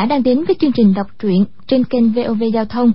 Giả 0.00 0.06
đang 0.06 0.22
đến 0.22 0.44
với 0.44 0.56
chương 0.60 0.72
trình 0.72 0.94
đọc 0.94 1.06
truyện 1.18 1.44
trên 1.66 1.84
kênh 1.84 2.12
VOV 2.12 2.42
Giao 2.54 2.64
thông. 2.64 2.92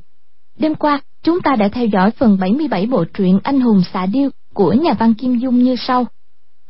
Đêm 0.59 0.75
qua, 0.75 1.01
chúng 1.23 1.41
ta 1.41 1.55
đã 1.55 1.69
theo 1.69 1.85
dõi 1.85 2.11
phần 2.11 2.37
77 2.39 2.85
bộ 2.85 3.05
truyện 3.13 3.39
Anh 3.43 3.61
hùng 3.61 3.81
xạ 3.93 4.05
điêu 4.05 4.29
của 4.53 4.73
nhà 4.73 4.93
văn 4.93 5.13
Kim 5.13 5.37
Dung 5.37 5.63
như 5.63 5.75
sau. 5.75 6.07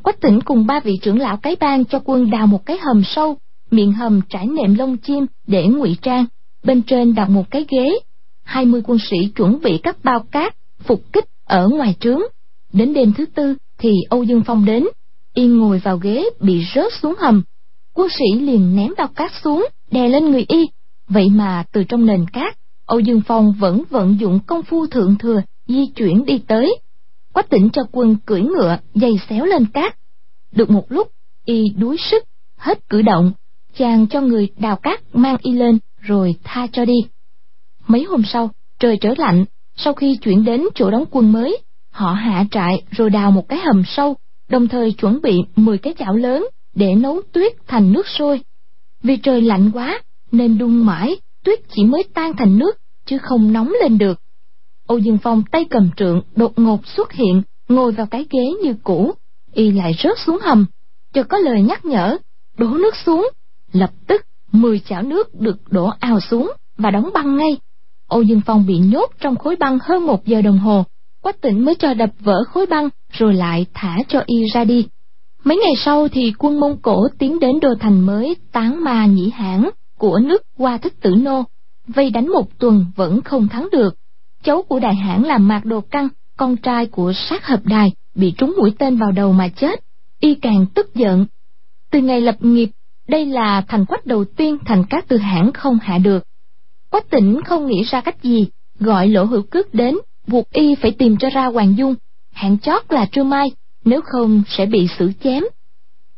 Quách 0.02 0.20
tỉnh 0.20 0.40
cùng 0.40 0.66
ba 0.66 0.80
vị 0.80 0.92
trưởng 1.02 1.18
lão 1.18 1.36
cái 1.36 1.56
bang 1.60 1.84
cho 1.84 2.00
quân 2.04 2.30
đào 2.30 2.46
một 2.46 2.66
cái 2.66 2.78
hầm 2.78 3.02
sâu, 3.04 3.36
miệng 3.70 3.92
hầm 3.92 4.20
trải 4.28 4.46
nệm 4.46 4.74
lông 4.74 4.96
chim 4.96 5.26
để 5.46 5.66
ngụy 5.66 5.96
trang, 6.02 6.24
bên 6.64 6.82
trên 6.82 7.14
đặt 7.14 7.30
một 7.30 7.50
cái 7.50 7.66
ghế. 7.70 7.98
20 8.42 8.80
quân 8.84 8.98
sĩ 9.10 9.16
chuẩn 9.36 9.58
bị 9.62 9.78
các 9.78 9.96
bao 10.04 10.24
cát, 10.30 10.56
phục 10.78 11.12
kích 11.12 11.24
ở 11.44 11.68
ngoài 11.68 11.94
trướng. 12.00 12.20
Đến 12.72 12.94
đêm 12.94 13.12
thứ 13.12 13.26
tư 13.26 13.54
thì 13.78 13.90
Âu 14.10 14.22
Dương 14.22 14.42
Phong 14.46 14.64
đến, 14.64 14.86
yên 15.34 15.58
ngồi 15.58 15.78
vào 15.84 15.98
ghế 15.98 16.24
bị 16.40 16.64
rớt 16.74 16.92
xuống 17.02 17.14
hầm. 17.18 17.42
Quân 17.94 18.08
sĩ 18.18 18.40
liền 18.40 18.76
ném 18.76 18.92
bao 18.98 19.08
cát 19.08 19.30
xuống, 19.44 19.66
đè 19.90 20.08
lên 20.08 20.30
người 20.30 20.44
y. 20.48 20.66
Vậy 21.08 21.28
mà 21.30 21.64
từ 21.72 21.84
trong 21.84 22.06
nền 22.06 22.26
cát, 22.32 22.58
Âu 22.86 23.00
Dương 23.00 23.20
Phong 23.26 23.52
vẫn 23.58 23.82
vận 23.90 24.20
dụng 24.20 24.38
công 24.46 24.62
phu 24.62 24.86
thượng 24.86 25.18
thừa, 25.18 25.42
di 25.66 25.86
chuyển 25.86 26.24
đi 26.24 26.38
tới. 26.38 26.78
Quách 27.32 27.50
tỉnh 27.50 27.70
cho 27.72 27.82
quân 27.92 28.16
cưỡi 28.26 28.40
ngựa, 28.40 28.78
dây 28.94 29.18
xéo 29.28 29.44
lên 29.44 29.66
cát. 29.66 29.96
Được 30.52 30.70
một 30.70 30.92
lúc, 30.92 31.08
y 31.44 31.68
đuối 31.76 31.96
sức, 32.10 32.24
hết 32.56 32.88
cử 32.88 33.02
động, 33.02 33.32
chàng 33.76 34.06
cho 34.06 34.20
người 34.20 34.48
đào 34.58 34.76
cát 34.76 35.00
mang 35.12 35.36
y 35.42 35.52
lên, 35.52 35.78
rồi 36.00 36.34
tha 36.44 36.66
cho 36.72 36.84
đi. 36.84 37.06
Mấy 37.86 38.04
hôm 38.04 38.22
sau, 38.24 38.50
trời 38.78 38.98
trở 39.00 39.14
lạnh, 39.16 39.44
sau 39.76 39.92
khi 39.92 40.16
chuyển 40.16 40.44
đến 40.44 40.64
chỗ 40.74 40.90
đóng 40.90 41.04
quân 41.10 41.32
mới, 41.32 41.58
họ 41.90 42.12
hạ 42.12 42.44
trại 42.50 42.82
rồi 42.90 43.10
đào 43.10 43.30
một 43.30 43.48
cái 43.48 43.58
hầm 43.58 43.82
sâu, 43.86 44.16
đồng 44.48 44.68
thời 44.68 44.92
chuẩn 44.92 45.20
bị 45.22 45.38
10 45.56 45.78
cái 45.78 45.94
chảo 45.98 46.14
lớn 46.14 46.46
để 46.74 46.94
nấu 46.94 47.20
tuyết 47.32 47.52
thành 47.66 47.92
nước 47.92 48.06
sôi. 48.08 48.40
Vì 49.02 49.16
trời 49.16 49.40
lạnh 49.40 49.70
quá, 49.74 50.00
nên 50.32 50.58
đun 50.58 50.76
mãi, 50.76 51.16
tuyết 51.44 51.60
chỉ 51.68 51.84
mới 51.84 52.04
tan 52.14 52.36
thành 52.36 52.58
nước, 52.58 52.76
chứ 53.06 53.18
không 53.18 53.52
nóng 53.52 53.72
lên 53.82 53.98
được. 53.98 54.20
Âu 54.86 54.98
Dương 54.98 55.18
Phong 55.22 55.42
tay 55.50 55.64
cầm 55.70 55.90
trượng 55.96 56.22
đột 56.36 56.58
ngột 56.58 56.86
xuất 56.86 57.12
hiện, 57.12 57.42
ngồi 57.68 57.92
vào 57.92 58.06
cái 58.06 58.26
ghế 58.30 58.44
như 58.62 58.74
cũ, 58.82 59.14
y 59.52 59.72
lại 59.72 59.94
rớt 60.02 60.18
xuống 60.26 60.38
hầm, 60.42 60.66
cho 61.12 61.22
có 61.22 61.38
lời 61.38 61.62
nhắc 61.62 61.84
nhở, 61.84 62.16
đổ 62.58 62.66
nước 62.66 62.96
xuống. 63.06 63.28
Lập 63.72 63.90
tức, 64.06 64.26
10 64.52 64.78
chảo 64.78 65.02
nước 65.02 65.34
được 65.40 65.56
đổ 65.70 65.90
ào 66.00 66.20
xuống 66.20 66.52
và 66.78 66.90
đóng 66.90 67.10
băng 67.14 67.36
ngay. 67.36 67.56
Âu 68.08 68.22
Dương 68.22 68.40
Phong 68.46 68.66
bị 68.66 68.78
nhốt 68.78 69.10
trong 69.20 69.36
khối 69.36 69.56
băng 69.56 69.78
hơn 69.82 70.06
một 70.06 70.26
giờ 70.26 70.42
đồng 70.42 70.58
hồ, 70.58 70.84
Quách 71.26 71.40
tỉnh 71.40 71.64
mới 71.64 71.74
cho 71.74 71.94
đập 71.94 72.10
vỡ 72.20 72.44
khối 72.44 72.66
băng 72.66 72.88
rồi 73.12 73.34
lại 73.34 73.66
thả 73.74 73.98
cho 74.08 74.22
y 74.26 74.36
ra 74.54 74.64
đi. 74.64 74.88
Mấy 75.46 75.56
ngày 75.56 75.74
sau 75.76 76.08
thì 76.08 76.32
quân 76.38 76.60
Mông 76.60 76.76
Cổ 76.82 77.08
tiến 77.18 77.40
đến 77.40 77.60
đô 77.60 77.68
thành 77.80 78.06
mới 78.06 78.36
tán 78.52 78.84
ma 78.84 79.06
nhĩ 79.06 79.30
hãn 79.30 79.70
của 79.98 80.18
nước 80.18 80.42
hoa 80.58 80.78
thích 80.78 81.00
tử 81.00 81.14
nô, 81.14 81.44
vây 81.88 82.10
đánh 82.10 82.28
một 82.28 82.58
tuần 82.58 82.86
vẫn 82.96 83.20
không 83.20 83.48
thắng 83.48 83.68
được. 83.72 83.94
Cháu 84.42 84.62
của 84.62 84.78
đại 84.80 84.94
hãn 84.94 85.22
là 85.22 85.38
Mạc 85.38 85.64
Đồ 85.64 85.80
Căng, 85.80 86.08
con 86.36 86.56
trai 86.56 86.86
của 86.86 87.12
sát 87.12 87.46
hợp 87.46 87.60
đài, 87.64 87.92
bị 88.14 88.34
trúng 88.38 88.54
mũi 88.58 88.72
tên 88.78 88.96
vào 88.96 89.12
đầu 89.12 89.32
mà 89.32 89.48
chết. 89.48 89.84
Y 90.20 90.34
càng 90.34 90.66
tức 90.74 90.94
giận. 90.94 91.26
Từ 91.90 92.00
ngày 92.00 92.20
lập 92.20 92.36
nghiệp, 92.40 92.68
đây 93.08 93.26
là 93.26 93.64
thành 93.68 93.86
quách 93.86 94.06
đầu 94.06 94.24
tiên 94.24 94.58
thành 94.64 94.84
các 94.90 95.08
tư 95.08 95.16
hãn 95.16 95.52
không 95.52 95.78
hạ 95.82 95.98
được. 95.98 96.24
Quách 96.90 97.10
tỉnh 97.10 97.40
không 97.42 97.66
nghĩ 97.66 97.82
ra 97.82 98.00
cách 98.00 98.22
gì, 98.22 98.46
gọi 98.80 99.08
lỗ 99.08 99.24
hữu 99.24 99.42
cước 99.42 99.74
đến, 99.74 99.96
buộc 100.26 100.50
y 100.50 100.74
phải 100.74 100.90
tìm 100.90 101.16
cho 101.16 101.30
ra 101.30 101.46
Hoàng 101.46 101.76
Dung, 101.76 101.94
hạn 102.32 102.58
chót 102.58 102.82
là 102.88 103.06
trưa 103.12 103.24
mai, 103.24 103.50
nếu 103.86 104.00
không 104.04 104.42
sẽ 104.48 104.66
bị 104.66 104.88
xử 104.98 105.12
chém. 105.24 105.42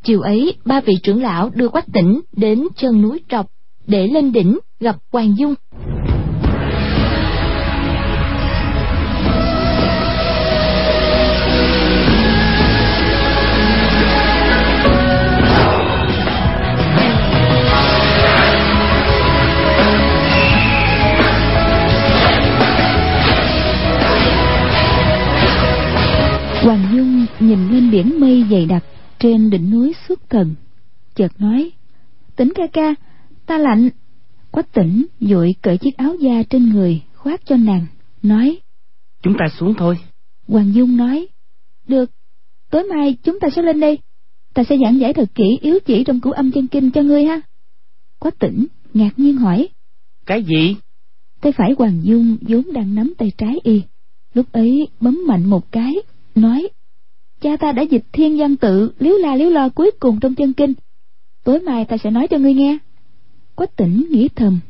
Chiều 0.05 0.21
ấy, 0.21 0.55
ba 0.65 0.81
vị 0.81 0.95
trưởng 1.03 1.23
lão 1.23 1.51
đưa 1.55 1.69
Quách 1.69 1.87
tỉnh 1.93 2.21
đến 2.33 2.69
chân 2.77 3.03
núi 3.03 3.21
Trọc, 3.29 3.47
để 3.87 4.07
lên 4.07 4.33
đỉnh 4.33 4.59
gặp 4.81 4.97
Hoàng 5.13 5.35
Dung. 5.39 5.55
Dung 26.99 27.27
nhìn 27.41 27.69
lên 27.71 27.91
biển 27.91 28.21
mây 28.21 28.45
dày 28.51 28.67
đặc 28.67 28.85
trên 29.19 29.51
đỉnh 29.51 29.71
núi 29.71 29.95
xuất 30.09 30.31
thần, 30.31 30.55
chợt 31.15 31.41
nói: 31.41 31.71
"Tỉnh 32.37 32.53
ca 32.55 32.67
ca, 32.73 32.95
ta 33.47 33.59
lạnh." 33.59 33.89
Quách 34.51 34.73
Tỉnh 34.73 35.07
vội 35.21 35.55
cởi 35.63 35.79
chiếc 35.79 35.97
áo 35.97 36.15
da 36.15 36.43
trên 36.51 36.69
người 36.69 37.03
khoác 37.15 37.41
cho 37.45 37.57
nàng, 37.57 37.87
nói: 38.23 38.59
"Chúng 39.23 39.35
ta 39.39 39.47
xuống 39.59 39.75
thôi." 39.79 39.99
Hoàng 40.49 40.75
Dung 40.75 40.97
nói: 40.97 41.29
"Được, 41.89 42.11
tối 42.71 42.85
mai 42.85 43.17
chúng 43.23 43.41
ta 43.41 43.49
sẽ 43.57 43.63
lên 43.63 43.81
đây, 43.81 43.99
ta 44.55 44.63
sẽ 44.69 44.77
giảng 44.85 45.01
giải 45.01 45.15
thật 45.15 45.29
kỹ 45.35 45.59
yếu 45.61 45.79
chỉ 45.87 46.05
trong 46.05 46.21
cửu 46.21 46.33
âm 46.33 46.51
chân 46.51 46.67
kinh 46.67 46.91
cho 46.91 47.03
ngươi 47.03 47.25
ha." 47.25 47.41
Quách 48.19 48.39
Tỉnh 48.39 48.67
ngạc 48.95 49.19
nhiên 49.19 49.37
hỏi: 49.37 49.69
"Cái 50.27 50.43
gì?" 50.43 50.77
Tay 51.41 51.53
phải 51.53 51.75
Hoàng 51.79 52.01
Dung 52.03 52.37
vốn 52.41 52.73
đang 52.73 52.95
nắm 52.95 53.13
tay 53.19 53.33
trái 53.39 53.55
y, 53.63 53.83
lúc 54.35 54.47
ấy 54.53 54.89
bấm 55.01 55.19
mạnh 55.27 55.51
một 55.51 55.73
cái 55.73 55.95
nói 56.35 56.69
cha 57.41 57.57
ta 57.57 57.73
đã 57.73 57.83
dịch 57.83 58.05
thiên 58.13 58.39
văn 58.39 58.57
tự 58.57 58.93
liếu 58.99 59.15
la 59.17 59.37
liếu 59.37 59.51
lo 59.51 59.69
cuối 59.69 59.91
cùng 60.01 60.21
trong 60.21 60.35
chân 60.35 60.53
kinh. 60.53 60.75
Tối 61.45 61.61
mai 61.61 61.85
ta 61.85 61.97
sẽ 61.97 62.11
nói 62.11 62.29
cho 62.29 62.39
ngươi 62.39 62.55
nghe. 62.55 62.79
Quách 63.55 63.77
tỉnh 63.77 64.07
nghĩ 64.11 64.29
thầm. 64.37 64.61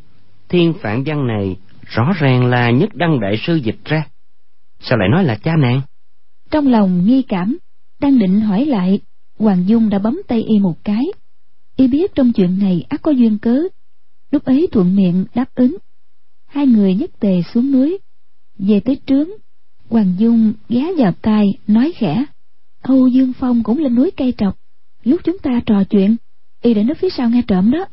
Thiên 0.49 0.75
phản 0.83 1.05
văn 1.07 1.27
này 1.27 1.57
rõ 1.87 2.13
ràng 2.21 2.47
là 2.47 2.71
nhất 2.71 2.95
đăng 2.95 3.21
đại 3.21 3.37
sư 3.47 3.55
dịch 3.55 3.85
ra. 3.85 4.09
Sao 4.81 4.99
lại 4.99 5.09
nói 5.09 5.25
là 5.25 5.39
cha 5.43 5.57
nàng? 5.57 5.81
Trong 6.51 6.67
lòng 6.67 7.07
nghi 7.07 7.23
cảm 7.23 7.59
đang 8.01 8.19
định 8.19 8.41
hỏi 8.41 8.67
lại 8.67 9.01
hoàng 9.39 9.65
dung 9.67 9.89
đã 9.89 9.99
bấm 9.99 10.21
tay 10.29 10.43
y 10.43 10.59
một 10.59 10.85
cái. 10.85 11.05
Y 11.77 11.89
biết 11.89 12.15
trong 12.15 12.33
chuyện 12.33 12.59
này 12.59 12.85
ắt 12.89 13.03
có 13.03 13.11
duyên 13.11 13.39
cớ. 13.39 13.63
Lúc 14.31 14.45
ấy 14.45 14.69
thuận 14.73 14.97
miệng 14.97 15.25
đáp 15.35 15.55
ứng. 15.55 15.77
Hai 16.47 16.67
người 16.67 16.95
nhất 16.95 17.11
tề 17.21 17.43
xuống 17.55 17.73
núi. 17.73 17.99
Về 18.59 18.81
tới 18.81 19.01
trướng 19.07 19.29
Hoàng 19.89 20.15
Dung 20.19 20.53
ghé 20.69 20.93
vào 20.99 21.13
tai 21.23 21.45
nói 21.67 21.93
khẽ 21.97 22.25
Âu 22.83 23.07
Dương 23.07 23.33
Phong 23.33 23.63
cũng 23.63 23.79
lên 23.79 23.95
núi 23.95 24.11
cây 24.17 24.35
trọc. 24.39 24.57
Lúc 25.05 25.21
chúng 25.25 25.39
ta 25.39 25.61
trò 25.67 25.85
chuyện 25.85 26.17
Y 26.63 26.75
đã 26.75 26.83
núp 26.83 26.97
phía 26.99 27.11
sau 27.11 27.31
nghe 27.31 27.43
trộm 27.47 27.71
đó. 27.71 27.87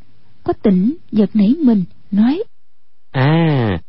Có 0.44 0.53
tỉnh 0.53 0.96
giật 1.12 1.29
nảy 1.34 1.56
mình 1.63 1.84
nói 2.12 2.44
À 3.12 3.79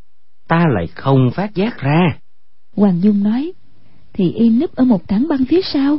Ta 0.48 0.64
lại 0.74 0.86
không 0.86 1.30
phát 1.34 1.54
giác 1.54 1.78
ra. 1.78 2.18
Hoàng 2.76 3.02
Dung 3.02 3.22
nói 3.22 3.52
Thì 4.12 4.32
y 4.32 4.50
núp 4.50 4.74
ở 4.74 4.84
một 4.84 5.08
tảng 5.08 5.28
băng 5.28 5.44
phía 5.44 5.60
sau. 5.62 5.98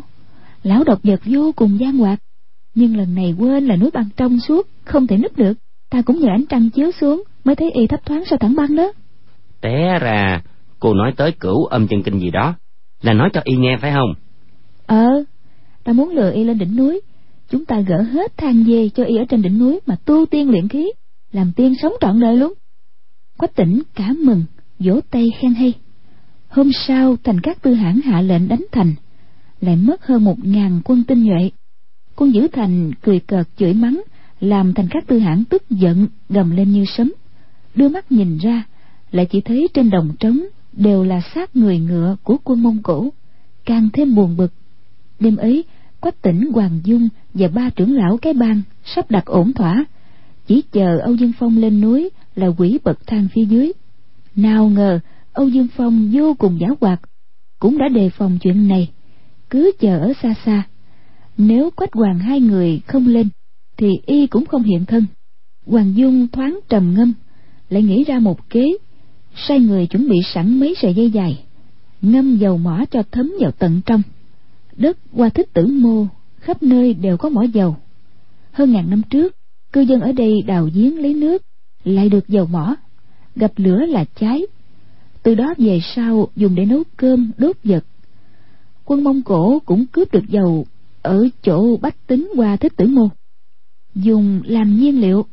Lão 0.64 0.84
độc 0.84 1.00
vật 1.04 1.22
vô 1.26 1.52
cùng 1.56 1.80
gian 1.80 1.98
hoạt 1.98 2.20
Nhưng 2.76 2.98
lần 2.98 3.16
này 3.16 3.36
quên 3.40 3.66
là 3.66 3.76
núi 3.76 3.90
băng 3.94 4.10
trong 4.18 4.40
suốt 4.40 4.68
Không 4.86 5.08
thể 5.08 5.18
núp 5.18 5.38
được. 5.38 5.54
Ta 5.90 6.02
cũng 6.02 6.20
nhờ 6.20 6.30
ánh 6.30 6.46
trăng 6.50 6.70
chiếu 6.70 6.92
xuống 6.92 7.24
Mới 7.44 7.56
thấy 7.56 7.72
y 7.72 7.88
thấp 7.88 8.06
thoáng 8.06 8.24
sau 8.26 8.38
tảng 8.40 8.56
băng 8.56 8.76
đó. 8.76 8.92
Té 9.62 10.00
ra 10.00 10.42
cô 10.80 10.94
nói 10.94 11.14
tới 11.18 11.32
cửu 11.32 11.66
âm 11.66 11.88
chân 11.88 12.04
kinh 12.04 12.20
gì 12.20 12.32
đó 12.32 12.56
là 13.02 13.14
nói 13.14 13.30
cho 13.34 13.42
y 13.44 13.56
nghe 13.56 13.78
phải 13.82 13.92
không 13.92 14.14
ờ 14.88 15.06
ta 15.84 15.94
muốn 15.94 16.10
lừa 16.10 16.32
y 16.32 16.44
lên 16.44 16.58
đỉnh 16.58 16.76
núi. 16.76 17.02
Chúng 17.50 17.66
ta 17.66 17.80
gỡ 17.80 18.02
hết 18.02 18.38
than 18.38 18.64
dê 18.64 18.90
cho 18.90 19.04
y 19.04 19.16
ở 19.18 19.26
trên 19.30 19.42
đỉnh 19.42 19.60
núi 19.60 19.80
mà 19.86 19.96
tu 20.06 20.26
tiên 20.26 20.50
luyện 20.50 20.68
khí, 20.68 20.92
làm 21.32 21.52
tiên 21.56 21.74
sống 21.82 21.94
trọn 22.02 22.20
đời 22.20 22.38
luôn. 22.38 22.54
Quách 23.38 23.56
tỉnh 23.56 23.82
cả 23.96 24.14
mừng, 24.24 24.44
vỗ 24.80 25.00
tay 25.12 25.32
khen 25.42 25.54
hay. 25.54 25.74
Hôm 26.50 26.72
sau, 26.88 27.16
thành 27.24 27.40
các 27.40 27.62
tư 27.62 27.74
hãn 27.74 28.02
hạ 28.02 28.22
lệnh 28.22 28.48
đánh 28.48 28.66
thành, 28.72 28.94
lại 29.62 29.76
mất 29.76 30.06
hơn 30.06 30.24
một 30.24 30.46
ngàn 30.46 30.82
quân 30.86 31.04
tinh 31.04 31.24
nhuệ. 31.24 31.50
Quân 32.16 32.34
giữ 32.34 32.48
thành 32.48 32.92
cười 33.02 33.20
cợt 33.20 33.48
chửi 33.58 33.74
mắng, 33.74 34.02
làm 34.40 34.74
thành 34.74 34.88
các 34.92 35.08
tư 35.08 35.20
hãn 35.20 35.44
tức 35.46 35.70
giận, 35.70 36.08
gầm 36.30 36.56
lên 36.56 36.72
như 36.72 36.86
sấm. 36.98 37.14
Đưa 37.76 37.90
mắt 37.90 38.12
nhìn 38.12 38.38
ra, 38.38 38.64
lại 39.12 39.26
chỉ 39.26 39.42
thấy 39.42 39.68
trên 39.74 39.90
đồng 39.90 40.16
trống 40.20 40.40
đều 40.74 41.04
là 41.04 41.22
xác 41.36 41.56
người 41.56 41.80
ngựa 41.80 42.16
của 42.24 42.38
quân 42.44 42.64
mông 42.64 42.84
cổ, 42.84 43.10
càng 43.66 43.90
thêm 43.94 44.16
buồn 44.16 44.38
bực 44.38 44.54
đêm 45.20 45.36
ấy, 45.36 45.64
quách 46.00 46.22
tỉnh 46.22 46.52
hoàng 46.54 46.80
dung 46.84 47.10
và 47.34 47.48
ba 47.48 47.70
trưởng 47.70 47.96
lão 47.96 48.18
cái 48.18 48.34
bang 48.34 48.62
sắp 48.86 49.12
đặt 49.12 49.26
ổn 49.26 49.54
thỏa. 49.54 49.86
Chỉ 50.48 50.64
chờ 50.72 51.00
âu 51.00 51.16
dương 51.16 51.32
phong 51.40 51.58
lên 51.58 51.82
núi 51.82 52.10
là 52.36 52.48
quỷ 52.48 52.80
bậc 52.84 53.08
thang 53.08 53.28
phía 53.34 53.46
dưới. 53.46 53.72
Nào 54.36 54.70
ngờ, 54.70 55.00
âu 55.34 55.50
dương 55.50 55.68
phong 55.76 56.12
vô 56.14 56.34
cùng 56.34 56.60
giả 56.60 56.68
hoạt, 56.82 57.02
cũng 57.60 57.78
đã 57.78 57.88
đề 57.90 58.10
phòng 58.10 58.38
chuyện 58.42 58.68
này. 58.68 58.90
Cứ 59.50 59.72
chờ 59.80 60.00
ở 60.00 60.14
xa 60.24 60.34
xa. 60.46 60.64
Nếu 61.38 61.70
quách 61.76 61.94
hoàng 61.94 62.20
hai 62.20 62.42
người 62.42 62.82
không 62.88 63.08
lên, 63.08 63.28
thì 63.78 63.88
y 64.06 64.28
cũng 64.28 64.46
không 64.46 64.64
hiện 64.64 64.86
thân. 64.86 65.06
Hoàng 65.66 65.94
dung 65.96 66.28
thoáng 66.28 66.60
trầm 66.70 66.94
ngâm, 66.94 67.14
lại 67.70 67.84
nghĩ 67.84 68.04
ra 68.04 68.20
một 68.20 68.50
kế. 68.50 68.66
Sai 69.48 69.60
người 69.60 69.88
chuẩn 69.88 70.10
bị 70.10 70.18
sẵn 70.34 70.60
mấy 70.60 70.76
sợi 70.82 70.94
dây 70.94 71.12
dài, 71.12 71.44
ngâm 72.02 72.38
dầu 72.38 72.58
mỏ 72.58 72.86
cho 72.92 73.04
thấm 73.12 73.34
vào 73.40 73.52
tận 73.52 73.82
trong 73.86 74.02
đất 74.78 74.98
qua 75.14 75.30
thích 75.30 75.54
tử 75.54 75.68
mô, 75.68 76.06
khắp 76.40 76.64
nơi 76.64 76.94
đều 76.94 77.18
có 77.18 77.30
mỏ 77.30 77.44
dầu. 77.44 77.76
Hơn 78.52 78.72
ngàn 78.72 78.90
năm 78.90 79.02
trước, 79.10 79.36
cư 79.74 79.82
dân 79.82 80.02
ở 80.02 80.12
đây 80.12 80.42
đào 80.48 80.70
giếng 80.74 81.02
lấy 81.02 81.14
nước, 81.14 81.42
lại 81.84 82.10
được 82.10 82.28
dầu 82.28 82.46
mỏ, 82.46 82.76
gặp 83.36 83.52
lửa 83.56 83.86
là 83.86 84.06
cháy. 84.20 84.42
Từ 85.24 85.36
đó 85.36 85.54
về 85.58 85.80
sau 85.96 86.28
dùng 86.36 86.56
để 86.56 86.66
nấu 86.66 86.84
cơm, 86.98 87.32
đốt 87.38 87.56
vật. 87.64 87.86
Quân 88.86 89.04
mông 89.04 89.22
cổ 89.22 89.60
cũng 89.66 89.86
cướp 89.86 90.12
được 90.12 90.28
dầu 90.28 90.66
ở 91.02 91.28
chỗ 91.42 91.78
bách 91.78 92.08
tính 92.08 92.32
qua 92.36 92.56
thích 92.56 92.74
tử 92.78 92.88
môn 92.88 93.10
dùng 94.04 94.42
làm 94.46 94.80
nhiên 94.80 95.02
liệu, 95.02 95.26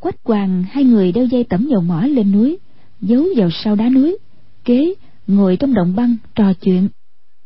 quách 0.00 0.16
hoàng 0.24 0.64
hai 0.70 0.84
người 0.84 1.12
đeo 1.12 1.24
dây 1.24 1.44
tẩm 1.44 1.68
dầu 1.70 1.80
mỏ 1.80 2.02
lên 2.02 2.32
núi, 2.32 2.58
giấu 3.00 3.24
vào 3.36 3.48
sau 3.64 3.76
đá 3.76 3.88
núi, 3.88 4.18
kế 4.64 4.94
ngồi 5.26 5.56
trong 5.56 5.74
động 5.74 5.96
băng 5.96 6.16
trò 6.34 6.52
chuyện. 6.60 6.88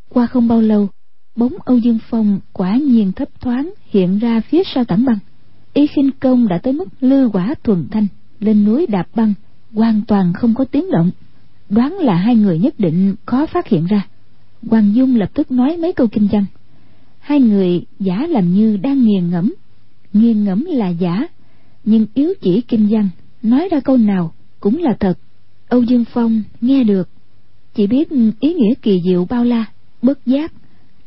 Qua 0.08 0.26
không 0.26 0.48
bao 0.48 0.60
lâu 0.60 0.88
bóng 1.36 1.52
âu 1.64 1.78
dương 1.78 1.98
phong 2.10 2.40
quả 2.52 2.76
nhiên 2.76 3.12
thấp 3.12 3.28
thoáng 3.40 3.70
hiện 3.90 4.18
ra 4.18 4.40
phía 4.40 4.62
sau 4.74 4.84
tảng 4.84 5.04
băng. 5.04 5.18
Y 5.74 5.86
khinh 5.86 6.10
công 6.20 6.48
đã 6.48 6.58
tới 6.58 6.72
mức 6.72 6.88
lư 7.00 7.28
quả 7.32 7.54
thuần 7.64 7.88
thanh, 7.90 8.06
lên 8.40 8.64
núi 8.64 8.86
đạp 8.86 9.06
băng, 9.14 9.34
hoàn 9.72 10.02
toàn 10.08 10.32
không 10.32 10.54
có 10.54 10.64
tiếng 10.64 10.90
động. 10.90 11.10
Đoán 11.68 11.92
là 11.92 12.14
hai 12.14 12.36
người 12.36 12.58
nhất 12.58 12.74
định 12.78 13.14
khó 13.26 13.46
phát 13.46 13.68
hiện 13.68 13.86
ra. 13.86 14.06
Hoàng 14.70 14.94
dung 14.94 15.16
lập 15.16 15.30
tức 15.34 15.50
nói 15.50 15.76
mấy 15.76 15.92
câu 15.92 16.06
kinh 16.06 16.28
văn. 16.32 16.44
Hai 17.18 17.40
người 17.40 17.82
giả 18.00 18.26
làm 18.28 18.54
như 18.54 18.76
đang 18.76 19.04
nghiền 19.04 19.30
ngẫm. 19.30 19.54
Nghiền 20.12 20.44
ngẫm 20.44 20.64
là 20.64 20.88
giả, 20.88 21.28
nhưng 21.84 22.06
yếu 22.14 22.34
chỉ 22.40 22.60
kinh 22.60 22.86
văn, 22.90 23.08
nói 23.42 23.68
ra 23.70 23.80
câu 23.80 23.96
nào 23.96 24.32
cũng 24.60 24.78
là 24.78 24.96
thật. 25.00 25.18
Âu 25.68 25.82
dương 25.82 26.04
phong 26.04 26.42
nghe 26.60 26.84
được. 26.84 27.08
Chỉ 27.74 27.86
biết 27.86 28.08
ý 28.40 28.54
nghĩa 28.54 28.74
kỳ 28.82 29.00
diệu 29.04 29.26
bao 29.30 29.44
la, 29.44 29.64
bất 30.02 30.26
giác 30.26 30.52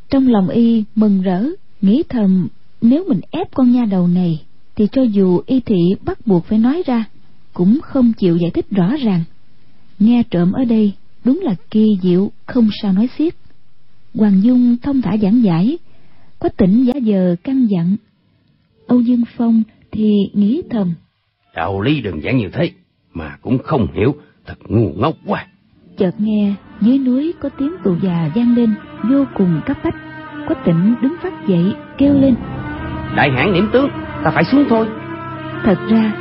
trong 0.10 0.28
lòng 0.28 0.50
y 0.50 0.84
mừng 0.96 1.22
rỡ, 1.22 1.44
nghĩ 1.82 2.04
thầm, 2.10 2.48
nếu 2.82 3.06
mình 3.08 3.22
ép 3.32 3.52
con 3.52 3.72
nha 3.72 3.86
đầu 3.86 4.08
này, 4.08 4.42
thì 4.76 4.88
cho 4.92 5.02
dù 5.02 5.42
y 5.46 5.60
thị 5.60 5.96
bắt 6.06 6.28
buộc 6.28 6.46
phải 6.46 6.60
nói 6.60 6.84
ra, 6.86 7.06
cũng 7.54 7.80
không 7.84 8.14
chịu 8.14 8.38
giải 8.38 8.52
thích 8.52 8.66
rõ 8.72 8.96
ràng. 9.04 9.24
Nghe 10.00 10.24
trộm 10.32 10.52
ở 10.52 10.66
đây, 10.66 10.94
đúng 11.26 11.40
là 11.44 11.56
kỳ 11.72 11.98
diệu, 12.02 12.32
không 12.46 12.70
sao 12.82 12.94
nói 12.94 13.10
xiết. 13.18 13.36
Hoàng 14.16 14.44
dung 14.44 14.78
thông 14.78 15.02
thả 15.02 15.18
giảng 15.18 15.44
giải 15.44 15.78
quách 16.40 16.58
tỉnh 16.58 16.86
giả 16.86 16.94
giờ 17.02 17.36
căn 17.44 17.68
dặn. 17.68 17.96
Âu 18.88 19.02
dương 19.02 19.24
phong 19.38 19.64
thì 19.92 20.14
nghĩ 20.34 20.62
thầm. 20.70 20.94
Đạo 21.56 21.82
lý 21.82 22.02
đơn 22.02 22.24
giản 22.24 22.38
như 22.38 22.50
thế, 22.54 22.72
mà 23.14 23.38
cũng 23.42 23.58
không 23.64 23.88
hiểu, 23.94 24.16
thật 24.46 24.58
ngu 24.68 24.94
ngốc 24.96 25.16
quá 25.26 25.48
chợt 26.00 26.12
nghe 26.18 26.54
dưới 26.82 26.98
núi 26.98 27.34
có 27.42 27.50
tiếng 27.58 27.76
tù 27.84 27.96
già 28.02 28.30
vang 28.36 28.56
lên 28.56 28.74
vô 29.10 29.26
cùng 29.38 29.62
cấp 29.66 29.78
bách. 29.84 29.96
Quách 30.48 30.66
tỉnh 30.66 30.96
đứng 31.02 31.16
phát 31.24 31.48
dậy 31.48 31.74
kêu 31.98 32.14
lên. 32.14 32.36
Đại 33.16 33.32
hãn 33.32 33.54
niệm 33.54 33.70
tướng 33.74 33.90
ta 34.24 34.32
phải 34.32 34.44
xuống 34.44 34.66
thôi. 34.70 34.88
Thật 35.64 35.78
ra 35.90 36.12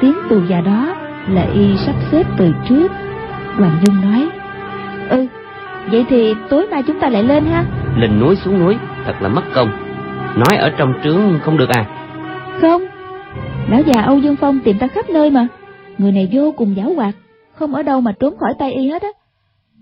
tiếng 0.00 0.14
tù 0.28 0.40
già 0.48 0.60
đó 0.60 0.94
là 1.28 1.46
y 1.54 1.76
sắp 1.76 1.94
xếp 2.10 2.26
từ 2.38 2.52
trước. 2.68 2.92
Hoàng 3.56 3.78
dung 3.84 4.00
nói 4.00 4.28
ừ 5.10 5.26
vậy 5.90 6.04
thì 6.08 6.34
tối 6.48 6.66
mai 6.70 6.82
chúng 6.82 7.00
ta 7.00 7.08
lại 7.08 7.22
lên 7.22 7.44
ha. 7.44 7.64
Lên 7.96 8.20
núi 8.20 8.36
xuống 8.36 8.58
núi 8.58 8.76
thật 9.04 9.14
là 9.20 9.28
mất 9.28 9.42
công. 9.54 9.68
Nói 10.36 10.58
ở 10.58 10.70
trong 10.70 10.94
trướng 11.04 11.20
không 11.42 11.56
được 11.56 11.68
à? 11.68 11.84
Không 12.60 12.82
lão 13.70 13.82
già 13.86 14.02
âu 14.02 14.18
dương 14.18 14.36
phong 14.36 14.60
tìm 14.60 14.78
ta 14.78 14.86
khắp 14.86 15.10
nơi 15.10 15.30
mà. 15.30 15.46
Người 15.98 16.12
này 16.12 16.28
vô 16.32 16.54
cùng 16.56 16.74
giảo 16.76 16.94
hoạt 16.94 17.14
không 17.54 17.74
ở 17.74 17.82
đâu 17.82 18.00
mà 18.00 18.12
trốn 18.20 18.38
khỏi 18.38 18.54
tay 18.58 18.72
y 18.72 18.88
hết 18.88 19.02
á 19.02 19.08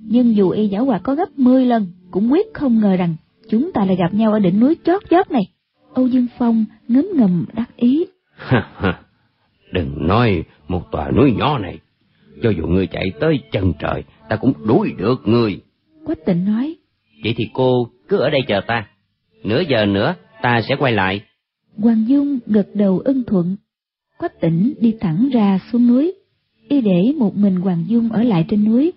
nhưng 0.00 0.36
dù 0.36 0.50
y 0.50 0.68
giảo 0.68 0.84
hoạt 0.84 1.02
có 1.02 1.14
gấp 1.14 1.38
10 1.38 1.66
lần 1.66 1.86
cũng 2.10 2.32
quyết 2.32 2.46
không 2.54 2.80
ngờ 2.80 2.96
rằng 2.96 3.16
chúng 3.50 3.72
ta 3.72 3.84
lại 3.84 3.96
gặp 3.96 4.14
nhau 4.14 4.32
ở 4.32 4.38
đỉnh 4.38 4.60
núi 4.60 4.76
chót 4.84 5.02
chót 5.10 5.30
này. 5.30 5.42
Âu 5.94 6.06
dương 6.06 6.26
phong 6.38 6.64
ngấm 6.88 7.06
ngầm 7.14 7.44
đắc 7.52 7.76
ý. 7.76 8.04
Đừng 9.72 10.06
nói 10.06 10.44
một 10.68 10.82
tòa 10.92 11.10
núi 11.10 11.32
nhỏ 11.38 11.58
này. 11.58 11.78
Cho 12.42 12.50
dù 12.50 12.66
ngươi 12.66 12.86
chạy 12.86 13.12
tới 13.20 13.40
chân 13.52 13.72
trời 13.78 14.02
ta 14.28 14.36
cũng 14.36 14.52
đuổi 14.66 14.92
được 14.98 15.20
ngươi. 15.24 15.60
Quách 16.04 16.24
tịnh 16.26 16.44
nói 16.44 16.76
vậy 17.24 17.34
thì 17.36 17.48
cô 17.54 17.88
cứ 18.08 18.16
ở 18.16 18.30
đây 18.30 18.40
chờ 18.48 18.60
ta. 18.66 18.86
Nửa 19.44 19.62
giờ 19.68 19.86
nữa 19.86 20.14
ta 20.42 20.60
sẽ 20.68 20.76
quay 20.78 20.92
lại. 20.92 21.20
Hoàng 21.78 22.04
dung 22.08 22.38
gật 22.46 22.68
đầu 22.74 22.98
ưng 22.98 23.24
thuận. 23.24 23.56
Quách 24.18 24.40
tỉnh 24.40 24.74
đi 24.80 24.94
thẳng 25.00 25.28
ra 25.32 25.60
xuống 25.72 25.86
núi. 25.86 26.14
Y 26.68 26.80
để 26.80 27.12
một 27.18 27.36
mình 27.36 27.56
hoàng 27.56 27.84
dung 27.86 28.12
ở 28.12 28.22
lại 28.22 28.44
trên 28.48 28.64
núi 28.64 28.92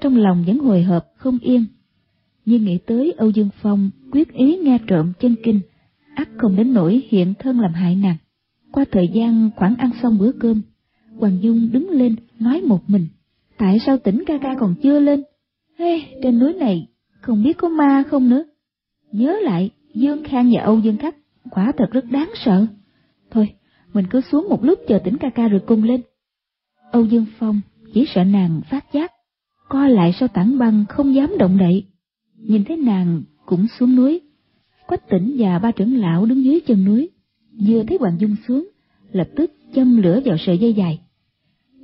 trong 0.00 0.16
lòng 0.16 0.44
vẫn 0.46 0.58
hồi 0.58 0.82
hộp 0.82 1.04
không 1.16 1.38
yên. 1.38 1.64
Nhưng 2.44 2.64
nghĩ 2.64 2.78
tới 2.86 3.12
âu 3.12 3.30
dương 3.30 3.48
phong 3.62 3.90
quyết 4.12 4.32
ý 4.32 4.56
nghe 4.56 4.78
trộm 4.86 5.12
chân 5.20 5.34
kinh 5.44 5.60
ắt 6.14 6.28
không 6.36 6.56
đến 6.56 6.74
nỗi 6.74 7.02
hiện 7.08 7.34
thân 7.38 7.60
làm 7.60 7.72
hại 7.72 7.96
nàng. 7.96 8.16
Qua 8.72 8.84
thời 8.90 9.08
gian 9.08 9.50
khoảng 9.56 9.76
ăn 9.76 9.90
xong 10.02 10.18
bữa 10.18 10.32
cơm 10.32 10.62
hoàng 11.18 11.38
dung 11.42 11.70
đứng 11.72 11.90
lên 11.90 12.16
nói 12.38 12.62
một 12.62 12.80
mình 12.86 13.06
tại 13.58 13.78
sao 13.86 13.98
tỉnh 13.98 14.24
ca 14.26 14.38
ca 14.38 14.54
còn 14.58 14.74
chưa 14.82 15.00
lên? 15.00 15.22
Hey, 15.78 16.14
trên 16.22 16.38
núi 16.38 16.52
này 16.52 16.88
không 17.20 17.42
biết 17.42 17.58
có 17.58 17.68
ma 17.68 18.02
không 18.10 18.30
nữa. 18.30 18.44
Nhớ 19.12 19.36
lại 19.42 19.70
dương 19.94 20.24
khang 20.24 20.50
và 20.52 20.62
âu 20.62 20.78
dương 20.78 20.96
khắc 20.96 21.16
quả 21.50 21.72
thật 21.76 21.86
rất 21.92 22.04
đáng 22.10 22.30
sợ. 22.34 22.66
Thôi 23.30 23.48
mình 23.92 24.06
cứ 24.10 24.20
xuống 24.20 24.46
một 24.50 24.64
lúc 24.64 24.78
chờ 24.88 24.98
tỉnh 25.04 25.16
ca 25.18 25.30
ca 25.34 25.48
rồi 25.48 25.60
cùng 25.66 25.82
lên. 25.82 26.00
Âu 26.92 27.04
dương 27.04 27.26
phong 27.38 27.60
chỉ 27.94 28.06
sợ 28.14 28.24
nàng 28.24 28.60
phát 28.70 28.92
giác 28.92 29.12
co 29.68 29.86
lại 29.86 30.12
sau 30.20 30.28
tảng 30.28 30.58
băng 30.58 30.84
không 30.88 31.14
dám 31.14 31.30
động 31.38 31.58
đậy. 31.58 31.84
Nhìn 32.36 32.64
thấy 32.64 32.76
nàng 32.76 33.22
cũng 33.46 33.66
xuống 33.78 33.96
núi. 33.96 34.20
Quách 34.86 35.08
tỉnh 35.08 35.36
và 35.38 35.58
ba 35.58 35.70
trưởng 35.70 35.96
lão 35.96 36.26
đứng 36.26 36.44
dưới 36.44 36.60
chân 36.60 36.84
núi. 36.84 37.10
Vừa 37.66 37.82
thấy 37.82 37.98
hoàng 38.00 38.16
dung 38.20 38.36
xuống, 38.48 38.68
lập 39.12 39.28
tức 39.36 39.52
châm 39.74 39.96
lửa 39.96 40.20
vào 40.24 40.36
sợi 40.38 40.58
dây 40.58 40.72
dài. 40.72 41.00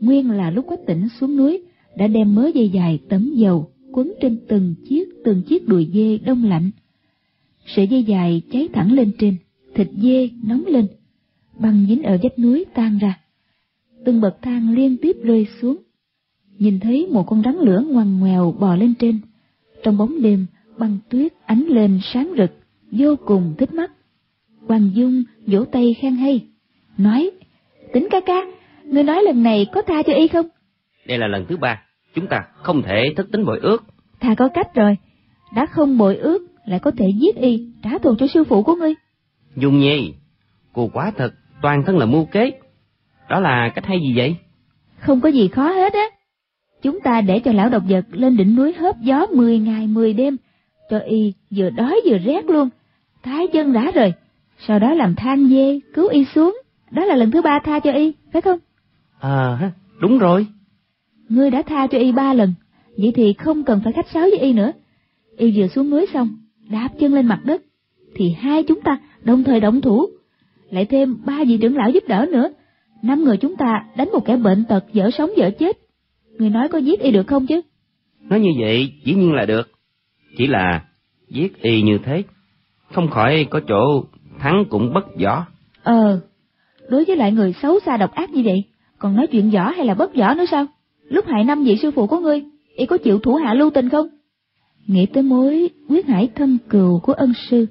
Nguyên 0.00 0.30
là 0.30 0.50
lúc 0.50 0.66
quách 0.68 0.86
tỉnh 0.86 1.08
xuống 1.20 1.36
núi, 1.36 1.62
đã 1.96 2.06
đem 2.06 2.34
mớ 2.34 2.50
dây 2.54 2.68
dài, 2.68 2.98
tấm 3.08 3.32
dầu, 3.34 3.70
quấn 3.92 4.12
trên 4.20 4.38
từng 4.48 4.74
chiếc 4.88 5.08
từng 5.24 5.42
chiếc 5.42 5.68
đùi 5.68 5.88
dê 5.94 6.18
đông 6.18 6.44
lạnh. 6.44 6.70
Sợi 7.66 7.88
dây 7.88 8.04
dài 8.04 8.42
cháy 8.52 8.68
thẳng 8.72 8.92
lên 8.92 9.12
trên, 9.18 9.36
thịt 9.74 9.88
dê 10.02 10.30
nóng 10.44 10.66
lên. 10.66 10.86
Băng 11.58 11.86
dính 11.88 12.02
ở 12.02 12.18
vách 12.22 12.38
núi 12.38 12.64
tan 12.74 12.98
ra. 12.98 13.20
Từng 14.04 14.20
bậc 14.20 14.42
thang 14.42 14.74
liên 14.74 14.96
tiếp 14.96 15.16
rơi 15.22 15.46
xuống 15.60 15.76
nhìn 16.58 16.80
thấy 16.80 17.06
một 17.06 17.22
con 17.26 17.42
rắn 17.42 17.56
lửa 17.60 17.84
ngoằn 17.88 18.20
ngoèo 18.20 18.54
bò 18.58 18.76
lên 18.76 18.94
trên 18.94 19.20
trong 19.82 19.98
bóng 19.98 20.22
đêm 20.22 20.46
băng 20.78 20.98
tuyết 21.08 21.32
ánh 21.46 21.64
lên 21.68 22.00
sáng 22.02 22.32
rực 22.38 22.50
vô 22.92 23.16
cùng 23.26 23.54
thích 23.58 23.72
mắt. 23.72 23.90
Hoàng 24.66 24.90
dung 24.94 25.22
vỗ 25.46 25.64
tay 25.64 25.94
khen 26.02 26.16
hay 26.16 26.46
nói 26.98 27.30
tính 27.92 28.08
ca 28.10 28.20
ca 28.26 28.40
ngươi 28.84 29.02
nói 29.02 29.22
lần 29.22 29.42
này 29.42 29.66
có 29.72 29.82
tha 29.82 30.02
cho 30.02 30.12
y 30.12 30.28
không? 30.28 30.46
Đây 31.06 31.18
là 31.18 31.26
lần 31.26 31.46
thứ 31.48 31.56
ba 31.56 31.82
chúng 32.14 32.26
ta 32.26 32.44
không 32.54 32.82
thể 32.82 33.12
thất 33.16 33.26
tính 33.32 33.44
bội 33.44 33.58
ước. 33.62 33.84
Thà 34.20 34.34
có 34.34 34.48
cách 34.48 34.74
rồi 34.74 34.96
đã 35.54 35.66
không 35.66 35.98
bội 35.98 36.16
ước 36.16 36.46
lại 36.66 36.78
có 36.78 36.90
thể 36.90 37.06
giết 37.20 37.36
y 37.36 37.66
trả 37.82 37.98
thù 37.98 38.14
cho 38.18 38.26
sư 38.26 38.44
phụ 38.44 38.62
của 38.62 38.74
ngươi. 38.74 38.94
Dung 39.56 39.78
nhi 39.78 40.14
cô 40.72 40.90
quá 40.92 41.12
thật 41.16 41.34
toàn 41.62 41.82
thân 41.86 41.98
là 41.98 42.06
mưu 42.06 42.24
kế. 42.24 42.50
Đó 43.28 43.40
là 43.40 43.68
cách 43.74 43.86
hay 43.86 44.00
gì 44.00 44.12
vậy? 44.16 44.36
Không 44.98 45.20
có 45.20 45.28
gì 45.28 45.48
khó 45.48 45.72
hết 45.72 45.92
á 45.92 45.99
chúng 46.82 47.00
ta 47.00 47.20
để 47.20 47.38
cho 47.38 47.52
lão 47.52 47.68
độc 47.68 47.82
vật 47.88 48.04
lên 48.10 48.36
đỉnh 48.36 48.56
núi 48.56 48.72
hớp 48.72 49.00
gió 49.00 49.26
mười 49.26 49.58
ngày 49.58 49.86
mười 49.86 50.12
đêm 50.12 50.36
cho 50.90 50.98
y 50.98 51.32
vừa 51.50 51.70
đói 51.70 52.00
vừa 52.06 52.18
rét 52.18 52.50
luôn. 52.50 52.68
Thái 53.22 53.46
chân 53.52 53.72
rã 53.72 53.90
rời 53.94 54.12
sau 54.66 54.78
đó 54.78 54.94
làm 54.94 55.14
than 55.14 55.48
dê 55.48 55.80
cứu 55.94 56.08
y 56.08 56.24
xuống. 56.34 56.60
Đó 56.90 57.04
là 57.04 57.16
lần 57.16 57.30
thứ 57.30 57.42
ba 57.42 57.58
tha 57.64 57.80
cho 57.80 57.92
y 57.92 58.12
phải 58.32 58.42
không? 58.42 58.58
À 59.20 59.70
đúng 60.00 60.18
rồi. 60.18 60.46
Ngươi 61.28 61.50
đã 61.50 61.62
tha 61.62 61.86
cho 61.86 61.98
y 61.98 62.12
ba 62.12 62.32
lần 62.32 62.54
vậy 62.98 63.12
thì 63.14 63.32
không 63.32 63.64
cần 63.64 63.80
phải 63.84 63.92
khách 63.92 64.08
sáo 64.14 64.22
với 64.22 64.38
y 64.38 64.52
nữa. 64.52 64.72
Y 65.36 65.52
vừa 65.60 65.68
xuống 65.68 65.90
núi 65.90 66.06
xong 66.12 66.28
đạp 66.70 66.88
chân 67.00 67.14
lên 67.14 67.26
mặt 67.26 67.40
đất 67.44 67.62
thì 68.14 68.30
hai 68.30 68.62
chúng 68.62 68.80
ta 68.80 68.98
đồng 69.22 69.44
thời 69.44 69.60
động 69.60 69.80
thủ. 69.80 70.06
Lại 70.70 70.84
thêm 70.84 71.16
ba 71.26 71.44
vị 71.46 71.58
trưởng 71.62 71.76
lão 71.76 71.90
giúp 71.90 72.04
đỡ 72.08 72.26
nữa. 72.32 72.48
Năm 73.02 73.24
người 73.24 73.36
chúng 73.36 73.56
ta 73.56 73.84
đánh 73.96 74.10
một 74.12 74.24
kẻ 74.26 74.36
bệnh 74.36 74.64
tật 74.64 74.84
dở 74.92 75.10
sống 75.10 75.30
dở 75.36 75.50
chết 75.58 75.78
người 76.40 76.50
nói 76.50 76.68
có 76.68 76.78
giết 76.78 77.00
y 77.00 77.10
được 77.10 77.26
không 77.26 77.46
chứ? 77.46 77.60
Nói 78.20 78.40
như 78.40 78.50
vậy 78.60 78.92
dĩ 79.04 79.14
nhiên 79.14 79.32
là 79.32 79.46
được. 79.46 79.70
Chỉ 80.36 80.46
là 80.46 80.84
giết 81.28 81.62
y 81.62 81.82
như 81.82 81.98
thế 82.04 82.22
không 82.92 83.10
khỏi 83.10 83.46
có 83.50 83.60
chỗ 83.68 84.04
thắng 84.38 84.64
cũng 84.70 84.94
bất 84.94 85.04
võ. 85.24 85.46
Ờ 85.82 86.20
đối 86.88 87.04
với 87.04 87.16
lại 87.16 87.32
người 87.32 87.54
xấu 87.62 87.80
xa 87.86 87.96
độc 87.96 88.14
ác 88.14 88.30
như 88.30 88.42
vậy 88.44 88.64
còn 88.98 89.16
nói 89.16 89.26
chuyện 89.26 89.50
võ 89.50 89.70
hay 89.70 89.86
là 89.86 89.94
bất 89.94 90.16
võ 90.16 90.34
nữa 90.34 90.44
sao? 90.50 90.66
Lúc 91.08 91.24
hại 91.28 91.44
năm 91.44 91.64
vị 91.64 91.76
sư 91.82 91.90
phụ 91.90 92.06
của 92.06 92.20
ngươi 92.20 92.42
y 92.76 92.86
có 92.86 92.98
chịu 92.98 93.18
thủ 93.18 93.34
hạ 93.34 93.54
lưu 93.54 93.70
tình 93.70 93.88
không? 93.88 94.06
Nghĩ 94.86 95.06
tới 95.06 95.22
mối 95.22 95.70
quyết 95.88 96.06
hải 96.06 96.28
thâm 96.34 96.58
cừu 96.68 97.00
của 97.00 97.12
ân 97.12 97.32
sư 97.50 97.66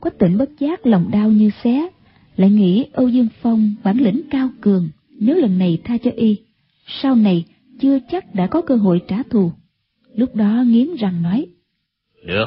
quách 0.00 0.18
tịnh 0.18 0.38
bất 0.38 0.50
giác 0.58 0.86
lòng 0.86 1.10
đau 1.12 1.28
như 1.28 1.50
xé 1.64 1.88
lại 2.36 2.50
nghĩ 2.50 2.86
âu 2.92 3.08
dương 3.08 3.28
phong 3.42 3.74
bản 3.84 3.96
lĩnh 3.98 4.20
cao 4.30 4.48
cường 4.60 4.88
nếu 5.20 5.36
lần 5.36 5.58
này 5.58 5.78
tha 5.84 5.98
cho 5.98 6.10
y 6.16 6.36
sau 6.86 7.14
này 7.14 7.44
chưa 7.80 7.98
chắc 8.10 8.34
đã 8.34 8.46
có 8.46 8.62
cơ 8.62 8.76
hội 8.76 9.02
trả 9.08 9.22
thù 9.30 9.52
lúc 10.14 10.34
đó 10.34 10.64
nghiến 10.66 10.88
răng 10.98 11.22
nói 11.22 11.46
được 12.26 12.46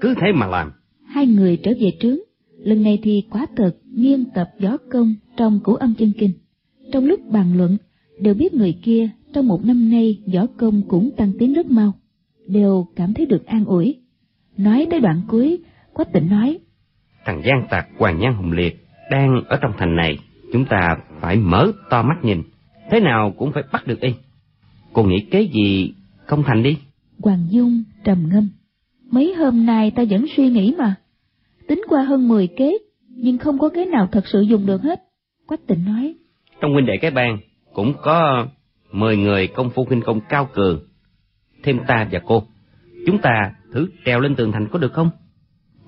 cứ 0.00 0.14
thế 0.20 0.32
mà 0.32 0.46
làm 0.46 0.72
hai 1.06 1.26
người 1.26 1.56
trở 1.56 1.72
về 1.80 1.90
trướng 2.00 2.18
lần 2.58 2.82
này 2.82 2.98
thì 3.02 3.22
quá 3.30 3.46
thật 3.56 3.76
nghiêng 3.94 4.24
tập 4.34 4.48
võ 4.60 4.76
công 4.90 5.14
trong 5.36 5.60
cửu 5.64 5.74
âm 5.74 5.94
chân 5.98 6.12
kinh. 6.18 6.32
Trong 6.92 7.04
lúc 7.04 7.20
bàn 7.32 7.56
luận, 7.56 7.76
đều 8.20 8.34
biết 8.34 8.54
người 8.54 8.78
kia 8.82 9.08
trong 9.34 9.48
một 9.48 9.64
năm 9.64 9.90
nay 9.90 10.18
võ 10.34 10.46
công 10.58 10.82
cũng 10.88 11.10
tăng 11.16 11.32
tiến 11.38 11.54
rất 11.54 11.70
mau, 11.70 11.92
đều 12.46 12.86
cảm 12.96 13.14
thấy 13.14 13.26
được 13.26 13.46
an 13.46 13.64
ủi. 13.64 13.96
Nói 14.56 14.86
tới 14.90 15.00
đoạn 15.00 15.22
cuối, 15.28 15.58
Quách 15.92 16.12
Tịnh 16.12 16.30
nói, 16.30 16.58
Thằng 17.24 17.42
gian 17.44 17.66
tặc 17.70 17.88
Hoàng 17.98 18.18
Nhan 18.18 18.34
Hùng 18.34 18.52
Liệt 18.52 18.86
đang 19.10 19.42
ở 19.48 19.58
trong 19.62 19.72
thành 19.78 19.96
này, 19.96 20.18
chúng 20.52 20.64
ta 20.64 20.96
phải 21.20 21.36
mở 21.36 21.72
to 21.90 22.02
mắt 22.02 22.16
nhìn, 22.22 22.42
thế 22.90 23.00
nào 23.00 23.34
cũng 23.38 23.52
phải 23.52 23.62
bắt 23.72 23.86
được 23.86 24.00
y. 24.00 24.12
Cô 24.98 25.04
nghĩ 25.04 25.20
kế 25.30 25.42
gì 25.42 25.94
không 26.26 26.42
thành 26.46 26.62
đi? 26.62 26.76
Hoàng 27.22 27.46
Dung 27.50 27.82
trầm 28.04 28.28
ngâm. 28.32 28.48
Mấy 29.10 29.34
hôm 29.34 29.66
nay 29.66 29.90
ta 29.90 30.04
vẫn 30.10 30.26
suy 30.36 30.50
nghĩ 30.50 30.74
mà. 30.78 30.94
Tính 31.68 31.82
qua 31.88 32.02
hơn 32.02 32.28
10 32.28 32.46
kế, 32.46 32.78
nhưng 33.08 33.38
không 33.38 33.58
có 33.58 33.68
kế 33.68 33.84
nào 33.84 34.08
thật 34.12 34.24
sự 34.26 34.40
dùng 34.40 34.66
được 34.66 34.82
hết. 34.82 35.02
Quách 35.46 35.66
tịnh 35.66 35.84
nói. 35.84 36.14
Trong 36.60 36.72
huynh 36.72 36.86
đệ 36.86 36.92
cái 37.00 37.10
bang 37.10 37.38
cũng 37.72 37.92
có 38.02 38.46
10 38.92 39.16
người 39.16 39.46
công 39.46 39.70
phu 39.70 39.84
kinh 39.84 40.00
công 40.02 40.20
cao 40.28 40.48
cường. 40.54 40.80
Thêm 41.62 41.78
ta 41.86 42.08
và 42.12 42.20
cô. 42.26 42.42
Chúng 43.06 43.18
ta 43.18 43.54
thử 43.72 43.88
trèo 44.04 44.20
lên 44.20 44.36
tường 44.36 44.52
thành 44.52 44.68
có 44.72 44.78
được 44.78 44.92
không? 44.92 45.10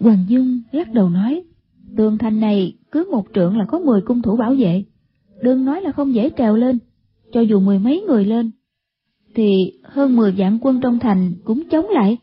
Hoàng 0.01 0.25
Dung 0.29 0.61
lắc 0.73 0.93
đầu 0.93 1.09
nói. 1.09 1.43
Tường 1.97 2.19
thành 2.19 2.41
này 2.41 2.77
cứ 2.91 3.09
một 3.13 3.27
trượng 3.35 3.59
là 3.59 3.65
có 3.65 3.79
10 3.79 4.01
cung 4.01 4.23
thủ 4.23 4.37
bảo 4.37 4.55
vệ. 4.59 4.85
Đừng 5.43 5.65
nói 5.65 5.81
là 5.83 5.93
không 5.93 6.15
dễ 6.15 6.31
trèo 6.39 6.57
lên. 6.57 6.79
Cho 7.33 7.41
dù 7.41 7.61
mười 7.61 7.79
mấy 7.79 8.01
người 8.09 8.25
lên, 8.25 8.51
thì 9.35 9.73
hơn 9.85 10.17
10 10.17 10.33
vạn 10.37 10.59
quân 10.61 10.81
trong 10.81 10.99
thành 10.99 11.35
cũng 11.45 11.69
chống 11.71 11.89
lại. 11.89 12.19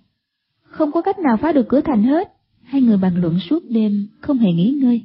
Không 0.62 0.92
có 0.92 1.02
cách 1.02 1.20
nào 1.20 1.38
phá 1.38 1.52
được 1.52 1.66
cửa 1.70 1.82
thành 1.82 2.04
hết. 2.04 2.28
Hai 2.64 2.82
người 2.82 2.98
bàn 2.98 3.22
luận 3.22 3.40
suốt 3.50 3.64
đêm, 3.70 4.08
không 4.22 4.38
hề 4.38 4.52
nghỉ 4.52 4.72
ngơi. 4.82 5.02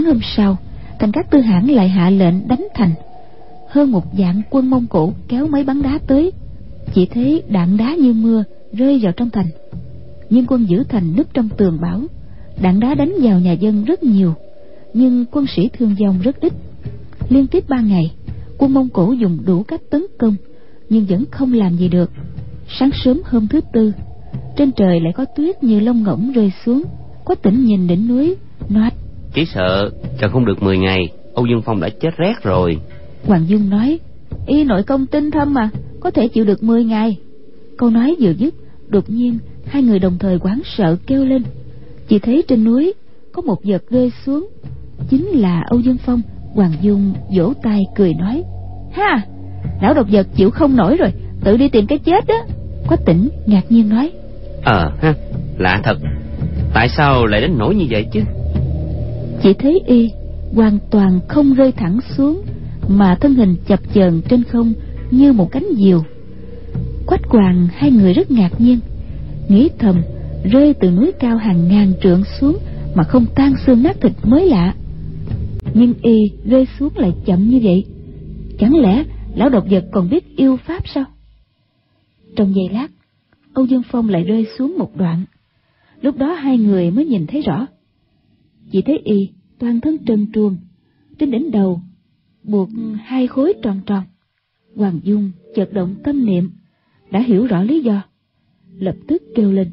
Sáng 0.00 0.06
hôm 0.06 0.20
sau, 0.36 0.56
thành 0.98 1.12
các 1.12 1.30
tư 1.30 1.40
hãn 1.40 1.66
lại 1.66 1.88
hạ 1.88 2.10
lệnh 2.10 2.48
đánh 2.48 2.68
thành. 2.74 2.90
Hơn 3.68 3.92
một 3.92 4.04
vạn 4.12 4.42
quân 4.50 4.70
Mông 4.70 4.86
Cổ 4.86 5.12
kéo 5.28 5.46
mấy 5.46 5.64
bắn 5.64 5.82
đá 5.82 5.98
tới, 6.06 6.32
chỉ 6.94 7.06
thấy 7.06 7.42
đạn 7.48 7.76
đá 7.76 7.94
như 7.94 8.12
mưa 8.12 8.44
rơi 8.72 9.00
vào 9.02 9.12
trong 9.12 9.30
thành. 9.30 9.46
Nhưng 10.30 10.46
quân 10.46 10.64
giữ 10.68 10.84
thành 10.88 11.16
núp 11.16 11.34
trong 11.34 11.48
tường 11.56 11.78
bảo, 11.80 12.00
đạn 12.62 12.80
đá 12.80 12.94
đánh 12.94 13.12
vào 13.22 13.40
nhà 13.40 13.52
dân 13.52 13.84
rất 13.84 14.02
nhiều, 14.02 14.34
nhưng 14.94 15.24
quân 15.30 15.46
sĩ 15.56 15.68
thương 15.72 15.94
vong 16.04 16.20
rất 16.22 16.40
ít. 16.40 16.52
Liên 17.28 17.46
tiếp 17.46 17.64
ba 17.68 17.80
ngày, 17.80 18.12
quân 18.58 18.74
Mông 18.74 18.88
Cổ 18.88 19.12
dùng 19.12 19.38
đủ 19.46 19.62
cách 19.62 19.80
tấn 19.90 20.06
công, 20.18 20.34
nhưng 20.88 21.04
vẫn 21.04 21.24
không 21.30 21.52
làm 21.52 21.76
gì 21.76 21.88
được. 21.88 22.10
Sáng 22.78 22.90
sớm 23.04 23.20
hôm 23.24 23.48
thứ 23.48 23.60
tư, 23.72 23.92
trên 24.56 24.72
trời 24.72 25.00
lại 25.00 25.12
có 25.16 25.24
tuyết 25.24 25.64
như 25.64 25.80
lông 25.80 26.02
ngỗng 26.02 26.32
rơi 26.32 26.52
xuống. 26.64 26.82
có 27.24 27.34
tỉnh 27.34 27.64
nhìn 27.64 27.86
đỉnh 27.86 28.08
núi, 28.08 28.36
nói 28.68 28.90
chỉ 29.34 29.44
sợ 29.44 29.90
chờ 30.20 30.28
không 30.28 30.44
được 30.44 30.62
10 30.62 30.78
ngày, 30.78 31.08
Âu 31.34 31.46
Dương 31.46 31.62
Phong 31.62 31.80
đã 31.80 31.88
chết 31.88 32.10
rét 32.16 32.42
rồi. 32.42 32.78
Hoàng 33.24 33.44
Dung 33.48 33.70
nói, 33.70 33.98
y 34.46 34.64
nội 34.64 34.82
công 34.82 35.06
tinh 35.06 35.30
thâm 35.30 35.54
mà, 35.54 35.70
có 36.00 36.10
thể 36.10 36.28
chịu 36.28 36.44
được 36.44 36.62
10 36.62 36.84
ngày. 36.84 37.16
Câu 37.78 37.90
nói 37.90 38.16
vừa 38.20 38.30
dứt, 38.30 38.54
đột 38.88 39.10
nhiên 39.10 39.38
hai 39.66 39.82
người 39.82 39.98
đồng 39.98 40.18
thời 40.18 40.38
quán 40.38 40.60
sợ 40.64 40.96
kêu 41.06 41.24
lên. 41.24 41.42
Chỉ 42.08 42.18
thấy 42.18 42.44
trên 42.48 42.64
núi 42.64 42.94
có 43.32 43.42
một 43.42 43.64
vật 43.64 43.82
rơi 43.90 44.12
xuống, 44.26 44.48
chính 45.10 45.26
là 45.26 45.62
Âu 45.66 45.80
Dương 45.80 45.96
Phong. 46.06 46.22
Hoàng 46.54 46.72
Dung 46.80 47.12
vỗ 47.36 47.52
tay 47.62 47.80
cười 47.96 48.14
nói, 48.14 48.42
ha, 48.92 49.26
lão 49.82 49.94
độc 49.94 50.06
vật 50.10 50.26
chịu 50.36 50.50
không 50.50 50.76
nổi 50.76 50.96
rồi, 50.96 51.12
tự 51.44 51.56
đi 51.56 51.68
tìm 51.68 51.86
cái 51.86 51.98
chết 51.98 52.26
đó. 52.26 52.44
Quách 52.88 53.04
tỉnh 53.04 53.28
ngạc 53.46 53.72
nhiên 53.72 53.88
nói, 53.88 54.12
Ờ 54.64 54.92
ha, 55.02 55.14
lạ 55.58 55.80
thật. 55.84 55.98
Tại 56.74 56.88
sao 56.88 57.26
lại 57.26 57.40
đến 57.40 57.58
nỗi 57.58 57.74
như 57.74 57.84
vậy 57.90 58.06
chứ? 58.12 58.20
Chỉ 59.42 59.52
thấy 59.54 59.80
y 59.86 60.10
hoàn 60.54 60.78
toàn 60.90 61.20
không 61.28 61.54
rơi 61.54 61.72
thẳng 61.72 61.98
xuống, 62.16 62.42
mà 62.88 63.16
thân 63.20 63.34
hình 63.34 63.56
chập 63.66 63.80
chờn 63.94 64.20
trên 64.28 64.44
không 64.44 64.72
như 65.10 65.32
một 65.32 65.52
cánh 65.52 65.66
diều. 65.76 66.04
Quách 67.06 67.26
hoàng, 67.26 67.68
hai 67.72 67.90
người 67.90 68.12
rất 68.12 68.30
ngạc 68.30 68.60
nhiên, 68.60 68.78
nghĩ 69.48 69.68
thầm 69.78 70.02
rơi 70.44 70.74
từ 70.74 70.90
núi 70.90 71.12
cao 71.20 71.36
hàng 71.36 71.68
ngàn 71.68 71.92
trượng 72.02 72.22
xuống 72.40 72.58
mà 72.94 73.02
không 73.02 73.26
tan 73.34 73.54
xương 73.66 73.82
nát 73.82 73.96
thịt 74.00 74.12
mới 74.24 74.46
lạ. 74.46 74.74
Nhưng 75.74 75.94
y 76.02 76.16
rơi 76.44 76.66
xuống 76.78 76.92
lại 76.96 77.12
chậm 77.24 77.48
như 77.48 77.60
vậy. 77.62 77.84
Chẳng 78.58 78.76
lẽ 78.76 79.04
lão 79.34 79.48
độc 79.48 79.64
vật 79.70 79.84
còn 79.92 80.10
biết 80.10 80.36
yêu 80.36 80.56
pháp 80.66 80.82
sao? 80.94 81.04
Trong 82.36 82.54
giây 82.54 82.68
lát, 82.72 82.88
âu 83.54 83.66
dương 83.66 83.82
phong 83.90 84.08
lại 84.08 84.24
rơi 84.24 84.46
xuống 84.58 84.78
một 84.78 84.96
đoạn. 84.96 85.24
Lúc 86.02 86.16
đó 86.16 86.32
hai 86.32 86.58
người 86.58 86.90
mới 86.90 87.04
nhìn 87.04 87.26
thấy 87.26 87.42
rõ 87.42 87.66
chỉ 88.70 88.82
thấy 88.82 88.98
y 89.04 89.28
toàn 89.58 89.80
thân 89.80 89.98
trần 89.98 90.26
truồng 90.32 90.56
trên 91.18 91.30
đỉnh 91.30 91.50
đầu, 91.50 91.80
buộc 92.42 92.68
hai 93.04 93.26
khối 93.26 93.54
tròn 93.62 93.80
tròn. 93.86 94.02
Hoàng 94.76 95.00
dung 95.04 95.30
chợt 95.54 95.72
động 95.72 95.94
tâm 96.04 96.26
niệm, 96.26 96.50
đã 97.10 97.20
hiểu 97.20 97.46
rõ 97.46 97.62
lý 97.62 97.80
do, 97.80 98.02
lập 98.78 98.96
tức 99.08 99.22
kêu 99.34 99.52
lên, 99.52 99.68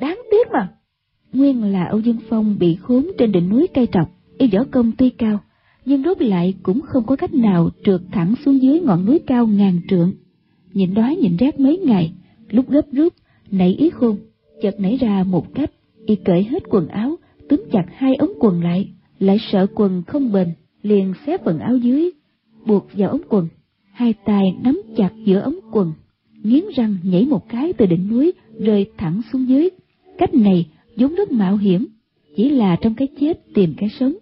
đáng 0.00 0.20
tiếc 0.30 0.46
mà, 0.52 0.72
nguyên 1.32 1.62
là 1.62 1.84
âu 1.84 2.00
dương 2.00 2.18
phong 2.28 2.58
bị 2.58 2.74
khốn 2.74 3.06
trên 3.18 3.32
đỉnh 3.32 3.48
núi 3.48 3.66
cây 3.74 3.86
trọc, 3.92 4.10
y 4.38 4.46
võ 4.46 4.64
công 4.70 4.92
tuy 4.92 5.10
cao, 5.10 5.40
nhưng 5.84 6.02
rốt 6.02 6.22
lại 6.22 6.54
cũng 6.62 6.80
không 6.80 7.06
có 7.06 7.16
cách 7.16 7.34
nào 7.34 7.70
trượt 7.84 8.00
thẳng 8.12 8.34
xuống 8.44 8.62
dưới 8.62 8.80
ngọn 8.80 9.06
núi 9.06 9.18
cao 9.26 9.46
ngàn 9.46 9.80
trượng. 9.88 10.12
Nhịn 10.72 10.94
đói 10.94 11.16
nhịn 11.16 11.36
rét 11.36 11.60
mấy 11.60 11.78
ngày, 11.78 12.12
lúc 12.50 12.70
gấp 12.70 12.92
rút, 12.92 13.14
nảy 13.50 13.74
ý 13.74 13.90
khôn, 13.90 14.16
chợt 14.62 14.80
nảy 14.80 14.96
ra 14.96 15.24
một 15.24 15.54
cách 15.54 15.70
y 16.06 16.16
cởi 16.16 16.44
hết 16.44 16.62
quần 16.68 16.88
áo 16.88 17.16
túm 17.48 17.60
chặt 17.72 17.84
hai 17.96 18.14
ống 18.14 18.32
quần 18.40 18.62
lại 18.62 18.88
lại 19.18 19.38
sợ 19.52 19.66
quần 19.74 20.02
không 20.06 20.32
bền, 20.32 20.48
liền 20.82 21.12
xé 21.26 21.36
phần 21.44 21.58
áo 21.58 21.76
dưới, 21.76 22.10
buộc 22.66 22.86
vào 22.92 23.10
ống 23.10 23.22
quần. 23.28 23.48
Hai 23.92 24.14
tay 24.24 24.44
nắm 24.62 24.82
chặt 24.96 25.10
giữa 25.24 25.40
ống 25.40 25.56
quần, 25.72 25.92
nghiến 26.42 26.64
răng 26.76 26.96
nhảy 27.02 27.24
một 27.24 27.48
cái 27.48 27.72
từ 27.72 27.86
đỉnh 27.86 28.08
núi, 28.10 28.32
rơi 28.58 28.90
thẳng 28.98 29.20
xuống 29.32 29.48
dưới. 29.48 29.68
Cách 30.18 30.34
này 30.34 30.66
vốn 30.96 31.14
rất 31.14 31.32
mạo 31.32 31.56
hiểm, 31.56 31.86
chỉ 32.36 32.50
là 32.50 32.76
trong 32.80 32.94
cái 32.94 33.08
chết 33.20 33.40
tìm 33.54 33.74
cái 33.76 33.88
sống. 34.00 34.14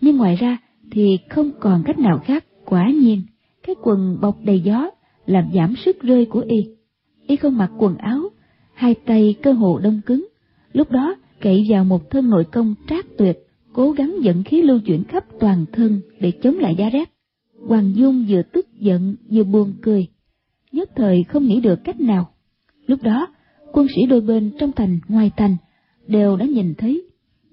Nhưng 0.00 0.16
ngoài 0.16 0.36
ra 0.36 0.58
thì 0.90 1.18
không 1.28 1.50
còn 1.60 1.82
cách 1.86 1.98
nào 1.98 2.18
khác, 2.24 2.44
quả 2.64 2.90
nhiên, 2.90 3.22
cái 3.66 3.76
quần 3.82 4.18
bọc 4.20 4.36
đầy 4.44 4.60
gió, 4.60 4.90
làm 5.26 5.44
giảm 5.54 5.74
sức 5.84 6.02
rơi 6.02 6.24
của 6.24 6.44
y. 6.48 6.66
Y 7.26 7.36
không 7.36 7.56
mặc 7.58 7.70
quần 7.78 7.96
áo, 7.96 8.20
hai 8.74 8.94
tay 8.94 9.34
cơ 9.42 9.52
hồ 9.52 9.78
đông 9.78 10.00
cứng. 10.06 10.26
Lúc 10.72 10.90
đó 10.90 11.16
cậy 11.40 11.66
vào 11.70 11.84
một 11.84 12.10
thân 12.10 12.30
nội 12.30 12.44
công 12.52 12.74
trác 12.88 13.06
tuyệt, 13.18 13.38
cố 13.72 13.90
gắng 13.90 14.16
dẫn 14.22 14.44
khí 14.44 14.62
lưu 14.62 14.78
chuyển 14.86 15.04
khắp 15.04 15.24
toàn 15.40 15.64
thân 15.72 16.00
để 16.20 16.32
chống 16.42 16.58
lại 16.58 16.74
giá 16.78 16.90
rét 16.90 17.16
hoàng 17.68 17.92
dung 17.96 18.26
vừa 18.28 18.42
tức 18.42 18.66
giận, 18.78 19.16
vừa 19.30 19.44
buồn 19.44 19.72
cười. 19.82 20.06
Nhất 20.72 20.90
thời 20.96 21.24
không 21.28 21.46
nghĩ 21.46 21.60
được 21.60 21.84
cách 21.84 22.00
nào. 22.00 22.28
Lúc 22.86 23.02
đó, 23.02 23.26
quân 23.72 23.86
sĩ 23.96 24.06
đôi 24.06 24.20
bên 24.20 24.52
trong 24.58 24.72
thành, 24.72 24.98
ngoài 25.08 25.30
thành 25.36 25.56
đều 26.06 26.36
đã 26.36 26.44
nhìn 26.44 26.74
thấy 26.74 27.02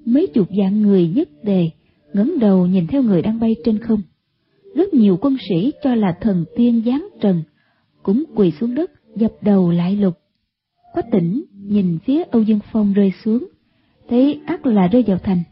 mấy 0.06 0.28
chục 0.28 0.48
vạn 0.58 0.82
người 0.82 1.08
nhất 1.08 1.30
đề 1.44 1.70
ngẩng 2.14 2.40
đầu 2.40 2.68
nhìn 2.68 2.88
theo 2.88 3.04
người 3.04 3.22
đang 3.22 3.40
bay 3.40 3.56
trên 3.66 3.80
không. 3.80 4.02
Rất 4.76 4.94
nhiều 4.94 5.18
quân 5.22 5.38
sĩ 5.50 5.72
cho 5.84 5.96
là 5.96 6.18
thần 6.22 6.46
tiên 6.56 6.84
giáng 6.86 7.08
trần 7.22 7.44
cũng 8.04 8.24
quỳ 8.36 8.52
xuống 8.52 8.76
đất, 8.76 8.92
dập 9.16 9.32
đầu 9.42 9.72
lại 9.72 9.96
lục. 9.96 10.14
Quách 10.94 11.12
tỉnh 11.12 11.44
nhìn 11.54 12.00
phía 12.06 12.24
âu 12.24 12.42
dương 12.42 12.60
phong 12.72 12.94
rơi 12.94 13.12
xuống 13.24 13.48
thấy 14.10 14.40
ắt 14.46 14.66
là 14.66 14.88
rơi 14.88 15.04
vào 15.08 15.18
thành. 15.18 15.44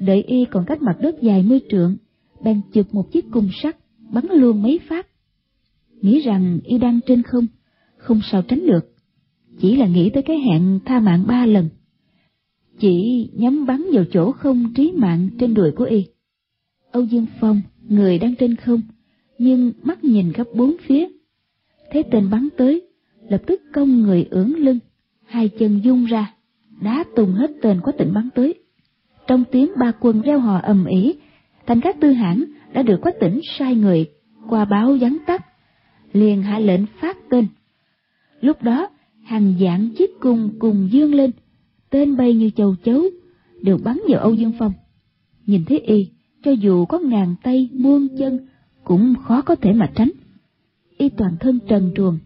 Đợi 0.00 0.22
y 0.22 0.44
còn 0.44 0.64
cách 0.66 0.82
mặt 0.82 0.96
đất 1.00 1.22
dài 1.22 1.42
mươi 1.42 1.60
trượng, 1.70 1.96
bèn 2.44 2.60
chụp 2.72 2.94
một 2.94 3.12
chiếc 3.12 3.24
cung 3.30 3.48
sắt, 3.62 3.76
bắn 4.12 4.24
luôn 4.30 4.62
mấy 4.62 4.80
phát. 4.88 5.06
Nghĩ 6.00 6.20
rằng 6.20 6.58
y 6.64 6.78
đang 6.78 7.00
trên 7.06 7.22
không 7.22 7.46
không 8.04 8.20
sao 8.30 8.42
tránh 8.42 8.66
được. 8.66 8.94
Chỉ 9.60 9.76
là 9.76 9.86
nghĩ 9.86 10.10
tới 10.10 10.22
cái 10.22 10.36
hẹn 10.38 10.80
tha 10.84 11.00
mạng 11.00 11.24
ba 11.26 11.46
lần. 11.46 11.68
Chỉ 12.78 13.28
nhắm 13.32 13.66
bắn 13.66 13.84
vào 13.92 14.04
chỗ 14.12 14.32
không 14.32 14.74
trí 14.74 14.92
mạng 14.92 15.28
trên 15.38 15.54
đùi 15.54 15.70
của 15.70 15.84
y. 15.84 16.04
Âu 16.92 17.04
dương 17.04 17.26
phong, 17.40 17.60
người 17.88 18.18
đang 18.18 18.34
trên 18.34 18.56
không, 18.56 18.80
nhưng 19.38 19.72
mắt 19.82 20.04
nhìn 20.04 20.32
khắp 20.32 20.46
bốn 20.54 20.76
phía. 20.86 21.08
Thấy 21.92 22.02
tên 22.10 22.30
bắn 22.30 22.48
tới, 22.56 22.82
lập 23.28 23.42
tức 23.46 23.62
cong 23.72 24.00
người 24.00 24.26
ưỡn 24.30 24.52
lưng, 24.58 24.78
hai 25.24 25.48
chân 25.48 25.80
dung 25.84 26.04
ra 26.04 26.33
đá 26.80 27.04
tung 27.16 27.32
hết 27.32 27.50
tên 27.62 27.80
có 27.82 27.92
tỉnh 27.92 28.12
bắn 28.14 28.28
tới 28.34 28.64
trong 29.26 29.44
tiếng 29.50 29.70
ba 29.78 29.92
quân 30.00 30.22
reo 30.22 30.38
hò 30.38 30.60
ầm 30.62 30.84
ĩ, 30.84 31.14
thành 31.66 31.80
các 31.80 32.00
tư 32.00 32.12
hãn 32.12 32.44
đã 32.72 32.82
được 32.82 33.00
quách 33.02 33.20
tỉnh 33.20 33.40
sai 33.58 33.74
người 33.74 34.06
qua 34.48 34.64
báo 34.64 34.96
vắn 35.00 35.16
tắt, 35.26 35.46
liền 36.12 36.42
hạ 36.42 36.58
lệnh 36.58 36.86
phát 37.00 37.16
tên. 37.30 37.46
Lúc 38.40 38.62
đó, 38.62 38.88
hàng 39.22 39.54
dạng 39.60 39.90
chiếc 39.98 40.10
cung 40.20 40.50
cùng 40.58 40.88
dương 40.92 41.14
lên, 41.14 41.30
tên 41.90 42.16
bay 42.16 42.34
như 42.34 42.50
châu 42.50 42.74
chấu, 42.84 43.02
đều 43.62 43.78
bắn 43.84 44.00
vào 44.08 44.20
âu 44.20 44.34
dương 44.34 44.52
phong. 44.58 44.72
Nhìn 45.46 45.64
thấy 45.64 45.78
y, 45.78 46.10
cho 46.42 46.50
dù 46.50 46.84
có 46.84 46.98
ngàn 46.98 47.34
tay, 47.42 47.68
muôn 47.72 48.08
chân, 48.18 48.48
cũng 48.84 49.14
khó 49.24 49.42
có 49.42 49.54
thể 49.54 49.72
mà 49.72 49.90
tránh. 49.94 50.10
Y 50.98 51.08
toàn 51.08 51.36
thân 51.40 51.58
trần 51.68 51.92
truồng, 51.96 52.18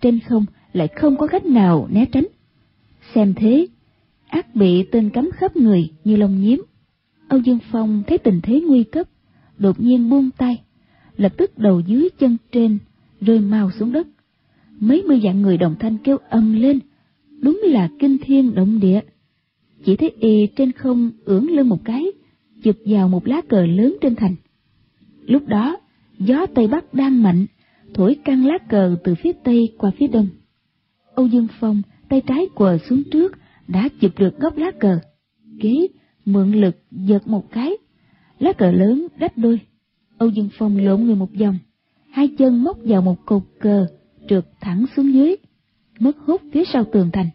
trên 0.00 0.20
không 0.20 0.44
lại 0.72 0.88
không 0.88 1.16
có 1.16 1.26
cách 1.26 1.46
nào 1.46 1.88
né 1.90 2.04
tránh. 2.12 2.26
Xem 3.14 3.34
thế 3.36 3.66
ác 4.32 4.56
bị 4.56 4.82
tên 4.82 5.10
cắm 5.10 5.30
khắp 5.34 5.56
người 5.56 5.90
như 6.04 6.16
lông 6.16 6.40
nhiếm. 6.40 6.58
Âu 7.28 7.40
dương 7.40 7.58
phong 7.70 8.02
thấy 8.06 8.18
tình 8.18 8.40
thế 8.42 8.60
nguy 8.60 8.84
cấp, 8.84 9.08
đột 9.58 9.80
nhiên 9.80 10.10
buông 10.10 10.30
tay, 10.30 10.62
lập 11.16 11.32
tức 11.36 11.58
đầu 11.58 11.80
dưới 11.80 12.08
chân 12.18 12.36
trên 12.52 12.78
rơi 13.20 13.40
mau 13.40 13.70
xuống 13.70 13.92
đất. 13.92 14.06
Mấy 14.80 15.02
mươi 15.02 15.20
dạng 15.24 15.42
người 15.42 15.56
đồng 15.56 15.74
thanh 15.80 15.98
kêu 15.98 16.16
ầm 16.28 16.54
lên, 16.54 16.78
đúng 17.40 17.60
là 17.64 17.88
kinh 17.98 18.18
thiên 18.18 18.54
động 18.54 18.80
địa. 18.80 19.00
Chỉ 19.84 19.96
thấy 19.96 20.10
y 20.20 20.46
trên 20.56 20.72
không 20.72 21.10
ưỡn 21.24 21.46
lên 21.46 21.68
một 21.68 21.84
cái, 21.84 22.04
chụp 22.62 22.76
vào 22.86 23.08
một 23.08 23.26
lá 23.26 23.40
cờ 23.48 23.66
lớn 23.66 23.96
trên 24.00 24.14
thành. 24.14 24.34
Lúc 25.26 25.46
đó, 25.46 25.76
gió 26.18 26.46
tây 26.46 26.66
bắc 26.66 26.94
đang 26.94 27.22
mạnh, 27.22 27.46
thổi 27.94 28.16
căng 28.24 28.46
lá 28.46 28.58
cờ 28.68 28.96
từ 29.04 29.14
phía 29.14 29.32
tây 29.44 29.68
qua 29.78 29.90
phía 29.98 30.06
đông. 30.06 30.28
Âu 31.14 31.26
dương 31.26 31.46
phong 31.60 31.82
tay 32.08 32.22
trái 32.26 32.46
quờ 32.54 32.78
xuống 32.88 33.02
trước 33.10 33.32
đã 33.68 33.88
chụp 34.00 34.18
được 34.18 34.38
góc 34.38 34.56
lá 34.56 34.70
cờ. 34.80 34.98
Kế 35.60 35.86
mượn 36.24 36.52
lực 36.52 36.76
giật 36.90 37.28
một 37.28 37.50
cái, 37.50 37.72
lá 38.38 38.52
cờ 38.52 38.70
lớn 38.70 39.06
rách 39.18 39.38
đôi. 39.38 39.60
Âu 40.18 40.28
dương 40.28 40.48
phong 40.58 40.76
lộn 40.76 41.04
người 41.04 41.14
một 41.14 41.30
vòng, 41.40 41.58
hai 42.10 42.28
chân 42.38 42.64
móc 42.64 42.78
vào 42.84 43.02
một 43.02 43.26
cột 43.26 43.42
cờ 43.60 43.86
trượt 44.28 44.44
thẳng 44.60 44.84
xuống 44.96 45.14
dưới, 45.14 45.36
mất 45.98 46.16
hút 46.26 46.40
phía 46.52 46.64
sau 46.72 46.84
tường 46.92 47.10
thành. 47.12 47.30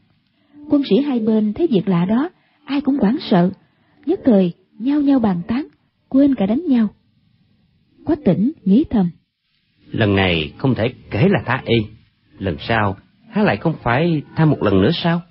Quân 0.70 0.82
sĩ 0.90 0.96
hai 1.02 1.20
bên 1.20 1.54
thấy 1.54 1.68
việc 1.68 1.88
lạ 1.88 2.06
đó, 2.06 2.30
ai 2.66 2.82
cũng 2.82 2.98
hoảng 2.98 3.18
sợ. 3.30 3.52
Nhất 4.06 4.20
thời, 4.26 4.54
nhao 4.80 5.02
nhao 5.02 5.20
bàn 5.20 5.42
tán, 5.48 5.68
quên 6.10 6.36
cả 6.36 6.46
đánh 6.46 6.66
nhau. 6.68 6.88
Quách 8.06 8.20
tỉnh, 8.26 8.52
nghĩ 8.64 8.84
thầm. 8.90 9.10
Lần 9.92 10.16
này 10.16 10.54
không 10.58 10.76
thể 10.76 10.94
kể 11.12 11.28
là 11.30 11.40
tha 11.46 11.62
y 11.66 11.78
lần 12.40 12.56
sau 12.68 12.98
há 13.30 13.44
lại 13.44 13.58
không 13.58 13.76
phải 13.84 14.22
tha 14.36 14.46
một 14.46 14.64
lần 14.64 14.82
nữa 14.82 14.92
sao? 15.04 15.22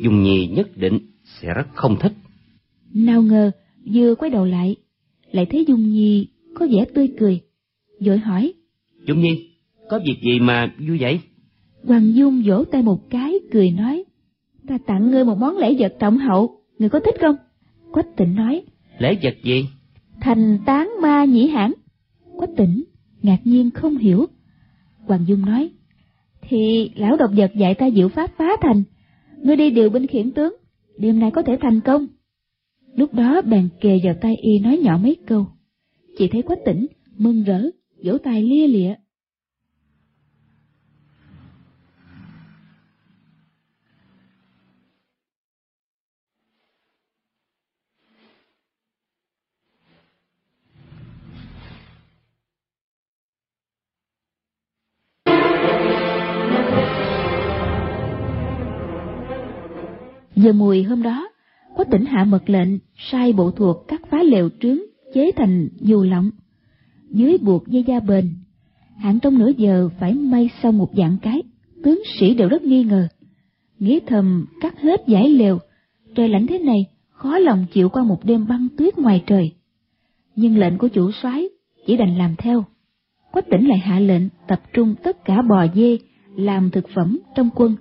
Dung 0.00 0.22
nhi 0.22 0.46
nhất 0.46 0.76
định 0.76 0.98
sẽ 1.24 1.48
rất 1.56 1.66
không 1.74 1.96
thích. 2.00 2.12
Nào 2.94 3.22
ngờ 3.22 3.50
vừa 3.94 4.14
quay 4.14 4.30
đầu 4.30 4.44
lại 4.44 4.76
lại 5.30 5.46
thấy 5.50 5.64
dung 5.68 5.92
nhi 5.92 6.28
có 6.54 6.66
vẻ 6.70 6.84
tươi 6.94 7.08
cười 7.18 7.40
vội 8.00 8.18
hỏi. 8.18 8.52
Dung 9.06 9.20
nhi 9.20 9.50
có 9.90 10.00
việc 10.06 10.16
gì 10.22 10.40
mà 10.40 10.74
vui 10.88 10.98
vậy? 11.00 11.20
Hoàng 11.84 12.14
dung 12.14 12.42
vỗ 12.46 12.64
tay 12.64 12.82
một 12.82 13.10
cái 13.10 13.34
cười 13.52 13.70
nói 13.70 14.04
ta 14.68 14.78
tặng 14.86 15.10
ngươi 15.10 15.24
một 15.24 15.38
món 15.38 15.56
lễ 15.58 15.74
vật 15.78 15.96
trọng 16.00 16.18
hậu 16.18 16.60
người 16.78 16.88
có 16.88 17.00
thích 17.00 17.14
không? 17.20 17.36
Quách 17.92 18.16
tịnh 18.16 18.34
nói 18.34 18.62
lễ 18.98 19.18
vật 19.22 19.34
gì? 19.44 19.66
Thành 20.20 20.58
tán 20.66 20.90
ma 21.02 21.24
nhĩ 21.24 21.48
hãn 21.48 21.72
quách 22.36 22.50
tịnh 22.56 22.84
ngạc 23.22 23.38
nhiên 23.44 23.70
không 23.70 23.96
hiểu. 23.96 24.26
Hoàng 25.06 25.24
dung 25.26 25.46
nói 25.46 25.70
thì 26.48 26.90
lão 26.94 27.16
độc 27.16 27.30
vật 27.36 27.50
dạy 27.56 27.74
ta 27.74 27.90
diệu 27.90 28.08
pháp 28.08 28.30
phá 28.36 28.48
thành 28.60 28.82
ngươi 29.42 29.56
đi 29.56 29.70
điều 29.70 29.90
binh 29.90 30.06
khiển 30.06 30.30
tướng 30.30 30.54
đêm 30.98 31.20
nay 31.20 31.30
có 31.30 31.42
thể 31.42 31.58
thành 31.60 31.80
công. 31.80 32.06
Lúc 32.94 33.14
đó 33.14 33.42
bèn 33.42 33.68
kề 33.80 34.00
vào 34.04 34.14
tay 34.20 34.36
y 34.42 34.58
nói 34.58 34.78
nhỏ 34.82 34.98
mấy 35.02 35.16
câu. 35.26 35.46
Chỉ 36.18 36.28
thấy 36.28 36.42
quách 36.42 36.64
tỉnh 36.64 36.86
mừng 37.18 37.42
rỡ, 37.42 37.62
vỗ 38.04 38.18
tay 38.18 38.42
lia 38.42 38.66
lịa. 38.66 38.94
Giờ 60.42 60.52
mùi 60.52 60.82
hôm 60.82 61.02
đó, 61.02 61.28
có 61.76 61.84
tỉnh 61.84 62.04
hạ 62.04 62.24
mật 62.24 62.50
lệnh 62.50 62.68
sai 62.96 63.32
bộ 63.32 63.50
thuộc 63.50 63.76
các 63.88 64.02
phá 64.10 64.22
lều 64.22 64.48
trướng 64.60 64.78
chế 65.14 65.30
thành 65.36 65.68
dù 65.80 66.02
lọng. 66.02 66.30
Dưới 67.10 67.38
buộc 67.38 67.68
dây 67.68 67.84
da 67.86 68.00
bền, 68.00 68.28
hạng 68.96 69.20
trong 69.20 69.38
nửa 69.38 69.50
giờ 69.56 69.88
phải 70.00 70.14
may 70.14 70.50
sau 70.62 70.72
một 70.72 70.90
dạng 70.96 71.16
cái, 71.22 71.42
tướng 71.84 72.02
sĩ 72.18 72.34
đều 72.34 72.48
rất 72.48 72.62
nghi 72.62 72.84
ngờ. 72.84 73.08
Nghĩ 73.78 74.00
thầm 74.06 74.46
cắt 74.60 74.80
hết 74.80 75.02
giải 75.06 75.28
lều, 75.28 75.58
trời 76.14 76.28
lạnh 76.28 76.46
thế 76.46 76.58
này, 76.58 76.86
khó 77.10 77.38
lòng 77.38 77.66
chịu 77.72 77.88
qua 77.88 78.04
một 78.04 78.24
đêm 78.24 78.46
băng 78.48 78.68
tuyết 78.76 78.98
ngoài 78.98 79.22
trời. 79.26 79.52
Nhưng 80.36 80.58
lệnh 80.58 80.78
của 80.78 80.88
chủ 80.88 81.10
soái 81.22 81.48
chỉ 81.86 81.96
đành 81.96 82.18
làm 82.18 82.34
theo. 82.38 82.64
Quách 83.32 83.50
tỉnh 83.50 83.68
lại 83.68 83.78
hạ 83.78 84.00
lệnh 84.00 84.22
tập 84.48 84.62
trung 84.72 84.94
tất 85.02 85.24
cả 85.24 85.42
bò 85.48 85.66
dê 85.74 85.98
làm 86.36 86.70
thực 86.70 86.88
phẩm 86.94 87.18
trong 87.34 87.50
quân, 87.54 87.76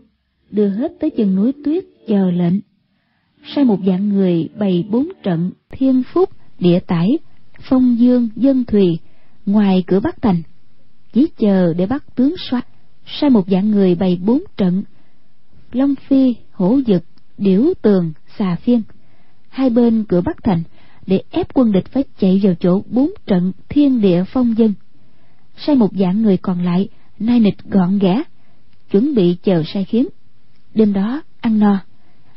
đưa 0.52 0.70
hết 0.70 0.92
tới 1.00 1.10
chân 1.10 1.36
núi 1.36 1.54
tuyết 1.64 1.86
chờ 2.08 2.32
lệnh. 2.32 2.60
Sai 3.56 3.66
một 3.66 3.80
dạng 3.86 4.10
người 4.10 4.50
bày 4.60 4.86
bốn 4.90 5.08
trận 5.24 5.52
thiên 5.70 6.04
phúc, 6.14 6.30
địa 6.60 6.80
tải, 6.80 7.08
phong 7.70 8.00
dương, 8.00 8.30
dân 8.36 8.66
thùy, 8.66 9.00
ngoài 9.46 9.84
cửa 9.88 10.00
Bắc 10.00 10.22
Thành. 10.22 10.42
Chỉ 11.14 11.28
chờ 11.38 11.74
để 11.74 11.86
bắt 11.86 12.16
tướng 12.16 12.36
soát. 12.50 12.68
Sai 13.06 13.30
một 13.30 13.50
dạng 13.50 13.72
người 13.72 13.96
bày 13.96 14.20
bốn 14.26 14.44
trận, 14.58 14.84
Long 15.72 15.96
Phi, 16.08 16.36
Hổ 16.52 16.80
Dực, 16.88 17.04
Điểu 17.38 17.74
Tường, 17.82 18.14
Xà 18.38 18.56
Phiên. 18.56 18.82
Hai 19.50 19.70
bên 19.70 20.04
cửa 20.04 20.22
Bắc 20.22 20.44
Thành 20.44 20.64
để 21.08 21.22
ép 21.30 21.54
quân 21.54 21.72
địch 21.72 21.86
phải 21.92 22.04
chạy 22.20 22.40
vào 22.44 22.54
chỗ 22.60 22.82
bốn 22.90 23.12
trận 23.26 23.52
thiên 23.70 24.02
địa 24.02 24.24
phong 24.34 24.58
dân. 24.58 24.74
Sai 25.58 25.76
một 25.76 25.94
dạng 25.94 26.22
người 26.22 26.38
còn 26.38 26.66
lại, 26.66 26.90
nai 27.20 27.40
nịch 27.40 27.64
gọn 27.64 28.00
ghẽ, 28.00 28.24
chuẩn 28.92 29.16
bị 29.16 29.38
chờ 29.44 29.64
sai 29.74 29.86
khiến. 29.86 30.08
Đêm 30.74 30.94
đó, 30.94 31.22
ăn 31.42 31.60
no 31.60 31.80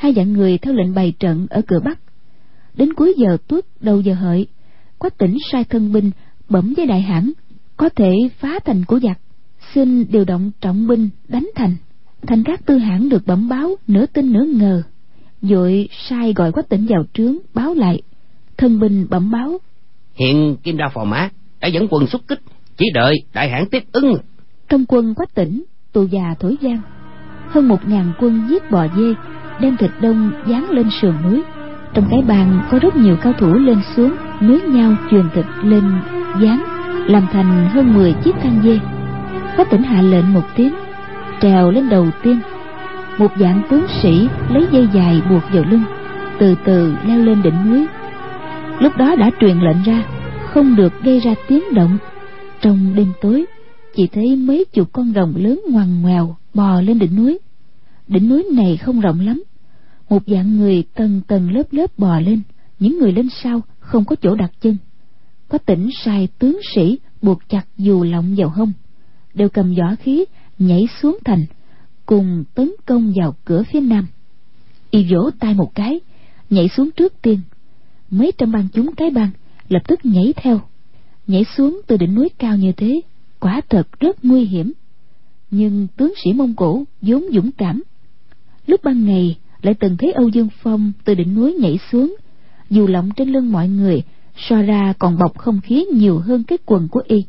hai 0.04 0.14
dạng 0.14 0.32
người 0.32 0.58
theo 0.58 0.74
lệnh 0.74 0.94
bày 0.94 1.12
trận 1.18 1.46
ở 1.50 1.62
cửa 1.66 1.80
bắc. 1.84 1.98
Đến 2.74 2.92
cuối 2.92 3.14
giờ 3.16 3.36
tuất 3.48 3.64
đầu 3.80 4.00
giờ 4.00 4.14
hợi 4.14 4.46
quách 4.98 5.18
tỉnh 5.18 5.36
sai 5.52 5.64
thân 5.64 5.92
binh 5.92 6.10
bẩm 6.48 6.74
với 6.76 6.86
đại 6.86 7.02
hãn 7.02 7.32
có 7.76 7.88
thể 7.88 8.12
phá 8.38 8.58
thành 8.64 8.84
của 8.84 9.00
giặc 9.00 9.18
xin 9.74 10.04
điều 10.10 10.24
động 10.24 10.50
trọng 10.60 10.86
binh 10.86 11.08
đánh 11.28 11.50
thành. 11.54 11.76
Thành 12.26 12.42
các 12.44 12.66
tư 12.66 12.78
hãn 12.78 13.08
được 13.08 13.26
bẩm 13.26 13.48
báo 13.48 13.76
nửa 13.86 14.06
tin 14.06 14.32
nửa 14.32 14.44
ngờ. 14.44 14.82
Vội 15.42 15.88
sai 16.08 16.32
gọi 16.32 16.52
quách 16.52 16.68
tỉnh 16.68 16.86
vào 16.86 17.04
trướng 17.14 17.36
báo 17.54 17.74
lại. 17.74 18.02
Thân 18.56 18.80
binh 18.80 19.06
bẩm 19.10 19.30
báo 19.30 19.58
hiện 20.14 20.56
kim 20.62 20.76
đao 20.76 20.90
phò 20.94 21.04
mã 21.04 21.28
đã 21.60 21.68
dẫn 21.68 21.88
quân 21.90 22.06
xuất 22.06 22.28
kích 22.28 22.40
chỉ 22.76 22.86
đợi 22.94 23.14
đại 23.34 23.50
hãn 23.50 23.68
tiếp 23.70 23.82
ứng. 23.92 24.14
Trong 24.68 24.84
quân 24.88 25.14
quách 25.14 25.34
tỉnh 25.34 25.64
tù 25.92 26.04
già 26.04 26.34
thổi 26.40 26.56
giang. 26.62 26.80
Hơn 27.48 27.68
một 27.68 27.88
ngàn 27.88 28.12
quân 28.20 28.46
giết 28.50 28.70
bò 28.70 28.86
dê 28.96 29.33
đem 29.60 29.76
thịt 29.76 29.90
đông 30.00 30.30
dán 30.46 30.70
lên 30.70 30.86
sườn 31.00 31.14
núi. 31.24 31.42
Trong 31.94 32.04
cái 32.10 32.22
bàn 32.28 32.60
có 32.70 32.78
rất 32.78 32.96
nhiều 32.96 33.16
cao 33.22 33.32
thủ 33.32 33.54
lên 33.54 33.78
xuống 33.96 34.12
nối 34.40 34.60
nhau 34.60 34.96
truyền 35.10 35.24
thịt 35.34 35.44
lên 35.62 35.84
dán, 36.40 36.62
làm 37.06 37.26
thành 37.32 37.68
hơn 37.72 37.94
10 37.94 38.12
chiếc 38.12 38.34
thang 38.42 38.60
dê. 38.64 38.78
Có 39.56 39.64
tỉnh 39.64 39.82
hạ 39.82 40.02
lệnh 40.02 40.32
một 40.32 40.44
tiếng, 40.56 40.74
trèo 41.42 41.70
lên 41.70 41.88
đầu 41.88 42.06
tiên. 42.22 42.38
Một 43.18 43.32
dạng 43.38 43.62
tướng 43.70 43.84
sĩ 44.02 44.28
lấy 44.50 44.66
dây 44.72 44.88
dài 44.94 45.22
buộc 45.30 45.42
vào 45.52 45.64
lưng, 45.70 45.82
từ 46.38 46.54
từ 46.64 46.94
leo 47.06 47.18
lên 47.18 47.42
đỉnh 47.42 47.70
núi. 47.70 47.86
Lúc 48.80 48.96
đó 48.96 49.16
đã 49.16 49.30
truyền 49.40 49.58
lệnh 49.58 49.82
ra, 49.84 50.02
không 50.48 50.76
được 50.76 51.02
gây 51.02 51.20
ra 51.20 51.34
tiếng 51.48 51.74
động. 51.74 51.98
Trong 52.60 52.92
đêm 52.94 53.12
tối, 53.20 53.44
chỉ 53.96 54.06
thấy 54.06 54.36
mấy 54.36 54.64
chục 54.72 54.88
con 54.92 55.12
rồng 55.14 55.32
lớn 55.36 55.60
ngoằn 55.70 56.02
ngoèo 56.02 56.36
bò 56.54 56.80
lên 56.80 56.98
đỉnh 56.98 57.16
núi 57.16 57.38
đỉnh 58.08 58.28
núi 58.28 58.46
này 58.52 58.76
không 58.76 59.00
rộng 59.00 59.20
lắm. 59.20 59.42
Một 60.08 60.22
dạng 60.26 60.56
người 60.56 60.84
tầng 60.94 61.20
tầng 61.26 61.50
lớp 61.50 61.72
lớp 61.72 61.98
bò 61.98 62.20
lên. 62.20 62.40
Những 62.78 62.98
người 62.98 63.12
lên 63.12 63.28
sau 63.42 63.60
không 63.78 64.04
có 64.04 64.16
chỗ 64.22 64.34
đặt 64.34 64.52
chân. 64.60 64.76
Có 65.48 65.58
tỉnh 65.58 65.88
sai 66.04 66.28
tướng 66.38 66.60
sĩ 66.74 66.98
buộc 67.22 67.48
chặt 67.48 67.66
dù 67.78 68.04
lọng 68.04 68.34
vào 68.38 68.48
hông. 68.48 68.72
Đều 69.34 69.48
cầm 69.48 69.74
võ 69.74 69.94
khí, 69.94 70.24
nhảy 70.58 70.88
xuống 71.02 71.18
thành, 71.24 71.46
cùng 72.06 72.44
tấn 72.54 72.72
công 72.86 73.12
vào 73.16 73.34
cửa 73.44 73.62
phía 73.72 73.80
nam. 73.80 74.06
Y 74.90 75.06
vỗ 75.12 75.30
tay 75.38 75.54
một 75.54 75.74
cái, 75.74 76.00
nhảy 76.50 76.68
xuống 76.68 76.90
trước 76.90 77.22
tiên. 77.22 77.40
Mấy 78.10 78.32
trăm 78.38 78.52
bang 78.52 78.68
chúng 78.74 78.94
cái 78.94 79.10
bang 79.10 79.30
lập 79.68 79.80
tức 79.88 80.00
nhảy 80.04 80.34
theo. 80.36 80.60
Nhảy 81.26 81.44
xuống 81.56 81.80
từ 81.86 81.96
đỉnh 81.96 82.14
núi 82.14 82.28
cao 82.38 82.56
như 82.56 82.72
thế, 82.72 83.00
quả 83.40 83.60
thật 83.68 84.00
rất 84.00 84.24
nguy 84.24 84.44
hiểm. 84.44 84.72
Nhưng 85.50 85.86
tướng 85.96 86.12
sĩ 86.24 86.32
mông 86.32 86.54
cổ 86.54 86.84
vốn 87.02 87.24
dũng 87.32 87.50
cảm 87.52 87.82
lúc 88.66 88.84
ban 88.84 89.04
ngày, 89.04 89.38
lại 89.62 89.74
từng 89.74 89.96
thấy 89.96 90.12
âu 90.12 90.28
dương 90.28 90.48
phong 90.62 90.92
từ 91.04 91.14
đỉnh 91.14 91.34
núi 91.34 91.54
nhảy 91.60 91.78
xuống. 91.92 92.16
Dù 92.70 92.86
lọng 92.86 93.10
trên 93.16 93.28
lưng 93.28 93.52
mọi 93.52 93.68
người, 93.68 94.02
so 94.36 94.62
ra 94.62 94.92
còn 94.98 95.18
bọc 95.18 95.38
không 95.38 95.60
khí 95.60 95.84
nhiều 95.92 96.18
hơn 96.18 96.44
cái 96.44 96.58
quần 96.66 96.88
của 96.88 97.02
y. 97.06 97.24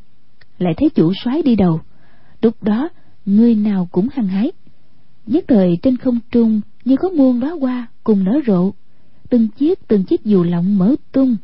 Lại 0.57 0.73
thấy 0.77 0.89
chủ 0.89 1.13
soái 1.23 1.41
đi 1.41 1.55
đầu. 1.55 1.79
Lúc 2.41 2.63
đó, 2.63 2.89
người 3.25 3.55
nào 3.55 3.87
cũng 3.91 4.07
hăng 4.13 4.27
hái. 4.27 4.51
Nhất 5.27 5.45
thời 5.47 5.77
trên 5.81 5.97
không 5.97 6.19
trung 6.31 6.61
như 6.85 6.97
có 6.97 7.09
muôn 7.09 7.39
đóa 7.39 7.49
hoa 7.49 7.87
cùng 8.03 8.23
nở 8.23 8.39
rộ. 8.47 8.71
Từng 9.29 9.47
chiếc 9.47 9.87
từng 9.87 10.03
chiếc 10.03 10.23
dù 10.23 10.43
lọng 10.43 10.77
mở 10.77 10.95
tung, 11.11 11.35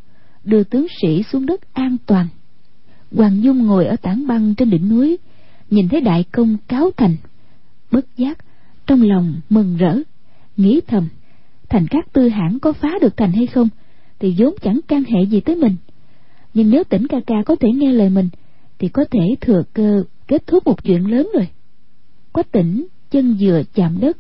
đưa 0.44 0.64
tướng 0.64 0.88
sĩ 1.02 1.24
xuống 1.24 1.46
đất 1.46 1.74
an 1.74 1.98
toàn. 2.06 2.28
Hoàng 3.12 3.44
dung 3.44 3.66
ngồi 3.66 3.86
ở 3.86 3.96
tảng 3.96 4.28
băng 4.28 4.56
trên 4.56 4.70
đỉnh 4.70 4.90
núi, 4.90 5.18
nhìn 5.70 5.90
thấy 5.90 6.02
đại 6.02 6.24
công 6.32 6.58
cáo 6.68 6.92
thành. 6.98 7.16
Bất 7.92 8.18
giác 8.18 8.38
trong 8.92 9.02
lòng 9.02 9.34
mừng 9.50 9.78
rỡ, 9.78 9.98
nghĩ 10.58 10.82
thầm, 10.88 11.08
thành 11.70 11.88
các 11.88 12.14
tư 12.14 12.30
hãn 12.30 12.60
có 12.60 12.74
phá 12.74 12.90
được 13.02 13.18
thành 13.18 13.32
hay 13.32 13.48
không 13.48 13.70
thì 14.20 14.36
vốn 14.38 14.56
chẳng 14.62 14.80
can 14.88 15.04
hệ 15.04 15.26
gì 15.26 15.40
tới 15.40 15.56
mình. 15.56 15.76
Nhưng 16.54 16.70
nếu 16.70 16.84
tỉnh 16.84 17.08
ca 17.08 17.18
ca 17.28 17.36
có 17.46 17.56
thể 17.56 17.70
nghe 17.76 17.92
lời 17.92 18.10
mình 18.10 18.30
thì 18.80 18.88
có 18.88 19.06
thể 19.12 19.36
thừa 19.42 19.64
cơ 19.74 20.04
kết 20.28 20.48
thúc 20.48 20.68
một 20.68 20.84
chuyện 20.84 21.12
lớn 21.12 21.30
rồi. 21.34 21.48
Quách 22.32 22.52
tỉnh 22.52 22.88
chân 23.12 23.38
vừa 23.40 23.62
chạm 23.74 23.98
đất, 24.02 24.18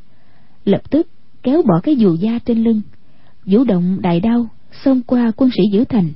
lập 0.65 0.81
tức 0.89 1.07
kéo 1.43 1.61
bỏ 1.61 1.79
cái 1.83 1.95
dù 1.95 2.15
da 2.15 2.39
trên 2.45 2.63
lưng, 2.63 2.81
vũ 3.45 3.63
động 3.63 3.97
đại 4.01 4.19
đao 4.19 4.47
xông 4.83 5.01
qua 5.01 5.31
quân 5.37 5.49
sĩ 5.57 5.63
giữ 5.71 5.85
thành. 5.85 6.09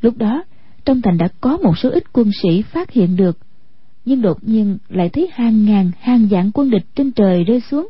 Lúc 0.00 0.16
đó, 0.16 0.44
trong 0.84 1.02
thành 1.02 1.18
đã 1.18 1.28
có 1.40 1.56
một 1.56 1.78
số 1.78 1.90
ít 1.90 2.12
quân 2.12 2.30
sĩ 2.42 2.62
phát 2.62 2.90
hiện 2.90 3.16
được 3.16 3.38
nhưng 4.04 4.22
đột 4.22 4.38
nhiên 4.44 4.78
lại 4.88 5.08
thấy 5.08 5.28
hàng 5.32 5.64
ngàn, 5.64 5.90
hàng 6.00 6.26
vạn 6.30 6.50
quân 6.54 6.70
địch 6.70 6.86
trên 6.94 7.12
trời 7.12 7.44
rơi 7.44 7.60
xuống. 7.70 7.88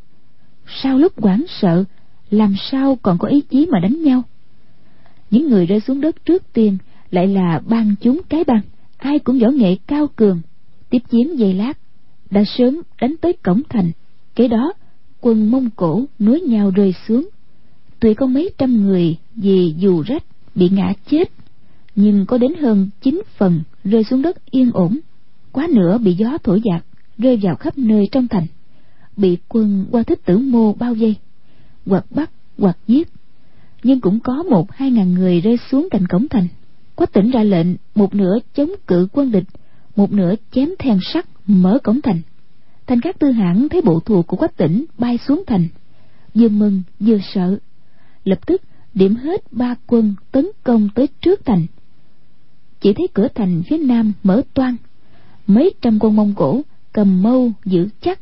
Sau 0.82 0.98
lúc 0.98 1.22
hoảng 1.22 1.44
sợ, 1.60 1.84
làm 2.30 2.54
sao 2.70 2.98
còn 3.02 3.18
có 3.18 3.28
ý 3.28 3.40
chí 3.40 3.66
mà 3.66 3.80
đánh 3.80 4.02
nhau? 4.02 4.22
Những 5.30 5.48
người 5.48 5.66
rơi 5.66 5.80
xuống 5.80 6.00
đất 6.00 6.24
trước 6.24 6.52
tiên 6.52 6.78
lại 7.10 7.26
là 7.26 7.60
ban 7.68 7.94
chúng 8.00 8.20
cái 8.28 8.44
băng 8.44 8.60
ai 9.04 9.18
cũng 9.18 9.38
võ 9.38 9.48
nghệ 9.48 9.76
cao 9.86 10.06
cường, 10.16 10.40
tiếp 10.90 10.98
chiến 11.10 11.38
giây 11.38 11.54
lát, 11.54 11.78
đã 12.30 12.44
sớm 12.46 12.80
đánh 13.00 13.14
tới 13.20 13.32
cổng 13.32 13.62
thành. 13.68 13.90
Kế 14.34 14.48
đó, 14.48 14.72
quân 15.20 15.50
mông 15.50 15.70
cổ 15.76 16.04
nối 16.18 16.40
nhau 16.40 16.70
rơi 16.70 16.94
xuống. 17.08 17.28
Tuy 18.00 18.14
có 18.14 18.26
mấy 18.26 18.50
trăm 18.58 18.86
người 18.86 19.16
vì 19.36 19.74
dù 19.78 20.02
rách 20.06 20.24
bị 20.54 20.68
ngã 20.68 20.92
chết, 21.10 21.30
nhưng 21.96 22.26
có 22.26 22.38
đến 22.38 22.54
hơn 22.54 22.90
chín 23.00 23.22
phần 23.36 23.62
rơi 23.84 24.04
xuống 24.04 24.22
đất 24.22 24.50
yên 24.50 24.70
ổn 24.72 24.98
quá 25.54 25.68
nữa 25.70 25.98
bị 25.98 26.14
gió 26.14 26.38
thổi 26.42 26.60
giạt 26.64 26.84
rơi 27.18 27.38
vào 27.42 27.56
khắp 27.56 27.78
nơi 27.78 28.08
trong 28.12 28.28
thành. 28.28 28.46
Bị 29.16 29.38
quân 29.48 29.86
qua 29.90 30.02
thích 30.02 30.20
tử 30.24 30.38
mô 30.38 30.72
bao 30.72 30.94
vây, 30.94 31.16
hoặc 31.86 32.06
bắt, 32.10 32.30
hoặc 32.58 32.78
giết. 32.86 33.08
Nhưng 33.82 34.00
cũng 34.00 34.20
có 34.20 34.42
một 34.42 34.72
hai 34.72 34.90
ngàn 34.90 35.14
người 35.14 35.40
rơi 35.40 35.56
xuống 35.70 35.88
cạnh 35.90 36.06
cổng 36.06 36.28
thành. 36.28 36.48
Quách 36.94 37.12
tỉnh 37.12 37.30
ra 37.30 37.42
lệnh 37.42 37.66
một 37.94 38.14
nửa 38.14 38.38
chống 38.54 38.70
cự 38.86 39.08
quân 39.12 39.32
địch, 39.32 39.44
một 39.96 40.12
nửa 40.12 40.34
chém 40.52 40.68
then 40.78 40.98
sắt 41.12 41.26
mở 41.46 41.78
cổng 41.84 42.00
thành. 42.00 42.20
Thành 42.86 43.00
các 43.00 43.18
tư 43.18 43.30
hãn 43.30 43.68
thấy 43.68 43.80
bộ 43.80 44.00
thuộc 44.00 44.26
của 44.26 44.36
quách 44.36 44.56
tỉnh 44.56 44.84
bay 44.98 45.18
xuống 45.28 45.42
thành, 45.46 45.68
vừa 46.34 46.48
mừng, 46.48 46.82
vừa 47.00 47.18
sợ. 47.34 47.58
Lập 48.24 48.46
tức, 48.46 48.62
điểm 48.94 49.16
hết 49.16 49.52
ba 49.52 49.74
quân 49.86 50.14
tấn 50.32 50.48
công 50.64 50.88
tới 50.94 51.08
trước 51.20 51.40
thành. 51.44 51.66
Chỉ 52.80 52.92
thấy 52.92 53.06
cửa 53.14 53.28
thành 53.34 53.62
phía 53.68 53.78
nam 53.78 54.12
mở 54.22 54.42
toang 54.54 54.76
mấy 55.46 55.74
trăm 55.82 55.98
quân 56.00 56.16
mông 56.16 56.32
cổ 56.36 56.62
cầm 56.92 57.22
mâu 57.22 57.52
giữ 57.64 57.88
chắc. 58.00 58.20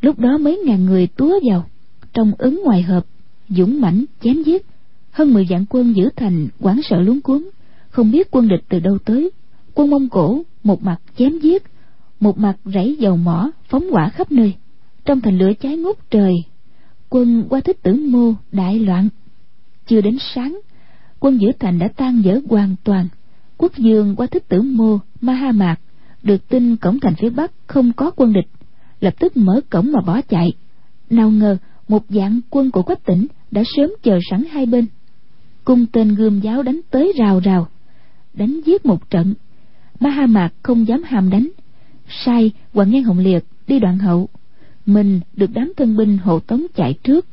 Lúc 0.00 0.18
đó 0.18 0.38
mấy 0.38 0.58
ngàn 0.66 0.84
người 0.84 1.06
túa 1.06 1.40
vào, 1.50 1.64
trong 2.12 2.32
ứng 2.38 2.62
ngoài 2.64 2.82
hợp 2.82 3.06
dũng 3.48 3.80
mãnh 3.80 4.04
chém 4.20 4.42
giết. 4.42 4.66
Hơn 5.10 5.34
mười 5.34 5.46
vạn 5.50 5.64
quân 5.70 5.96
giữ 5.96 6.08
thành 6.16 6.48
hoảng 6.60 6.80
sợ 6.82 7.00
luống 7.00 7.20
cuống, 7.20 7.48
không 7.88 8.10
biết 8.10 8.28
quân 8.30 8.48
địch 8.48 8.64
từ 8.68 8.80
đâu 8.80 8.98
tới. 8.98 9.30
Quân 9.74 9.90
mông 9.90 10.08
cổ 10.08 10.42
một 10.64 10.82
mặt 10.82 11.00
chém 11.18 11.38
giết, 11.38 11.62
một 12.20 12.38
mặt 12.38 12.56
rảy 12.64 12.96
dầu 12.98 13.16
mỏ 13.16 13.50
phóng 13.68 13.90
hỏa 13.90 14.08
khắp 14.08 14.32
nơi. 14.32 14.54
Trong 15.04 15.20
thành 15.20 15.38
lửa 15.38 15.52
cháy 15.60 15.76
ngút 15.76 15.96
trời, 16.10 16.34
quân 17.08 17.44
qua 17.48 17.60
thích 17.60 17.82
tử 17.82 17.94
mô 17.94 18.32
đại 18.52 18.80
loạn. 18.80 19.08
Chưa 19.86 20.00
đến 20.00 20.16
sáng, 20.34 20.60
quân 21.20 21.40
giữ 21.40 21.48
thành 21.58 21.78
đã 21.78 21.88
tan 21.88 22.22
vỡ 22.24 22.40
hoàn 22.48 22.74
toàn. 22.84 23.08
Quốc 23.56 23.76
dương 23.76 24.16
qua 24.16 24.26
thích 24.26 24.48
tử 24.48 24.62
mô 24.62 24.98
ma 25.20 25.32
ha 25.32 25.52
mạc 25.52 25.76
được 26.22 26.48
tin 26.48 26.76
cổng 26.76 27.00
thành 27.00 27.14
phía 27.14 27.30
bắc 27.30 27.52
không 27.66 27.92
có 27.92 28.10
quân 28.10 28.32
địch, 28.32 28.46
lập 29.00 29.14
tức 29.18 29.36
mở 29.36 29.60
cổng 29.70 29.92
mà 29.92 30.00
bỏ 30.06 30.20
chạy. 30.20 30.52
Nào 31.10 31.30
ngờ, 31.30 31.56
một 31.88 32.04
dạng 32.08 32.40
quân 32.50 32.70
của 32.70 32.82
quách 32.82 33.04
tỉnh 33.04 33.26
đã 33.50 33.62
sớm 33.76 33.90
chờ 34.02 34.18
sẵn 34.30 34.44
hai 34.50 34.66
bên. 34.66 34.86
Cung 35.64 35.86
tên 35.86 36.14
gươm 36.14 36.40
giáo 36.40 36.62
đánh 36.62 36.80
tới 36.90 37.12
rào 37.18 37.40
rào, 37.44 37.68
đánh 38.34 38.60
giết 38.66 38.86
một 38.86 39.10
trận. 39.10 39.34
Ma 40.00 40.10
ha 40.10 40.26
mạc 40.26 40.50
không 40.62 40.88
dám 40.88 41.02
hàm 41.02 41.30
đánh. 41.30 41.48
Sai 42.24 42.50
hoàng 42.72 42.90
nhan 42.90 43.02
hồng 43.02 43.18
liệt 43.18 43.44
đi 43.66 43.78
đoạn 43.78 43.98
hậu. 43.98 44.28
Mình 44.86 45.20
được 45.36 45.50
đám 45.54 45.72
thân 45.76 45.96
binh 45.96 46.18
hộ 46.18 46.40
tống 46.40 46.66
chạy 46.74 46.94
trước. 47.02 47.26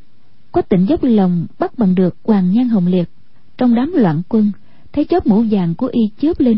Quách 0.52 0.70
tỉnh 0.70 0.86
dốc 0.86 1.04
lòng 1.04 1.46
bắt 1.60 1.78
bằng 1.78 1.96
được 1.96 2.16
hoàng 2.24 2.52
nhan 2.52 2.70
hồng 2.70 2.88
liệt. 2.88 3.10
Trong 3.58 3.76
đám 3.76 3.92
loạn 3.94 4.22
quân, 4.30 4.52
thấy 4.94 5.06
chóp 5.06 5.28
mũ 5.28 5.44
vàng 5.52 5.76
của 5.76 5.90
y 5.92 6.02
chớp 6.22 6.40
lên 6.40 6.58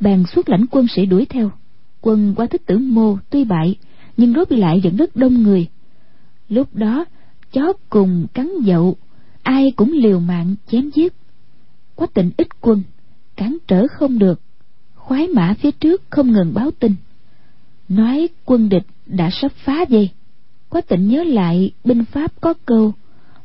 bèn 0.00 0.24
xuất 0.34 0.48
lãnh 0.48 0.66
quân 0.70 0.86
sĩ 0.96 1.06
đuổi 1.06 1.26
theo. 1.28 1.50
Quân 2.00 2.34
qua 2.36 2.46
thích 2.46 2.66
tử 2.66 2.78
mô, 2.78 3.18
tuy 3.30 3.44
bại, 3.44 3.76
nhưng 4.16 4.34
rốt 4.34 4.52
lại 4.52 4.80
vẫn 4.84 4.96
rất 4.96 5.16
đông 5.16 5.42
người. 5.42 5.68
Lúc 6.48 6.74
đó, 6.74 7.04
chó 7.52 7.72
cùng 7.90 8.26
cắn 8.34 8.50
dậu, 8.64 8.96
ai 9.42 9.72
cũng 9.76 9.92
liều 9.92 10.20
mạng 10.20 10.54
chém 10.70 10.90
giết. 10.94 11.12
Quách 11.94 12.14
tịnh 12.14 12.30
ít 12.36 12.48
quân, 12.60 12.82
cản 13.36 13.56
trở 13.66 13.86
không 13.86 14.18
được. 14.18 14.40
Khoái 14.94 15.28
mã 15.28 15.54
phía 15.60 15.70
trước 15.70 16.02
không 16.10 16.32
ngừng 16.32 16.54
báo 16.54 16.70
tin. 16.70 16.94
Nói 17.88 18.28
quân 18.44 18.68
địch 18.68 18.86
đã 19.06 19.30
sắp 19.32 19.52
phá 19.64 19.84
dây. 19.88 20.10
Quách 20.68 20.88
tịnh 20.88 21.08
nhớ 21.08 21.24
lại 21.24 21.70
binh 21.84 22.04
pháp 22.04 22.40
có 22.40 22.54
câu, 22.66 22.92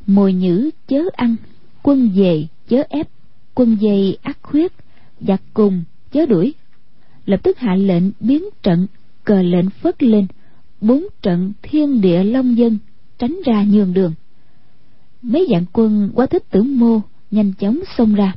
mồi 0.06 0.32
nhữ 0.32 0.70
chớ 0.86 1.02
ăn, 1.12 1.36
quân 1.82 2.10
về 2.14 2.46
chớ 2.68 2.82
ép, 2.88 3.08
quân 3.54 3.76
dây 3.80 4.18
ác 4.22 4.38
khuyết, 4.42 4.72
giặc 5.20 5.40
cùng 5.54 5.84
chớ 6.12 6.26
đuổi. 6.26 6.54
Lập 7.26 7.40
tức 7.42 7.58
hạ 7.58 7.74
lệnh 7.74 8.04
biến 8.20 8.44
trận, 8.62 8.86
cờ 9.24 9.42
lệnh 9.42 9.70
phất 9.70 10.02
lên, 10.02 10.26
bốn 10.80 11.06
trận 11.22 11.52
thiên 11.62 12.00
địa 12.00 12.24
long 12.24 12.56
dân 12.56 12.78
tránh 13.18 13.40
ra 13.46 13.64
nhường 13.68 13.94
đường. 13.94 14.14
Mấy 15.22 15.48
dạng 15.50 15.64
quân 15.72 16.10
quá 16.14 16.26
thích 16.26 16.50
tử 16.50 16.62
mô 16.62 17.00
nhanh 17.30 17.52
chóng 17.58 17.80
xông 17.96 18.14
ra. 18.14 18.34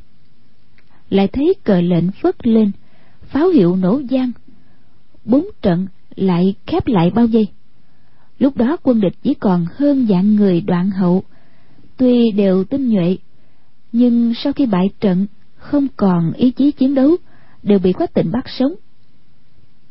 Lại 1.10 1.28
thấy 1.28 1.54
cờ 1.64 1.82
lệnh 1.82 2.12
phất 2.12 2.48
lên, 2.48 2.72
pháo 3.22 3.50
hiệu 3.50 3.76
nổ 3.76 4.02
giang 4.10 4.32
bốn 5.26 5.46
trận 5.62 5.88
lại 6.16 6.56
khép 6.68 6.88
lại 6.88 7.12
bao 7.16 7.26
giây. 7.26 7.48
Lúc 8.40 8.58
đó 8.58 8.78
quân 8.84 9.02
địch 9.02 9.14
chỉ 9.24 9.34
còn 9.34 9.66
hơn 9.76 10.08
dạng 10.10 10.36
người 10.36 10.62
đoạn 10.62 10.90
hậu, 10.92 11.24
tuy 11.98 12.32
đều 12.32 12.64
tinh 12.64 12.90
nhuệ, 12.90 13.18
nhưng 13.92 14.34
sau 14.36 14.54
khi 14.54 14.66
bại 14.66 14.86
trận, 15.00 15.28
không 15.56 15.88
còn 15.96 16.34
ý 16.34 16.52
chí 16.52 16.72
chiến 16.72 16.96
đấu 16.96 17.16
đều 17.66 17.80
bị 17.80 17.94
quách 17.94 18.14
tịnh 18.14 18.32
bắt 18.32 18.46
sống. 18.48 18.74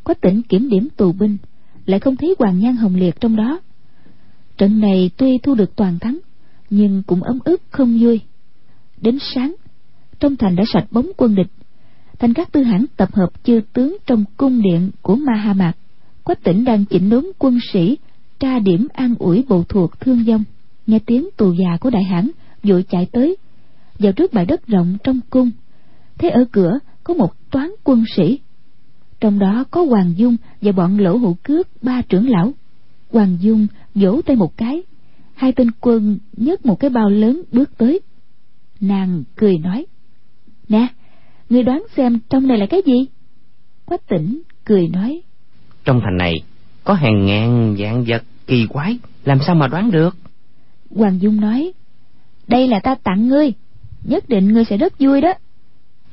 Quách 0.04 0.20
tịnh 0.20 0.42
kiểm 0.42 0.68
điểm 0.68 0.88
tù 0.96 1.12
binh, 1.12 1.36
lại 1.86 2.00
không 2.00 2.16
thấy 2.16 2.34
hoàng 2.38 2.58
nhan 2.58 2.76
hồng 2.76 2.94
liệt 2.94 3.20
trong 3.20 3.36
đó. 3.36 3.60
Trận 4.56 4.80
này 4.80 5.10
tuy 5.16 5.38
thu 5.42 5.54
được 5.54 5.76
toàn 5.76 5.98
thắng, 5.98 6.18
nhưng 6.70 7.02
cũng 7.06 7.22
ấm 7.22 7.38
ức 7.44 7.62
không 7.70 7.98
vui. 8.00 8.20
Đến 9.00 9.18
sáng, 9.34 9.54
trong 10.20 10.36
thành 10.36 10.56
đã 10.56 10.64
sạch 10.72 10.86
bóng 10.90 11.10
quân 11.16 11.34
địch. 11.34 11.50
Thành 12.18 12.34
các 12.34 12.52
tư 12.52 12.62
hãn 12.62 12.84
tập 12.96 13.14
hợp 13.14 13.44
chư 13.44 13.60
tướng 13.72 13.96
trong 14.06 14.24
cung 14.36 14.62
điện 14.62 14.90
của 15.02 15.16
ma 15.16 15.34
ha 15.34 15.52
mạc 15.52 15.72
quách 16.24 16.44
tỉnh 16.44 16.64
đang 16.64 16.84
chỉnh 16.84 17.10
đốn 17.10 17.26
quân 17.38 17.58
sĩ, 17.72 17.98
tra 18.38 18.58
điểm 18.58 18.88
an 18.92 19.14
ủi 19.18 19.44
bộ 19.48 19.64
thuộc 19.68 20.00
thương 20.00 20.24
vong. 20.24 20.44
Nghe 20.86 20.98
tiếng 21.06 21.28
tù 21.36 21.52
già 21.52 21.76
của 21.80 21.90
đại 21.90 22.04
hãn 22.04 22.30
vội 22.62 22.84
chạy 22.88 23.06
tới. 23.12 23.36
Vào 23.98 24.12
trước 24.12 24.32
bãi 24.32 24.46
đất 24.46 24.66
rộng 24.66 24.96
trong 25.04 25.20
cung 25.30 25.50
thấy 26.18 26.30
ở 26.30 26.44
cửa 26.52 26.78
có 27.04 27.14
một 27.14 27.50
toán 27.50 27.70
quân 27.84 28.04
sĩ. 28.16 28.40
Trong 29.20 29.38
đó 29.38 29.64
có 29.70 29.82
hoàng 29.82 30.12
dung 30.16 30.36
và 30.60 30.72
bọn 30.72 30.98
lỗ 30.98 31.16
hữu 31.16 31.36
cướp 31.42 31.66
ba 31.82 32.02
trưởng 32.02 32.28
lão. 32.28 32.52
Hoàng 33.12 33.36
dung 33.40 33.66
vỗ 33.94 34.20
tay 34.26 34.36
một 34.36 34.56
cái. 34.56 34.82
Hai 35.34 35.52
tên 35.52 35.70
quân 35.80 36.18
nhấc 36.36 36.66
một 36.66 36.80
cái 36.80 36.90
bao 36.90 37.10
lớn 37.10 37.42
bước 37.52 37.78
tới. 37.78 38.00
Nàng 38.80 39.24
cười 39.36 39.58
nói 39.58 39.86
nè 40.68 40.86
ngươi 41.50 41.62
đoán 41.62 41.82
xem 41.96 42.18
trong 42.28 42.46
này 42.46 42.58
là 42.58 42.66
cái 42.66 42.82
gì? 42.86 43.06
Quách 43.84 44.08
tỉnh 44.08 44.42
cười 44.64 44.88
nói 44.88 45.22
trong 45.84 46.00
thành 46.00 46.16
này 46.16 46.34
có 46.84 46.94
hàng 46.94 47.26
ngàn 47.26 47.76
dạng 47.78 48.04
vật 48.08 48.22
kỳ 48.46 48.66
quái 48.66 48.98
làm 49.24 49.38
sao 49.46 49.54
mà 49.54 49.68
đoán 49.68 49.90
được? 49.90 50.16
Hoàng 50.90 51.20
dung 51.20 51.40
nói 51.40 51.72
đây 52.48 52.68
là 52.68 52.80
ta 52.80 52.94
tặng 52.94 53.28
ngươi 53.28 53.52
nhất 54.04 54.28
định 54.28 54.52
ngươi 54.52 54.64
sẽ 54.64 54.76
rất 54.76 54.98
vui 54.98 55.20
đó. 55.20 55.34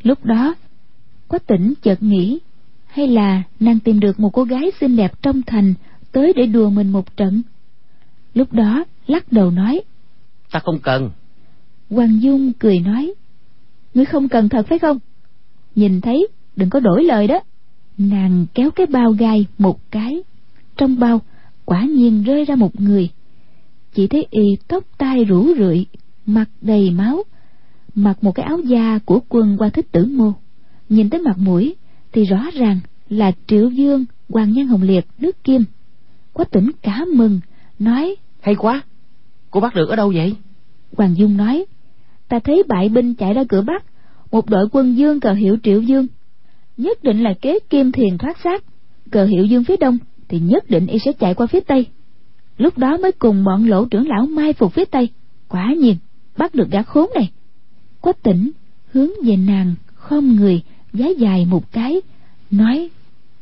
Lúc 0.04 0.26
đó 0.26 0.56
quách 1.32 1.48
tỉnh 1.48 1.74
chợt 1.82 2.04
nghĩ 2.04 2.40
hay 2.88 3.08
là 3.08 3.44
nàng 3.60 3.80
tìm 3.80 4.00
được 4.00 4.20
một 4.20 4.30
cô 4.34 4.44
gái 4.44 4.72
xinh 4.82 4.96
đẹp 4.96 5.22
trong 5.22 5.42
thành 5.42 5.74
tới 6.12 6.34
để 6.36 6.46
đùa 6.46 6.70
mình 6.70 6.92
một 6.92 7.18
trận? 7.18 7.42
Lúc 8.34 8.54
đó 8.54 8.84
lắc 9.08 9.32
đầu 9.32 9.52
nói 9.52 9.82
ta 10.52 10.60
không 10.60 10.80
cần. 10.80 11.10
Hoàng 11.90 12.22
dung 12.22 12.54
cười 12.54 12.80
nói 12.80 13.14
ngươi 13.94 14.06
không 14.06 14.30
cần 14.30 14.50
thật 14.50 14.68
phải 14.68 14.80
không? 14.80 15.00
Nhìn 15.76 16.02
thấy 16.02 16.28
đừng 16.56 16.70
có 16.70 16.80
đổi 16.80 17.04
lời 17.04 17.28
đó. 17.28 17.40
Nàng 17.98 18.46
kéo 18.54 18.72
cái 18.72 18.86
bao 18.86 19.12
gai 19.12 19.46
một 19.58 19.92
cái. 19.92 20.24
Trong 20.78 21.00
bao 21.00 21.22
quả 21.66 21.84
nhiên 21.84 22.24
rơi 22.24 22.46
ra 22.46 22.56
một 22.56 22.82
người. 22.82 23.10
Chỉ 23.94 24.08
thấy 24.08 24.28
y 24.30 24.44
tóc 24.68 24.84
tai 24.98 25.24
rủ 25.24 25.54
rượi 25.58 25.86
mặt 26.26 26.50
đầy 26.62 26.92
máu 26.92 27.24
mặc 27.96 28.24
một 28.24 28.32
cái 28.36 28.46
áo 28.46 28.60
da 28.60 29.00
của 29.06 29.20
quân 29.30 29.58
qua 29.58 29.70
thích 29.70 29.92
tử 29.92 30.06
mô 30.06 30.34
nhìn 30.92 31.10
tới 31.10 31.22
mặt 31.22 31.38
mũi 31.38 31.76
thì 32.12 32.26
rõ 32.26 32.46
ràng 32.54 32.80
là 33.10 33.32
triệu 33.48 33.70
dương 33.70 34.06
hoàng 34.30 34.52
nhân 34.52 34.68
hồng 34.68 34.82
liệt 34.82 35.06
nước 35.20 35.44
kim. 35.44 35.64
Quách 36.34 36.52
tỉnh 36.52 36.72
cả 36.82 37.06
mừng 37.14 37.40
nói 37.80 38.16
hay 38.42 38.56
quá 38.56 38.82
cô 39.52 39.60
bắt 39.60 39.76
được 39.76 39.90
ở 39.90 39.96
đâu 39.96 40.12
vậy? 40.16 40.36
Hoàng 40.98 41.18
dung 41.18 41.38
nói 41.38 41.66
ta 42.28 42.40
thấy 42.40 42.64
bại 42.68 42.90
binh 42.90 43.16
chạy 43.16 43.34
ra 43.34 43.44
cửa 43.50 43.62
bắc 43.62 43.86
một 44.32 44.50
đội 44.50 44.68
quân 44.72 44.98
dương 44.98 45.20
cờ 45.20 45.34
hiệu 45.34 45.58
triệu 45.64 45.82
dương. 45.82 46.08
Nhất 46.78 47.04
định 47.04 47.24
là 47.24 47.34
kế 47.42 47.60
kim 47.70 47.92
thiền 47.92 48.18
thoát 48.18 48.38
xác 48.44 48.64
cờ 49.12 49.26
hiệu 49.26 49.46
dương 49.46 49.64
phía 49.64 49.78
đông 49.78 49.98
thì 50.28 50.40
nhất 50.40 50.70
định 50.70 50.88
y 50.88 51.00
sẽ 51.00 51.12
chạy 51.14 51.34
qua 51.34 51.48
phía 51.48 51.60
tây. 51.60 51.86
Lúc 52.58 52.78
đó 52.78 52.98
mới 52.98 53.12
cùng 53.12 53.44
bọn 53.44 53.70
lỗ 53.70 53.86
trưởng 53.86 54.08
lão 54.08 54.26
mai 54.26 54.54
phục 54.54 54.74
phía 54.74 54.86
tây. 54.86 55.10
Quả 55.48 55.74
nhiên 55.78 55.96
bắt 56.38 56.56
được 56.56 56.70
gã 56.72 56.84
khốn 56.84 57.10
này. 57.16 57.32
Quách 58.02 58.24
tỉnh 58.24 58.52
hướng 58.92 59.10
về 59.24 59.36
nàng 59.36 59.76
khom 59.94 60.36
người 60.36 60.62
giá 60.94 61.06
dài 61.18 61.46
một 61.46 61.72
cái 61.72 62.02
nói 62.52 62.90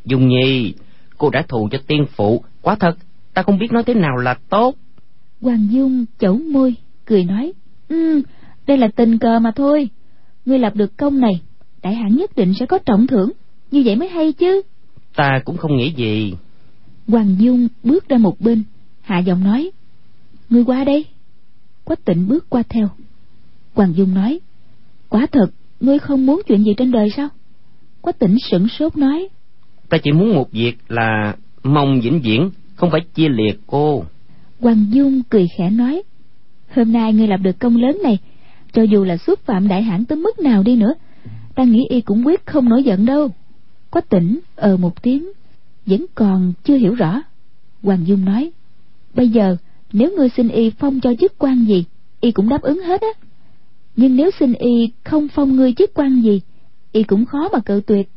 dung 0.06 0.28
nhi 0.28 0.74
cô 1.18 1.30
đã 1.30 1.42
thù 1.48 1.70
cho 1.72 1.78
tiên 1.88 2.06
phụ. 2.16 2.44
Quá 2.62 2.76
thật 2.76 2.98
ta 3.34 3.44
không 3.44 3.60
biết 3.60 3.72
nói 3.72 3.84
thế 3.84 3.94
nào 3.94 4.18
là 4.18 4.34
tốt. 4.50 4.76
Hoàng 5.42 5.68
dung 5.72 6.06
chẩu 6.20 6.38
môi 6.38 6.76
cười 7.06 7.24
nói 7.24 7.54
ừ 7.88 8.22
đây 8.68 8.78
là 8.78 8.88
tình 8.96 9.18
cờ 9.18 9.40
mà 9.40 9.52
thôi. 9.52 9.90
Ngươi 10.46 10.60
lập 10.60 10.76
được 10.76 10.98
công 10.98 11.20
này 11.20 11.42
đại 11.82 11.96
hãn 11.96 12.16
nhất 12.16 12.36
định 12.36 12.54
sẽ 12.60 12.66
có 12.66 12.78
trọng 12.78 13.08
thưởng. 13.08 13.32
Như 13.72 13.82
vậy 13.86 13.96
mới 13.96 14.10
hay 14.10 14.34
chứ. 14.34 14.62
Ta 15.16 15.42
cũng 15.46 15.58
không 15.58 15.78
nghĩ 15.78 15.94
gì. 15.96 16.34
Hoàng 17.08 17.36
dung 17.40 17.68
bước 17.84 18.10
ra 18.10 18.18
một 18.18 18.42
bên 18.42 18.64
hạ 19.02 19.20
giọng 19.20 19.44
nói 19.44 19.72
ngươi 20.50 20.64
qua 20.64 20.84
đây. 20.84 21.06
Quách 21.84 22.06
tịnh 22.06 22.28
bước 22.28 22.50
qua 22.50 22.64
theo. 22.70 22.90
Hoàng 23.74 23.94
dung 23.96 24.14
nói 24.14 24.40
quả 25.10 25.28
thật 25.32 25.48
ngươi 25.80 26.00
không 26.00 26.26
muốn 26.26 26.42
chuyện 26.48 26.64
gì 26.64 26.74
trên 26.78 26.92
đời 26.92 27.10
sao 27.18 27.30
quách 28.02 28.20
tịnh 28.20 28.38
sửng 28.52 28.68
sốt 28.68 28.98
nói 28.98 29.30
ta 29.90 29.98
chỉ 29.98 30.12
muốn 30.12 30.36
một 30.36 30.52
việc 30.52 30.78
là 30.88 31.36
mong 31.64 32.02
vĩnh 32.02 32.22
viễn 32.22 32.50
không 32.76 32.92
phải 32.92 33.02
chia 33.14 33.30
liệt 33.30 33.60
cô. 33.68 34.04
Hoàng 34.60 34.86
dung 34.90 35.22
cười 35.30 35.48
khẽ 35.58 35.70
nói 35.70 36.04
hôm 36.76 36.92
nay 36.92 37.14
ngươi 37.14 37.28
làm 37.28 37.44
được 37.44 37.60
công 37.60 37.76
lớn 37.76 38.00
này 38.04 38.18
cho 38.74 38.82
dù 38.84 39.04
là 39.04 39.18
xúc 39.18 39.40
phạm 39.46 39.68
đại 39.68 39.84
hãn 39.84 40.06
tới 40.06 40.18
mức 40.18 40.40
nào 40.40 40.64
đi 40.64 40.76
nữa 40.76 40.94
ta 41.56 41.64
nghĩ 41.64 41.86
y 41.90 42.02
cũng 42.02 42.26
quyết 42.26 42.46
không 42.46 42.70
nổi 42.70 42.84
giận 42.84 43.06
đâu. 43.06 43.30
Quách 43.90 44.10
tỉnh 44.10 44.40
ờ 44.56 44.78
một 44.78 45.04
tiếng 45.04 45.32
vẫn 45.86 46.06
còn 46.16 46.54
chưa 46.64 46.78
hiểu 46.78 46.94
rõ. 46.94 47.22
Hoàng 47.84 48.08
dung 48.08 48.26
nói 48.26 48.52
bây 49.14 49.30
giờ 49.30 49.56
nếu 49.94 50.12
ngươi 50.18 50.30
xin 50.30 50.48
y 50.48 50.70
phong 50.70 51.00
cho 51.00 51.14
chức 51.20 51.34
quan 51.38 51.66
gì 51.66 51.86
y 52.22 52.32
cũng 52.32 52.50
đáp 52.50 52.62
ứng 52.62 52.82
hết 52.82 53.02
á. 53.02 53.28
Nhưng 53.96 54.16
nếu 54.16 54.32
xin 54.40 54.54
y 54.54 54.92
không 55.04 55.28
phong 55.28 55.56
ngươi 55.56 55.74
chức 55.74 55.92
quan 55.94 56.22
gì 56.22 56.42
y 56.92 57.04
cũng 57.04 57.26
khó 57.26 57.50
mà 57.54 57.60
cự 57.60 57.82
tuyệt. 57.88 58.10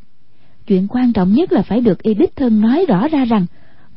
Chuyện 0.66 0.86
quan 0.88 1.12
trọng 1.12 1.32
nhất 1.32 1.52
là 1.52 1.62
phải 1.62 1.80
được 1.80 2.02
y 2.02 2.14
đích 2.14 2.36
thân 2.36 2.60
nói 2.60 2.86
rõ 2.88 3.08
ra 3.08 3.24
rằng 3.24 3.46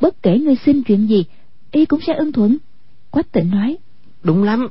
bất 0.02 0.24
kể 0.24 0.40
ngươi 0.40 0.56
xin 0.66 0.84
chuyện 0.84 1.08
gì 1.08 1.26
y 1.72 1.86
cũng 1.86 2.00
sẽ 2.08 2.14
ưng 2.14 2.32
thuận. 2.32 2.58
Quách 3.12 3.32
tịnh 3.32 3.52
nói 3.52 3.78
đúng 4.24 4.44
lắm. 4.44 4.68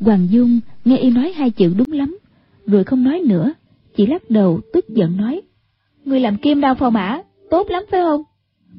Hoàng 0.00 0.26
dung 0.30 0.60
nghe 0.84 0.96
y 0.96 1.10
nói 1.10 1.32
hai 1.36 1.50
chữ 1.50 1.74
đúng 1.78 1.92
lắm 1.92 2.18
rồi 2.66 2.84
không 2.84 3.04
nói 3.04 3.22
nữa 3.26 3.52
chỉ 3.96 4.06
lắc 4.06 4.30
đầu 4.30 4.60
tức 4.72 4.88
giận 4.88 5.16
nói 5.16 5.40
ngươi 6.04 6.20
làm 6.20 6.36
kim 6.36 6.60
đao 6.60 6.74
phò 6.74 6.90
mã 6.90 7.18
tốt 7.50 7.66
lắm 7.70 7.82
phải 7.90 8.00
không? 8.00 8.22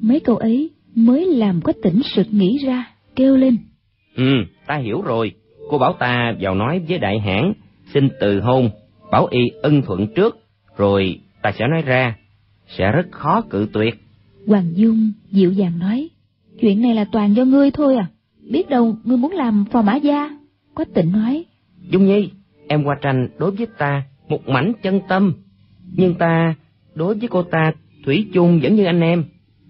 Mấy 0.00 0.20
câu 0.20 0.36
ấy 0.36 0.70
mới 0.94 1.26
làm 1.26 1.60
quách 1.60 1.76
tỉnh 1.82 2.00
sực 2.16 2.26
nghĩ 2.30 2.58
ra 2.66 2.90
kêu 3.16 3.36
lên 3.36 3.56
ừ 4.16 4.32
ta 4.66 4.76
hiểu 4.76 5.02
rồi. 5.02 5.32
Cô 5.70 5.78
bảo 5.78 5.92
ta 5.92 6.34
vào 6.40 6.54
nói 6.54 6.80
với 6.88 6.98
đại 6.98 7.20
hãn 7.20 7.52
xin 7.94 8.08
từ 8.20 8.40
hôn 8.40 8.70
bảo 9.10 9.26
y 9.30 9.40
ân 9.62 9.82
thuận 9.82 10.06
trước 10.14 10.38
rồi 10.76 11.20
ta 11.42 11.52
sẽ 11.58 11.66
nói 11.68 11.82
ra 11.82 12.16
sẽ 12.66 12.92
rất 12.92 13.06
khó 13.10 13.40
cự 13.50 13.68
tuyệt. 13.72 13.94
Hoàng 14.46 14.72
dung 14.74 15.12
dịu 15.30 15.52
dàng 15.52 15.78
nói 15.78 16.10
chuyện 16.60 16.82
này 16.82 16.94
là 16.94 17.04
toàn 17.12 17.34
do 17.34 17.44
ngươi 17.44 17.70
thôi 17.70 17.96
à? 17.96 18.06
Biết 18.50 18.68
đâu 18.68 18.96
ngươi 19.04 19.16
muốn 19.16 19.32
làm 19.32 19.64
phò 19.72 19.82
mã 19.82 19.96
gia? 19.96 20.30
Quách 20.74 20.94
tịnh 20.94 21.12
nói 21.12 21.44
dung 21.88 22.06
nhi 22.06 22.30
em 22.68 22.84
qua 22.84 22.96
tranh 23.02 23.28
đối 23.38 23.50
với 23.50 23.66
ta 23.78 24.02
một 24.28 24.48
mảnh 24.48 24.72
chân 24.82 25.00
tâm 25.08 25.34
nhưng 25.96 26.14
ta 26.14 26.54
đối 26.94 27.14
với 27.14 27.28
cô 27.28 27.42
ta 27.42 27.72
thủy 28.04 28.26
chung 28.34 28.60
vẫn 28.62 28.74
như 28.74 28.84
anh 28.84 29.00
em. 29.00 29.24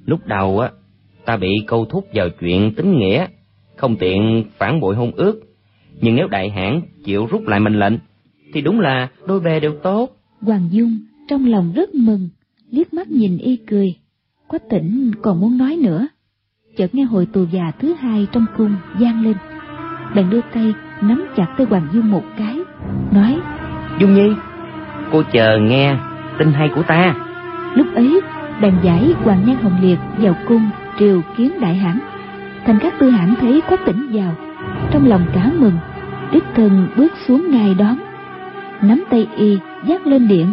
Lúc 0.04 0.26
đầu 0.26 0.58
á 0.58 0.70
ta 1.24 1.36
bị 1.36 1.48
câu 1.66 1.84
thúc 1.84 2.08
vào 2.14 2.28
chuyện 2.40 2.74
tính 2.74 2.98
nghĩa 2.98 3.26
không 3.76 3.96
tiện 3.96 4.44
phản 4.58 4.80
bội 4.80 4.96
hôn 4.96 5.12
ước. 5.16 5.40
Nhưng 6.00 6.16
nếu 6.16 6.28
đại 6.28 6.50
hãn 6.50 6.80
chịu 7.04 7.26
rút 7.26 7.48
lại 7.48 7.60
mệnh 7.60 7.78
lệnh 7.78 7.94
thì 8.52 8.60
đúng 8.60 8.80
là 8.80 9.08
đôi 9.26 9.40
bè 9.40 9.60
đều 9.60 9.74
tốt 9.82 10.16
hoàng 10.44 10.68
dung 10.70 10.98
trong 11.28 11.46
lòng 11.46 11.72
rất 11.74 11.94
mừng 11.94 12.28
liếc 12.70 12.94
mắt 12.94 13.10
nhìn 13.10 13.38
y 13.38 13.56
cười. 13.56 13.96
Quách 14.48 14.62
tỉnh 14.70 15.10
còn 15.22 15.40
muốn 15.40 15.58
nói 15.58 15.76
nữa. 15.82 16.06
Chợt 16.76 16.94
nghe 16.94 17.04
hồi 17.04 17.26
tù 17.32 17.44
già 17.52 17.72
thứ 17.80 17.94
hai 17.94 18.26
trong 18.32 18.46
cung 18.56 18.74
vang 19.00 19.24
lên. 19.24 19.36
Bèn 20.14 20.30
đưa 20.30 20.40
tay 20.54 20.72
nắm 21.02 21.24
chặt 21.36 21.54
tay 21.58 21.66
hoàng 21.66 21.88
dung 21.94 22.10
một 22.10 22.24
cái 22.36 22.58
nói 23.12 23.38
dung 24.00 24.14
nhi 24.14 24.34
cô 25.12 25.22
chờ 25.32 25.58
nghe 25.58 25.96
tin 26.38 26.52
hay 26.52 26.68
của 26.74 26.82
ta. 26.82 27.14
Lúc 27.74 27.86
ấy 27.94 28.20
bèn 28.60 28.74
giải 28.82 29.14
hoàng 29.24 29.42
nhan 29.46 29.56
hồng 29.56 29.80
liệt 29.82 29.98
vào 30.18 30.34
cung 30.48 30.70
triều 30.98 31.20
kiến 31.36 31.60
đại 31.60 31.74
hãn. 31.74 31.98
Thành 32.66 32.78
các 32.82 32.94
tư 32.98 33.10
hãn 33.10 33.34
thấy 33.40 33.62
quách 33.68 33.86
tỉnh 33.86 34.08
vào 34.12 34.34
trong 34.90 35.06
lòng 35.06 35.26
cả 35.34 35.50
mừng 35.58 35.78
đích 36.32 36.44
thân 36.54 36.88
bước 36.96 37.12
xuống 37.26 37.50
ngài 37.50 37.74
đón 37.74 37.96
nắm 38.82 39.04
tay 39.10 39.26
y 39.36 39.56
dắt 39.88 40.06
lên 40.06 40.28
điện. 40.28 40.52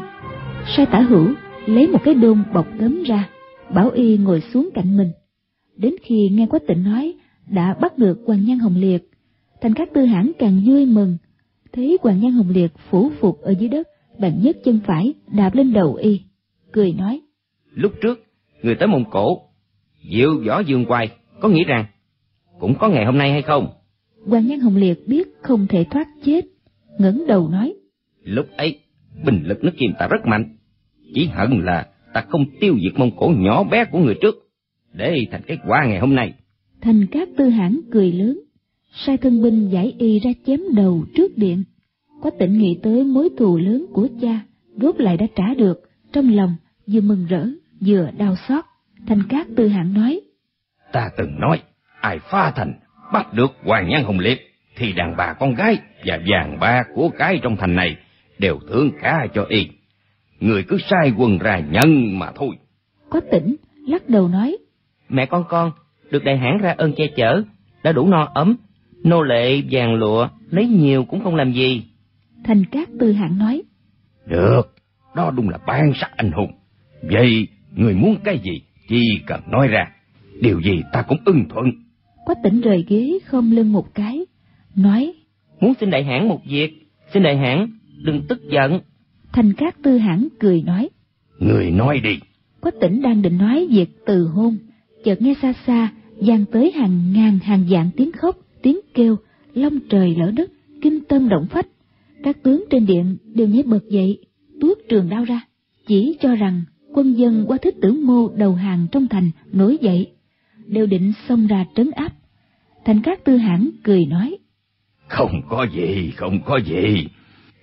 Sai 0.75 0.86
tả 0.86 0.99
hữu 0.99 1.27
lấy 1.65 1.88
một 1.88 1.99
cái 2.03 2.13
đôn 2.13 2.43
bọc 2.53 2.67
gấm 2.79 3.03
ra 3.03 3.29
bảo 3.73 3.89
y 3.89 4.17
ngồi 4.17 4.41
xuống 4.53 4.69
cạnh 4.73 4.97
mình. 4.97 5.12
Đến 5.77 5.95
khi 6.01 6.29
nghe 6.31 6.45
quách 6.45 6.67
tịnh 6.67 6.84
nói 6.84 7.13
đã 7.47 7.75
bắt 7.81 7.97
được 7.97 8.19
hoàng 8.25 8.45
nhan 8.45 8.60
hồng 8.60 8.75
liệt 8.75 9.10
thành 9.62 9.73
các 9.73 9.89
tư 9.93 10.05
hãn 10.05 10.31
càng 10.39 10.62
vui 10.65 10.86
mừng. 10.86 11.17
Thấy 11.73 11.97
hoàng 12.01 12.21
nhan 12.21 12.31
hồng 12.31 12.49
liệt 12.49 12.71
phủ 12.89 13.12
phục 13.19 13.41
ở 13.41 13.53
dưới 13.60 13.69
đất 13.69 13.88
bạn 14.19 14.41
nhấc 14.41 14.57
chân 14.63 14.79
phải 14.86 15.13
đạp 15.27 15.55
lên 15.55 15.73
đầu 15.73 15.95
y 15.95 16.21
cười 16.71 16.93
nói. 16.93 17.21
Lúc 17.73 17.91
trước 18.01 18.23
người 18.62 18.75
tới 18.75 18.88
mông 18.88 19.03
cổ 19.12 19.41
diệu 20.12 20.29
võ 20.47 20.60
dương 20.60 20.86
quay 20.86 21.10
có 21.39 21.49
nghĩ 21.49 21.63
rằng 21.63 21.86
cũng 22.60 22.75
có 22.79 22.89
ngày 22.89 23.05
hôm 23.05 23.17
nay 23.17 23.31
hay 23.31 23.41
không? 23.41 23.67
Hoàng 24.27 24.47
nhan 24.47 24.60
hồng 24.60 24.75
liệt 24.75 25.07
biết 25.07 25.27
không 25.41 25.67
thể 25.67 25.84
thoát 25.84 26.07
chết 26.25 26.45
ngẩng 26.99 27.27
đầu 27.27 27.47
nói 27.49 27.73
lúc 28.23 28.47
ấy 28.57 28.79
bình 29.25 29.43
lực 29.45 29.63
nước 29.63 29.71
kim 29.77 29.91
ta 29.99 30.07
rất 30.07 30.25
mạnh. 30.25 30.57
Chỉ 31.15 31.25
hận 31.25 31.62
là 31.63 31.88
ta 32.13 32.21
không 32.29 32.45
tiêu 32.60 32.77
diệt 32.84 32.99
mông 32.99 33.12
cổ 33.17 33.34
nhỏ 33.38 33.63
bé 33.63 33.86
của 33.86 33.99
người 33.99 34.15
trước. 34.21 34.36
Để 34.93 35.25
thành 35.31 35.41
cái 35.47 35.57
quả 35.67 35.86
ngày 35.86 35.99
hôm 35.99 36.15
nay. 36.15 36.34
Thành 36.81 37.05
các 37.12 37.29
tư 37.38 37.49
hãn 37.49 37.79
cười 37.91 38.12
lớn. 38.12 38.39
Sai 38.93 39.17
thân 39.17 39.41
binh 39.41 39.69
giải 39.69 39.95
y 39.97 40.19
ra 40.19 40.31
chém 40.45 40.60
đầu 40.75 41.05
trước 41.15 41.38
điện. 41.38 41.63
Có 42.21 42.29
tỉnh 42.39 42.57
nghĩ 42.57 42.79
tới 42.84 43.03
mối 43.03 43.29
thù 43.38 43.57
lớn 43.57 43.86
của 43.93 44.07
cha 44.21 44.39
rốt 44.81 44.99
lại 44.99 45.17
đã 45.17 45.25
trả 45.36 45.53
được. 45.53 45.81
Trong 46.13 46.36
lòng 46.36 46.55
vừa 46.88 47.01
mừng 47.01 47.25
rỡ 47.29 47.45
vừa 47.81 48.10
đau 48.17 48.36
xót. 48.47 48.63
Thành 49.07 49.23
cát 49.29 49.47
tư 49.55 49.67
hãn 49.67 49.93
nói 49.93 50.21
ta 50.91 51.10
từng 51.17 51.39
nói 51.39 51.62
ai 52.01 52.19
pha 52.19 52.51
thành 52.51 52.73
bắt 53.13 53.34
được 53.34 53.51
hoàng 53.63 53.89
nhan 53.89 54.03
hồng 54.03 54.19
liệt 54.19 54.39
thì 54.75 54.93
đàn 54.93 55.17
bà 55.17 55.34
con 55.34 55.55
gái 55.55 55.77
và 56.05 56.19
vàng 56.27 56.60
ba 56.60 56.84
của 56.95 57.10
cái 57.17 57.39
trong 57.43 57.57
thành 57.57 57.75
này 57.75 57.95
đều 58.41 58.60
thương 58.69 58.91
cả 59.01 59.27
cho 59.34 59.45
y. 59.49 59.67
Người 60.39 60.63
cứ 60.63 60.77
sai 60.89 61.13
quân 61.17 61.38
ra 61.38 61.60
nhân 61.60 62.19
mà 62.19 62.32
thôi. 62.36 62.49
Có 63.10 63.21
tỉnh 63.32 63.56
lắc 63.88 64.10
đầu 64.10 64.27
nói. 64.27 64.58
Mẹ 65.10 65.25
con 65.25 65.43
con 65.49 65.71
được 66.12 66.23
đại 66.23 66.38
hãn 66.38 66.58
ra 66.58 66.75
ơn 66.77 66.93
che 66.93 67.04
chở 67.15 67.43
đã 67.84 67.91
đủ 67.91 68.08
no 68.08 68.32
ấm 68.34 68.56
nô 69.04 69.21
lệ 69.21 69.62
vàng 69.71 69.93
lụa 69.93 70.27
lấy 70.49 70.67
nhiều 70.67 71.06
cũng 71.06 71.23
không 71.23 71.36
làm 71.36 71.54
gì. 71.54 71.84
Thành 72.43 72.65
cát 72.65 72.89
tư 72.99 73.12
hãn 73.12 73.38
nói. 73.38 73.62
Được 74.25 74.75
đó 75.15 75.32
đúng 75.36 75.49
là 75.49 75.58
ban 75.67 75.93
sắc 75.95 76.12
anh 76.15 76.32
hùng. 76.32 76.51
Vậy 77.01 77.47
người 77.75 77.93
muốn 77.93 78.15
cái 78.23 78.39
gì 78.39 78.62
chỉ 78.89 79.19
cần 79.27 79.41
nói 79.47 79.67
ra. 79.67 79.91
Điều 80.41 80.62
gì 80.62 80.84
ta 80.93 81.01
cũng 81.01 81.17
ưng 81.25 81.49
thuận. 81.49 81.65
Quách 82.25 82.38
tỉnh 82.43 82.62
rời 82.62 82.86
ghế 82.88 83.19
khom 83.25 83.51
lưng 83.51 83.71
một 83.71 83.95
cái 83.95 84.25
nói. 84.75 85.13
Muốn 85.60 85.73
xin 85.80 85.89
đại 85.89 86.04
hãn 86.04 86.27
một 86.27 86.41
việc 86.45 86.82
xin 87.13 87.23
đại 87.23 87.38
hãn 87.38 87.67
đừng 88.04 88.22
tức 88.28 88.42
giận. 88.50 88.80
Thành 89.34 89.54
cát 89.54 89.76
tư 89.84 89.98
hãn 89.98 90.28
cười 90.40 90.62
nói 90.62 90.90
người 91.40 91.72
nói 91.72 92.00
đi. 92.04 92.20
Quách 92.62 92.80
tỉnh 92.82 93.02
đang 93.02 93.22
định 93.22 93.38
nói 93.38 93.68
việc 93.72 94.06
từ 94.06 94.28
hôn. 94.28 94.58
Chợt 95.04 95.22
nghe 95.22 95.34
xa 95.42 95.54
xa 95.68 95.92
vang 96.16 96.46
tới 96.52 96.72
hàng 96.72 97.14
ngàn 97.14 97.40
hàng 97.40 97.66
vạn 97.70 97.90
tiếng 97.98 98.12
khóc 98.12 98.38
tiếng 98.62 98.80
kêu 98.94 99.16
long 99.54 99.80
trời 99.90 100.16
lở 100.18 100.32
đất 100.32 100.52
kinh 100.82 101.00
tâm 101.10 101.30
động 101.30 101.48
phách. 101.50 101.68
Các 102.24 102.44
tướng 102.44 102.66
trên 102.70 102.86
điện 102.86 103.18
đều 103.34 103.48
nhảy 103.48 103.64
bật 103.64 103.90
dậy 103.90 104.18
tuốt 104.62 104.78
trường 104.90 105.10
đao 105.10 105.24
ra 105.24 105.42
chỉ 105.88 106.18
cho 106.22 106.36
rằng 106.36 106.64
quân 106.94 107.14
dân 107.14 107.46
qua 107.48 107.58
thích 107.62 107.76
tử 107.82 107.94
mô 107.94 108.30
đầu 108.30 108.56
hàng 108.56 108.88
trong 108.92 109.08
thành 109.08 109.32
nổi 109.52 109.78
dậy 109.82 110.12
đều 110.68 110.86
định 110.86 111.14
xông 111.30 111.48
ra 111.48 111.66
trấn 111.76 111.92
áp. 111.92 112.14
Thành 112.86 113.02
các 113.02 113.24
tư 113.24 113.38
hãn 113.38 113.70
cười 113.84 114.06
nói 114.06 114.38
không 115.08 115.42
có 115.50 115.68
gì 115.74 116.12
không 116.16 116.42
có 116.46 116.58
gì 116.58 117.08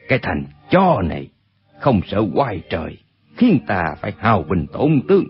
cái 0.09 0.19
thành 0.23 0.45
cho 0.71 1.03
này 1.03 1.29
không 1.81 2.01
sợ 2.07 2.25
quay 2.35 2.61
trời, 2.71 2.97
khiến 3.37 3.59
ta 3.67 3.85
phải 4.01 4.13
hào 4.19 4.43
bình 4.43 4.67
tổn 4.73 5.01
tướng 5.09 5.25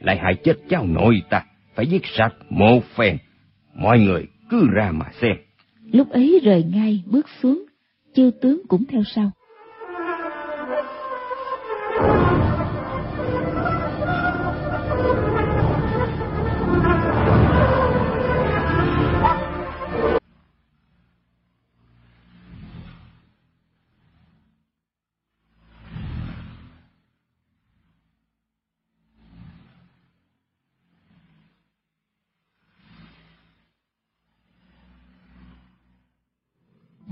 lại 0.00 0.18
hại 0.18 0.34
chết 0.44 0.56
cháu 0.68 0.86
nội 0.86 1.22
ta, 1.30 1.44
phải 1.74 1.86
giết 1.86 2.02
sạch 2.16 2.34
một 2.50 2.80
phen 2.94 3.16
mọi 3.74 4.00
người 4.00 4.26
cứ 4.50 4.66
ra 4.72 4.92
mà 4.92 5.06
xem. 5.20 5.36
Lúc 5.92 6.10
ấy 6.10 6.40
rời 6.44 6.64
ngay 6.64 7.02
bước 7.06 7.26
xuống, 7.42 7.64
chư 8.14 8.30
tướng 8.40 8.62
cũng 8.68 8.84
theo 8.88 9.02
sau. 9.04 9.30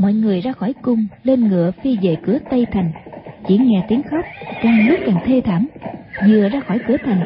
Mọi 0.08 0.14
người 0.14 0.40
ra 0.40 0.52
khỏi 0.52 0.74
cung, 0.82 1.06
lên 1.22 1.48
ngựa 1.48 1.70
phi 1.82 1.98
về 2.02 2.16
cửa 2.26 2.38
tây 2.50 2.66
thành. 2.72 2.92
Chỉ 3.48 3.58
nghe 3.58 3.84
tiếng 3.88 4.02
khóc, 4.10 4.24
càng 4.62 4.88
lúc 4.88 4.98
càng 5.06 5.18
thê 5.24 5.42
thảm. 5.44 5.66
Vừa 6.28 6.48
ra 6.48 6.60
khỏi 6.60 6.78
cửa 6.88 6.96
thành, 7.04 7.20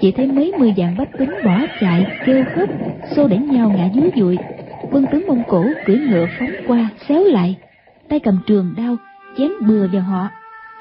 chỉ 0.00 0.12
thấy 0.12 0.26
mấy 0.26 0.52
mươi 0.58 0.74
vạn 0.76 0.96
bách 0.98 1.18
tính 1.18 1.30
bỏ 1.44 1.60
chạy, 1.80 2.06
kêu 2.26 2.44
khóc, 2.54 2.68
xô 3.16 3.28
đẩy 3.28 3.38
nhau 3.38 3.72
ngã 3.76 3.88
dưới 3.94 4.10
dụi. 4.16 4.38
Quân 4.90 5.06
tướng 5.12 5.26
mông 5.26 5.42
cổ 5.48 5.64
cưỡi 5.86 5.98
ngựa 5.98 6.26
phóng 6.38 6.50
qua, 6.66 6.88
xéo 7.08 7.24
lại. 7.24 7.56
Tay 8.08 8.20
cầm 8.20 8.38
trường 8.46 8.74
đao, 8.76 8.96
chém 9.38 9.50
bừa 9.66 9.86
vào 9.92 10.02
họ. 10.02 10.28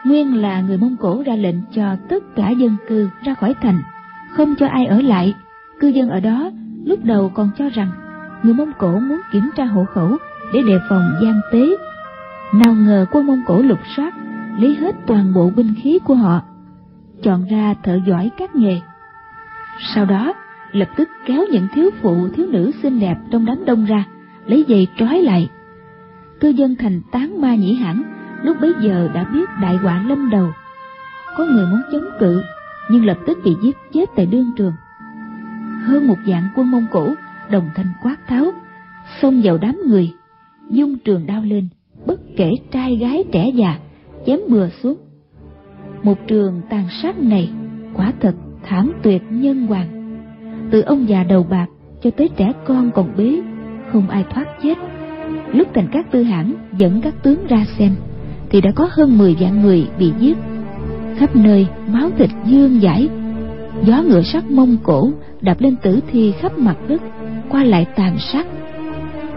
Nguyên 0.05 0.41
là 0.41 0.61
người 0.61 0.77
mông 0.77 0.95
cổ 0.99 1.23
ra 1.25 1.35
lệnh 1.35 1.57
cho 1.75 1.95
tất 2.09 2.23
cả 2.35 2.49
dân 2.49 2.77
cư 2.87 3.09
ra 3.23 3.33
khỏi 3.33 3.53
thành. 3.61 3.79
Không 4.31 4.55
cho 4.59 4.67
ai 4.67 4.85
ở 4.85 5.01
lại. 5.01 5.33
Cư 5.79 5.87
dân 5.87 6.09
ở 6.09 6.19
đó 6.19 6.51
lúc 6.85 7.03
đầu 7.03 7.31
còn 7.33 7.49
cho 7.57 7.69
rằng 7.69 7.89
người 8.43 8.53
mông 8.53 8.71
cổ 8.77 8.99
muốn 8.99 9.19
kiểm 9.31 9.49
tra 9.55 9.65
hộ 9.65 9.85
khẩu 9.85 10.17
để 10.53 10.61
đề 10.67 10.79
phòng 10.89 11.03
gian 11.21 11.41
tế. 11.51 11.77
Nào 12.53 12.73
ngờ 12.73 13.05
quân 13.11 13.27
Mông 13.27 13.41
Cổ 13.47 13.61
lục 13.61 13.79
soát, 13.95 14.13
lấy 14.59 14.75
hết 14.75 14.95
toàn 15.07 15.33
bộ 15.33 15.51
binh 15.55 15.73
khí 15.83 15.99
của 16.05 16.15
họ, 16.15 16.41
chọn 17.23 17.45
ra 17.51 17.73
thợ 17.83 17.99
giỏi 18.07 18.31
các 18.37 18.55
nghề. 18.55 18.81
Sau 19.95 20.05
đó, 20.05 20.33
lập 20.71 20.89
tức 20.95 21.09
kéo 21.25 21.45
những 21.51 21.67
thiếu 21.73 21.89
phụ 22.01 22.29
thiếu 22.29 22.45
nữ 22.49 22.71
xinh 22.83 22.99
đẹp 22.99 23.17
trong 23.31 23.45
đám 23.45 23.65
đông 23.65 23.85
ra, 23.85 24.03
lấy 24.45 24.65
giày 24.69 24.87
trói 24.97 25.21
lại. 25.21 25.49
Cư 26.39 26.49
dân 26.49 26.75
thành 26.75 27.01
tán 27.11 27.41
ma 27.41 27.55
nhĩ 27.55 27.73
hẳn, 27.73 28.03
lúc 28.43 28.57
bấy 28.61 28.73
giờ 28.79 29.09
đã 29.13 29.23
biết 29.23 29.49
đại 29.61 29.75
họa 29.75 30.03
lâm 30.07 30.29
đầu. 30.29 30.49
Có 31.37 31.45
người 31.45 31.65
muốn 31.65 31.81
chống 31.91 32.05
cự, 32.19 32.41
nhưng 32.89 33.05
lập 33.05 33.17
tức 33.27 33.37
bị 33.43 33.55
giết 33.61 33.77
chết 33.93 34.09
tại 34.15 34.25
đương 34.25 34.51
trường. 34.55 34.73
Hơn 35.83 36.07
một 36.07 36.17
dạng 36.27 36.49
quân 36.55 36.71
Mông 36.71 36.85
Cổ 36.91 37.13
đồng 37.49 37.69
thanh 37.75 37.93
quát 38.03 38.15
tháo, 38.27 38.51
xông 39.21 39.41
vào 39.43 39.57
đám 39.57 39.75
người, 39.85 40.13
dung 40.69 40.97
trường 40.97 41.25
đao 41.25 41.41
lên, 41.41 41.67
bất 42.05 42.19
kể 42.37 42.51
trai 42.71 42.95
gái 42.95 43.23
trẻ 43.31 43.49
già, 43.49 43.79
chém 44.25 44.39
bừa 44.49 44.69
xuống. 44.69 44.97
Một 46.03 46.17
trường 46.27 46.61
tàn 46.69 46.87
sát 47.01 47.19
này, 47.19 47.49
quả 47.93 48.13
thật 48.21 48.35
thảm 48.63 48.93
tuyệt 49.03 49.21
nhân 49.29 49.67
hoàng. 49.67 50.19
Từ 50.71 50.81
ông 50.81 51.09
già 51.09 51.23
đầu 51.23 51.43
bạc 51.49 51.67
cho 52.03 52.09
tới 52.09 52.29
trẻ 52.37 52.53
con 52.65 52.91
còn 52.91 53.17
bế, 53.17 53.41
không 53.91 54.09
ai 54.09 54.25
thoát 54.29 54.45
chết. 54.63 54.77
Lúc 55.53 55.67
thành 55.73 55.87
các 55.91 56.11
tư 56.11 56.23
hãn 56.23 56.53
dẫn 56.77 57.01
các 57.01 57.23
tướng 57.23 57.47
ra 57.47 57.65
xem, 57.79 57.95
thì 58.49 58.61
đã 58.61 58.71
có 58.75 58.89
hơn 58.91 59.17
10 59.17 59.35
vạn 59.39 59.61
người 59.61 59.87
bị 59.99 60.11
giết. 60.19 60.37
Khắp 61.17 61.35
nơi 61.35 61.67
máu 61.87 62.09
thịt 62.17 62.29
dương 62.45 62.79
dãi 62.79 63.09
gió 63.83 64.01
ngựa 64.01 64.21
sắt 64.21 64.51
mông 64.51 64.77
cổ 64.83 65.11
đạp 65.41 65.61
lên 65.61 65.75
tử 65.75 65.99
thi 66.11 66.33
khắp 66.39 66.57
mặt 66.57 66.77
đất, 66.87 67.01
qua 67.49 67.63
lại 67.63 67.85
tàn 67.95 68.17
sát 68.19 68.47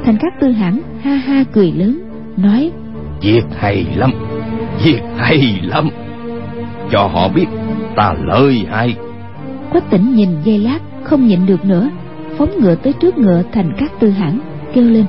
thành 0.04 0.16
các 0.20 0.40
tư 0.40 0.50
hãn 0.50 0.80
ha 1.02 1.14
ha 1.14 1.44
cười 1.52 1.72
lớn 1.72 2.00
nói 2.36 2.70
việc 3.22 3.44
hay 3.58 3.86
lắm 3.96 4.10
việc 4.84 5.00
hay 5.16 5.60
lắm. 5.62 5.88
Cho 6.90 7.06
họ 7.06 7.28
biết 7.28 7.46
ta 7.96 8.14
lợi 8.24 8.64
hại 8.70 8.96
quách 9.72 9.90
tỉnh 9.90 10.14
nhìn 10.14 10.28
dây 10.44 10.58
lát 10.58 10.78
không 11.02 11.26
nhịn 11.26 11.46
được 11.46 11.64
nữa 11.64 11.90
phóng 12.38 12.50
ngựa 12.60 12.74
tới 12.74 12.92
trước 12.92 13.18
ngựa 13.18 13.42
thành 13.52 13.72
các 13.78 13.92
tư 14.00 14.10
hãn 14.10 14.40
kêu 14.74 14.84
lên. 14.84 15.04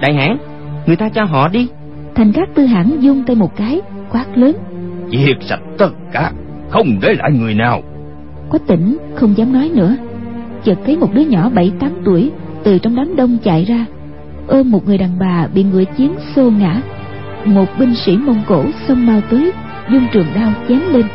Đại 0.00 0.14
hãn 0.14 0.38
người 0.86 0.96
ta 0.96 1.08
cho 1.08 1.24
họ 1.24 1.48
đi. 1.48 1.68
Thành 2.14 2.32
các 2.32 2.48
tư 2.54 2.66
hãn 2.66 3.00
dung 3.00 3.22
tay 3.26 3.36
một 3.36 3.56
cái 3.56 3.80
quát 4.12 4.26
lớn. 4.34 4.56
Giết 5.08 5.36
sạch 5.40 5.60
tất 5.78 5.90
cả 6.12 6.32
không 6.68 6.98
để 7.02 7.14
lại 7.18 7.30
người 7.32 7.54
nào. 7.54 7.82
Quách 8.50 8.66
tỉnh 8.66 8.98
không 9.14 9.36
dám 9.36 9.52
nói 9.52 9.70
nữa. 9.74 9.96
Chợt 10.64 10.78
thấy 10.86 10.96
một 10.96 11.14
đứa 11.14 11.22
nhỏ 11.22 11.50
bảy 11.54 11.72
tám 11.80 11.90
tuổi 12.04 12.30
từ 12.64 12.78
trong 12.78 12.96
đám 12.96 13.16
đông 13.16 13.38
chạy 13.42 13.64
ra 13.64 13.86
ôm 14.48 14.70
một 14.70 14.86
người 14.86 14.98
đàn 14.98 15.18
bà 15.18 15.46
bị 15.54 15.62
ngựa 15.62 15.84
chiến 15.96 16.14
xô 16.34 16.50
ngã. 16.50 16.80
Một 17.44 17.66
binh 17.78 17.94
sĩ 17.94 18.16
mông 18.16 18.42
cổ 18.46 18.64
xông 18.88 19.06
mau 19.06 19.20
tới 19.30 19.52
dung 19.92 20.06
trường 20.12 20.26
đao 20.34 20.52
chém 20.68 20.80
lên. 20.92 21.06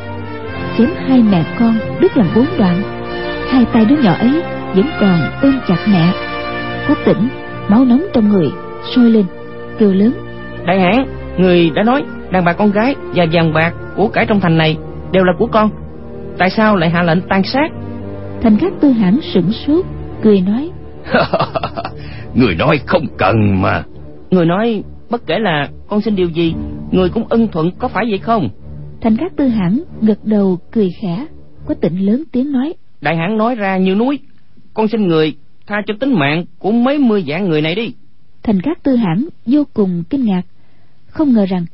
Chém 0.78 0.90
hai 1.08 1.24
mẹ 1.32 1.44
con 1.60 1.76
đứt 2.00 2.18
làm 2.18 2.28
bốn 2.36 2.46
đoạn. 2.58 2.82
Hai 3.50 3.66
tay 3.74 3.86
đứa 3.86 3.96
nhỏ 3.98 4.14
ấy 4.14 4.42
vẫn 4.76 4.86
còn 5.00 5.20
ôm 5.42 5.60
chặt 5.68 5.78
mẹ. 5.92 6.12
Có 6.88 6.96
tỉnh 7.06 7.28
máu 7.68 7.86
nóng 7.86 8.06
trong 8.14 8.30
người 8.30 8.52
sôi 8.96 9.10
lên 9.10 9.26
kêu 9.80 9.94
lớn. 9.94 10.14
Đại 10.66 10.80
hãn 10.80 11.06
người 11.38 11.70
đã 11.76 11.84
nói 11.84 12.04
đàn 12.32 12.46
bà 12.46 12.54
con 12.54 12.72
gái 12.72 12.96
và 13.16 13.26
vàng 13.32 13.54
bạc 13.54 13.74
của 13.96 14.08
cải 14.08 14.26
trong 14.26 14.40
thành 14.40 14.58
này 14.58 14.78
đều 15.12 15.24
là 15.24 15.34
của 15.40 15.48
con. 15.48 15.70
Tại 16.38 16.50
sao 16.50 16.76
lại 16.76 16.90
hạ 16.90 17.04
lệnh 17.04 17.22
tàn 17.22 17.44
sát? 17.44 17.72
Thành 18.42 18.58
các 18.62 18.74
tư 18.82 18.90
hãn 18.90 19.20
sửng 19.22 19.52
sốt 19.52 19.86
cười 20.24 20.42
nói 20.42 20.72
người 22.36 22.56
nói 22.56 22.80
không 22.86 23.08
cần 23.18 23.62
mà. 23.62 23.84
Người 24.32 24.46
nói 24.46 24.84
bất 25.10 25.26
kể 25.26 25.40
là 25.40 25.70
con 25.88 26.02
xin 26.02 26.16
điều 26.16 26.30
gì 26.30 26.54
người 26.92 27.10
cũng 27.10 27.28
ân 27.30 27.48
thuận 27.48 27.72
có 27.72 27.88
phải 27.88 28.06
vậy 28.10 28.20
không? 28.20 28.50
Thành 29.02 29.18
các 29.18 29.32
tư 29.36 29.48
hãn 29.48 29.80
gật 30.02 30.26
đầu 30.26 30.58
cười 30.72 30.90
khẽ 31.02 31.26
có 31.66 31.74
tịnh 31.74 32.06
lớn 32.06 32.24
tiếng 32.32 32.52
nói. 32.52 32.74
Đại 33.02 33.16
hãn 33.16 33.38
nói 33.38 33.56
ra 33.56 33.78
như 33.78 33.96
núi 33.96 34.20
con 34.74 34.88
xin 34.88 35.08
người 35.08 35.36
tha 35.68 35.76
cho 35.88 35.94
tính 36.00 36.14
mạng 36.14 36.46
của 36.60 36.72
mấy 36.72 37.00
mươi 37.00 37.24
vạn 37.28 37.50
người 37.50 37.62
này 37.62 37.76
đi. 37.76 37.94
Thành 38.44 38.62
các 38.62 38.84
tư 38.84 38.96
hãn 38.96 39.26
vô 39.46 39.64
cùng 39.74 40.04
kinh 40.10 40.26
ngạc 40.26 40.42
không 41.08 41.34
ngờ 41.34 41.46
rằng 41.46 41.66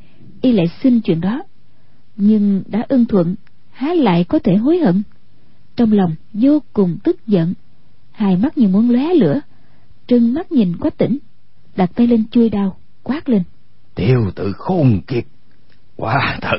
y 0.42 0.52
lại 0.52 0.66
xin 0.82 1.00
chuyện 1.00 1.20
đó. 1.20 1.42
Nhưng 2.16 2.62
đã 2.66 2.84
ưng 2.88 3.04
thuận 3.04 3.34
há 3.70 3.94
lại 3.94 4.24
có 4.24 4.38
thể 4.38 4.56
hối 4.56 4.78
hận. 4.78 5.02
Trong 5.76 5.92
lòng 5.92 6.14
vô 6.32 6.62
cùng 6.72 6.98
tức 7.04 7.26
giận 7.26 7.54
hai 8.18 8.36
mắt 8.36 8.58
như 8.58 8.68
muốn 8.68 8.90
lóe 8.90 9.14
lửa. 9.14 9.40
Trừng 10.06 10.34
mắt 10.34 10.52
nhìn 10.52 10.76
quách 10.76 10.98
tỉnh 10.98 11.18
đặt 11.76 11.90
tay 11.94 12.06
lên 12.06 12.24
chui 12.30 12.50
đao 12.50 12.76
quát 13.02 13.28
lên. 13.28 13.42
Tiêu 13.94 14.30
tự 14.34 14.52
khôn 14.56 15.00
kiệt. 15.06 15.24
Quả 15.96 16.38
thật 16.42 16.58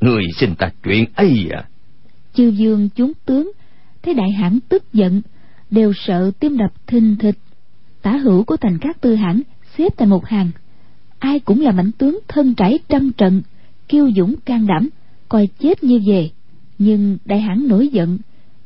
người 0.00 0.22
xin 0.36 0.54
ta 0.54 0.70
chuyện 0.84 1.04
ấy 1.14 1.48
à? 1.50 1.68
Chư 2.34 2.48
dương 2.48 2.88
chúng 2.94 3.12
tướng 3.24 3.52
thấy 4.02 4.14
đại 4.14 4.30
hãn 4.30 4.58
tức 4.68 4.92
giận 4.92 5.22
đều 5.70 5.92
sợ 5.96 6.30
tim 6.40 6.56
đập 6.56 6.72
thình 6.86 7.16
thịch. 7.18 7.38
Tả 8.02 8.16
hữu 8.16 8.44
của 8.44 8.56
thành 8.56 8.78
các 8.80 9.00
tư 9.00 9.14
hãn 9.14 9.42
xếp 9.78 9.92
thành 9.96 10.08
một 10.08 10.26
hàng. 10.26 10.50
Ai 11.18 11.40
cũng 11.40 11.60
là 11.60 11.72
mãnh 11.72 11.92
tướng 11.92 12.18
thân 12.28 12.54
trải 12.54 12.78
trăm 12.88 13.12
trận 13.12 13.42
kiêu 13.88 14.10
dũng 14.16 14.34
can 14.44 14.66
đảm 14.66 14.88
coi 15.28 15.48
chết 15.58 15.84
như 15.84 16.00
về. 16.06 16.30
Nhưng 16.78 17.18
đại 17.24 17.40
hãn 17.40 17.68
nổi 17.68 17.88
giận 17.88 18.18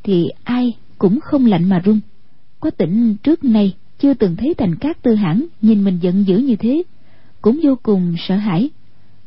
thì 0.02 0.28
ai 0.44 0.74
cũng 0.98 1.20
không 1.20 1.46
lạnh 1.46 1.68
mà 1.68 1.78
run. 1.78 2.00
Có 2.60 2.70
tỉnh 2.70 3.16
trước 3.22 3.44
nay 3.44 3.76
chưa 3.98 4.14
từng 4.14 4.36
thấy 4.36 4.54
thành 4.58 4.74
cát 4.76 5.02
tư 5.02 5.14
hãn 5.14 5.44
nhìn 5.62 5.84
mình 5.84 5.98
giận 6.00 6.26
dữ 6.26 6.38
như 6.38 6.56
thế 6.56 6.82
cũng 7.40 7.60
vô 7.62 7.78
cùng 7.82 8.14
sợ 8.18 8.36
hãi. 8.36 8.70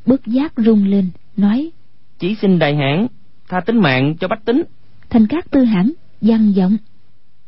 Bất 0.06 0.26
giác 0.26 0.54
rung 0.58 0.86
lên 0.86 1.10
nói 1.38 1.72
chỉ 2.20 2.36
xin 2.42 2.60
đại 2.60 2.76
hãn 2.76 3.08
tha 3.50 3.60
tính 3.60 3.78
mạng 3.78 4.16
cho 4.20 4.28
bách 4.28 4.46
tính. 4.46 4.64
Thành 5.10 5.28
cát 5.28 5.52
tư 5.52 5.64
hãn 5.64 5.92
vang 6.22 6.56
giọng 6.56 6.78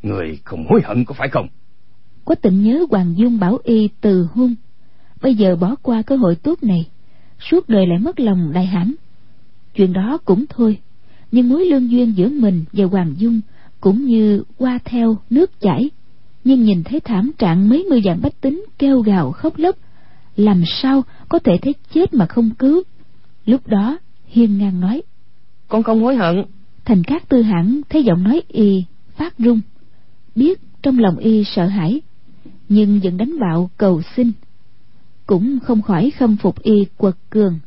người 0.02 0.38
không 0.44 0.66
hối 0.68 0.80
hận 0.84 1.04
có 1.04 1.14
phải 1.14 1.28
không? 1.28 1.48
Có 2.24 2.34
tịnh 2.34 2.62
nhớ 2.62 2.86
hoàng 2.90 3.14
dung 3.16 3.38
bảo 3.38 3.58
y 3.64 3.88
từ 4.00 4.28
hôn 4.34 4.54
bây 5.22 5.34
giờ 5.34 5.56
bỏ 5.56 5.74
qua 5.82 6.02
cơ 6.02 6.16
hội 6.16 6.34
tốt 6.34 6.62
này 6.62 6.88
suốt 7.50 7.68
đời 7.68 7.86
lại 7.86 7.98
mất 7.98 8.20
lòng 8.20 8.52
đại 8.52 8.66
hãn. 8.66 8.94
Chuyện 9.74 9.92
đó 9.92 10.18
cũng 10.24 10.44
thôi 10.48 10.78
nhưng 11.32 11.48
mối 11.48 11.64
lương 11.64 11.90
duyên 11.90 12.16
giữa 12.16 12.28
mình 12.28 12.64
và 12.72 12.84
hoàng 12.84 13.14
dung 13.16 13.40
cũng 13.82 14.04
như 14.04 14.42
qua 14.56 14.78
theo 14.84 15.16
nước 15.30 15.60
chảy. 15.60 15.90
Nhưng 16.44 16.62
nhìn 16.62 16.82
thấy 16.84 17.00
thảm 17.00 17.30
trạng 17.38 17.68
mấy 17.68 17.84
mươi 17.90 18.00
vạn 18.04 18.20
bách 18.22 18.40
tính 18.40 18.64
kêu 18.78 19.00
gào 19.00 19.32
khóc 19.32 19.58
lóc 19.58 19.76
làm 20.36 20.62
sao 20.82 21.02
có 21.28 21.38
thể 21.38 21.52
thấy 21.62 21.74
chết 21.94 22.14
mà 22.14 22.26
không 22.26 22.50
cứu? 22.50 22.82
Lúc 23.44 23.66
đó 23.66 23.98
hiên 24.26 24.58
ngang 24.58 24.80
nói 24.80 25.02
con 25.68 25.82
không 25.82 26.02
hối 26.02 26.16
hận. 26.16 26.44
Thành 26.84 27.04
cát 27.04 27.28
tư 27.28 27.42
hãn 27.42 27.80
thấy 27.88 28.04
giọng 28.04 28.22
nói 28.22 28.42
y 28.48 28.84
phát 29.16 29.38
run 29.38 29.60
biết 30.34 30.60
trong 30.82 30.98
lòng 30.98 31.16
y 31.16 31.44
sợ 31.44 31.66
hãi 31.66 32.00
nhưng 32.68 33.00
vẫn 33.00 33.16
đánh 33.16 33.34
bạo 33.40 33.70
cầu 33.76 34.02
xin. 34.16 34.32
Cũng 35.26 35.58
không 35.60 35.82
khỏi 35.82 36.10
khâm 36.10 36.36
phục 36.36 36.62
y 36.62 36.86
quật 36.96 37.14
cường 37.30 37.58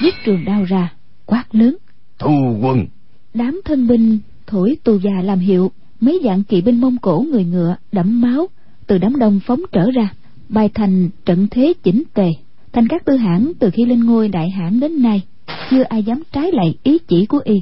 rút 0.00 0.14
trường 0.24 0.44
đao 0.44 0.64
ra 0.64 0.92
quát 1.26 1.44
lớn 1.54 1.76
thu 2.18 2.58
quân. 2.62 2.86
Đám 3.34 3.60
thân 3.64 3.86
binh 3.86 4.18
thổi 4.52 4.76
tù 4.84 4.98
già 4.98 5.22
làm 5.22 5.38
hiệu, 5.38 5.70
mấy 6.00 6.20
dạng 6.24 6.44
kỵ 6.44 6.60
binh 6.60 6.80
mông 6.80 6.96
cổ 6.98 7.24
người 7.30 7.44
ngựa 7.44 7.76
đẫm 7.92 8.20
máu, 8.20 8.46
từ 8.86 8.98
đám 8.98 9.16
đông 9.18 9.40
phóng 9.46 9.60
trở 9.72 9.90
ra, 9.90 10.14
bài 10.48 10.70
thành 10.74 11.10
trận 11.24 11.46
thế 11.50 11.72
chỉnh 11.82 12.02
tề. 12.14 12.28
Thành 12.72 12.88
các 12.88 13.04
tư 13.04 13.16
hãn 13.16 13.52
từ 13.58 13.70
khi 13.70 13.84
lên 13.84 14.04
ngôi 14.04 14.28
đại 14.28 14.50
hãn 14.50 14.80
đến 14.80 15.02
nay, 15.02 15.22
chưa 15.70 15.82
ai 15.82 16.02
dám 16.02 16.22
trái 16.32 16.52
lại 16.52 16.74
ý 16.82 16.98
chỉ 17.08 17.26
của 17.26 17.40
y. 17.44 17.54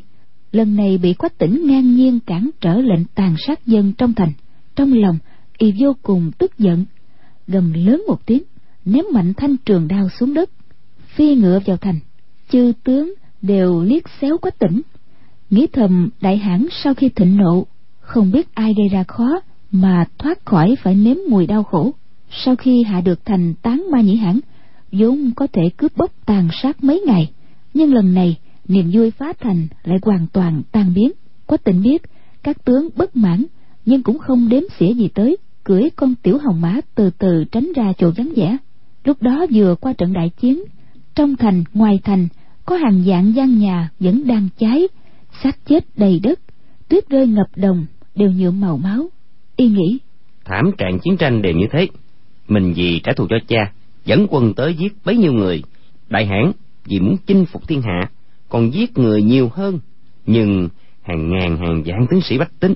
Lần 0.53 0.77
này 0.77 0.99
bị 0.99 1.15
quách 1.15 1.39
tỉnh 1.39 1.67
ngang 1.67 1.95
nhiên 1.97 2.21
cản 2.21 2.51
trở 2.61 2.75
lệnh 2.75 3.05
tàn 3.15 3.35
sát 3.47 3.67
dân 3.67 3.93
trong 3.99 4.15
thành. 4.15 4.33
Trong 4.77 4.93
lòng, 4.93 5.19
y 5.59 5.73
vô 5.81 5.97
cùng 6.03 6.31
tức 6.39 6.59
giận. 6.59 6.85
Gầm 7.47 7.73
lớn 7.73 8.03
một 8.09 8.27
tiếng, 8.27 8.43
ném 8.85 9.05
mạnh 9.13 9.33
thanh 9.37 9.57
trường 9.57 9.89
đao 9.89 10.09
xuống 10.21 10.35
đất, 10.35 10.51
phi 11.07 11.35
ngựa 11.35 11.59
vào 11.67 11.77
thành. 11.77 11.99
Chư 12.53 12.73
tướng 12.85 13.15
đều 13.43 13.83
liếc 13.83 14.03
xéo 14.21 14.39
quách 14.39 14.59
tỉnh 14.59 14.81
nghĩ 15.51 15.67
thầm, 15.73 16.11
đại 16.21 16.37
hãn 16.37 16.67
sau 16.85 16.95
khi 16.95 17.09
thịnh 17.09 17.37
nộ, 17.37 17.67
không 18.01 18.33
biết 18.33 18.55
ai 18.55 18.75
gây 18.77 18.89
ra 18.89 19.05
khó 19.05 19.41
mà 19.71 20.05
thoát 20.19 20.45
khỏi 20.45 20.77
phải 20.83 20.95
nếm 20.95 21.17
mùi 21.29 21.47
đau 21.47 21.63
khổ. 21.63 21.95
Sau 22.45 22.57
khi 22.57 22.83
hạ 22.83 23.01
được 23.01 23.25
thành 23.25 23.55
tán 23.63 23.87
ma 23.93 24.01
nhĩ 24.01 24.17
hãn 24.17 24.41
vốn 24.93 25.31
có 25.37 25.47
thể 25.53 25.63
cướp 25.77 25.97
bóc 25.97 26.11
tàn 26.27 26.49
sát 26.63 26.85
mấy 26.85 27.03
ngày, 27.07 27.31
nhưng 27.75 27.95
lần 27.95 28.15
này, 28.15 28.37
niềm 28.69 28.91
vui 28.93 29.11
phá 29.11 29.33
thành 29.41 29.67
lại 29.85 29.99
hoàn 30.03 30.27
toàn 30.33 30.63
tan 30.73 30.95
biến. 30.95 31.13
Có 31.47 31.57
tình 31.57 31.83
biết, 31.83 32.03
các 32.43 32.65
tướng 32.65 32.89
bất 32.97 33.17
mãn, 33.17 33.45
nhưng 33.87 34.03
cũng 34.03 34.19
không 34.19 34.49
đếm 34.49 34.63
xỉa 34.79 34.93
gì 34.93 35.09
tới, 35.15 35.37
cưỡi 35.65 35.91
con 35.97 36.15
tiểu 36.23 36.39
hồng 36.39 36.61
mã 36.61 36.81
từ 36.95 37.11
từ 37.19 37.45
tránh 37.45 37.73
ra 37.77 37.93
chỗ 37.99 38.11
vắng 38.17 38.33
vẻ. 38.37 38.57
Lúc 39.05 39.23
đó 39.23 39.47
vừa 39.53 39.75
qua 39.75 39.93
trận 39.93 40.13
đại 40.13 40.31
chiến, 40.41 40.63
trong 41.15 41.37
thành, 41.37 41.65
ngoài 41.73 42.01
thành, 42.05 42.29
có 42.65 42.77
hàng 42.77 43.03
dạng 43.07 43.35
gian 43.35 43.59
nhà 43.59 43.91
vẫn 44.01 44.27
đang 44.27 44.49
cháy 44.59 44.89
xác 45.43 45.59
chết 45.67 45.85
đầy 45.97 46.21
đất 46.23 46.41
tuyết 46.89 47.09
rơi 47.09 47.27
ngập 47.27 47.47
đồng 47.57 47.87
đều 48.15 48.31
nhuộm 48.31 48.61
màu 48.61 48.77
máu. 48.77 49.09
Y 49.57 49.69
nghĩ 49.69 49.99
thảm 50.45 50.71
trạng 50.79 50.99
chiến 50.99 51.17
tranh 51.17 51.43
đều 51.43 51.53
như 51.53 51.67
thế. 51.73 51.89
Mình 52.49 52.73
vì 52.77 53.01
trả 53.05 53.13
thù 53.13 53.27
cho 53.31 53.37
cha 53.49 53.73
dẫn 54.05 54.27
quân 54.31 54.55
tới 54.55 54.75
giết 54.75 54.93
bấy 55.05 55.17
nhiêu 55.17 55.33
người. 55.33 55.63
Đại 56.09 56.27
hãn 56.27 56.53
vì 56.85 57.01
muốn 57.01 57.17
chinh 57.27 57.47
phục 57.47 57.69
thiên 57.69 57.83
hạ 57.83 58.11
còn 58.49 58.75
giết 58.75 58.99
người 58.99 59.23
nhiều 59.23 59.51
hơn. 59.55 59.79
Nhưng 60.27 60.69
hàng 61.03 61.31
ngàn 61.31 61.57
hàng 61.57 61.83
vạn 61.87 62.07
tướng 62.11 62.21
sĩ 62.21 62.39
bách 62.39 62.61
tính 62.61 62.75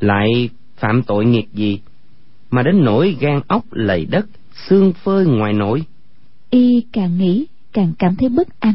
lại 0.00 0.48
phạm 0.76 1.02
tội 1.02 1.24
nghiệt 1.24 1.48
gì 1.52 1.80
mà 2.50 2.62
đến 2.62 2.84
nỗi 2.84 3.16
gan 3.20 3.40
ốc 3.48 3.64
lầy 3.70 4.06
đất 4.06 4.26
xương 4.68 4.92
phơi 4.92 5.26
ngoài 5.26 5.52
nổi. 5.52 5.82
Y 6.50 6.84
càng 6.92 7.18
nghĩ 7.18 7.46
càng 7.72 7.92
cảm 7.98 8.16
thấy 8.16 8.28
bất 8.28 8.60
an. 8.60 8.74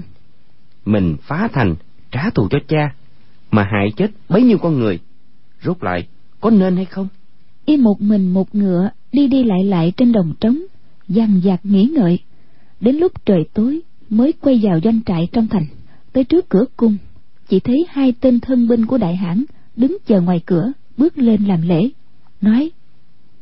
Mình 0.85 1.15
phá 1.21 1.47
thành 1.53 1.75
trả 2.11 2.29
thù 2.29 2.47
cho 2.51 2.59
cha 2.67 2.93
mà 3.55 3.63
hại 3.71 3.87
chết 3.97 4.11
bấy 4.29 4.43
nhiêu 4.43 4.57
con 4.57 4.79
người. 4.79 4.99
Rốt 5.63 5.83
lại 5.83 6.07
có 6.41 6.49
nên 6.49 6.75
hay 6.75 6.85
không? 6.85 7.07
Y 7.65 7.77
một 7.77 8.01
mình 8.01 8.33
một 8.33 8.55
ngựa 8.55 8.89
đi 9.11 9.27
đi 9.27 9.43
lại 9.43 9.63
lại 9.63 9.93
trên 9.97 10.11
đồng 10.11 10.33
trống 10.39 10.59
dằn 11.07 11.39
dạt 11.43 11.59
nghĩ 11.63 11.89
ngợi. 11.95 12.19
Đến 12.79 12.95
lúc 12.95 13.25
trời 13.25 13.43
tối 13.53 13.81
mới 14.09 14.33
quay 14.41 14.59
vào 14.63 14.79
doanh 14.83 14.99
trại 15.05 15.27
trong 15.31 15.47
thành. 15.47 15.65
Tới 16.13 16.23
trước 16.23 16.49
cửa 16.49 16.65
cung 16.77 16.97
chỉ 17.47 17.59
thấy 17.59 17.85
hai 17.89 18.13
tên 18.21 18.39
thân 18.39 18.67
binh 18.67 18.85
của 18.85 18.97
đại 18.97 19.15
hãn 19.15 19.43
đứng 19.75 19.97
chờ 20.05 20.21
ngoài 20.21 20.41
cửa 20.45 20.71
bước 20.97 21.17
lên 21.17 21.43
làm 21.43 21.61
lễ 21.61 21.89
nói 22.41 22.71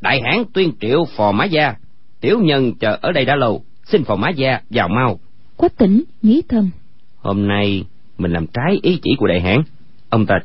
đại 0.02 0.22
hãn 0.24 0.44
tuyên 0.54 0.72
triệu 0.82 1.06
phò 1.18 1.32
mã 1.32 1.46
gia. 1.46 1.76
Tiểu 2.22 2.40
nhân 2.40 2.74
chờ 2.80 2.98
ở 3.02 3.12
đây 3.12 3.26
đã 3.26 3.36
lâu 3.36 3.64
xin 3.86 4.04
phò 4.04 4.16
mã 4.16 4.30
gia 4.30 4.60
vào 4.70 4.88
mau. 4.88 5.20
Quách 5.58 5.78
tỉnh 5.78 6.04
nghĩ 6.22 6.42
thầm 6.50 6.70
hôm 7.18 7.48
nay 7.48 7.86
mình 8.18 8.32
làm 8.32 8.48
trái 8.48 8.80
ý 8.82 9.00
chỉ 9.04 9.12
của 9.18 9.28
đại 9.28 9.42
hãn 9.42 9.62
ông 10.14 10.26
ta 10.26 10.36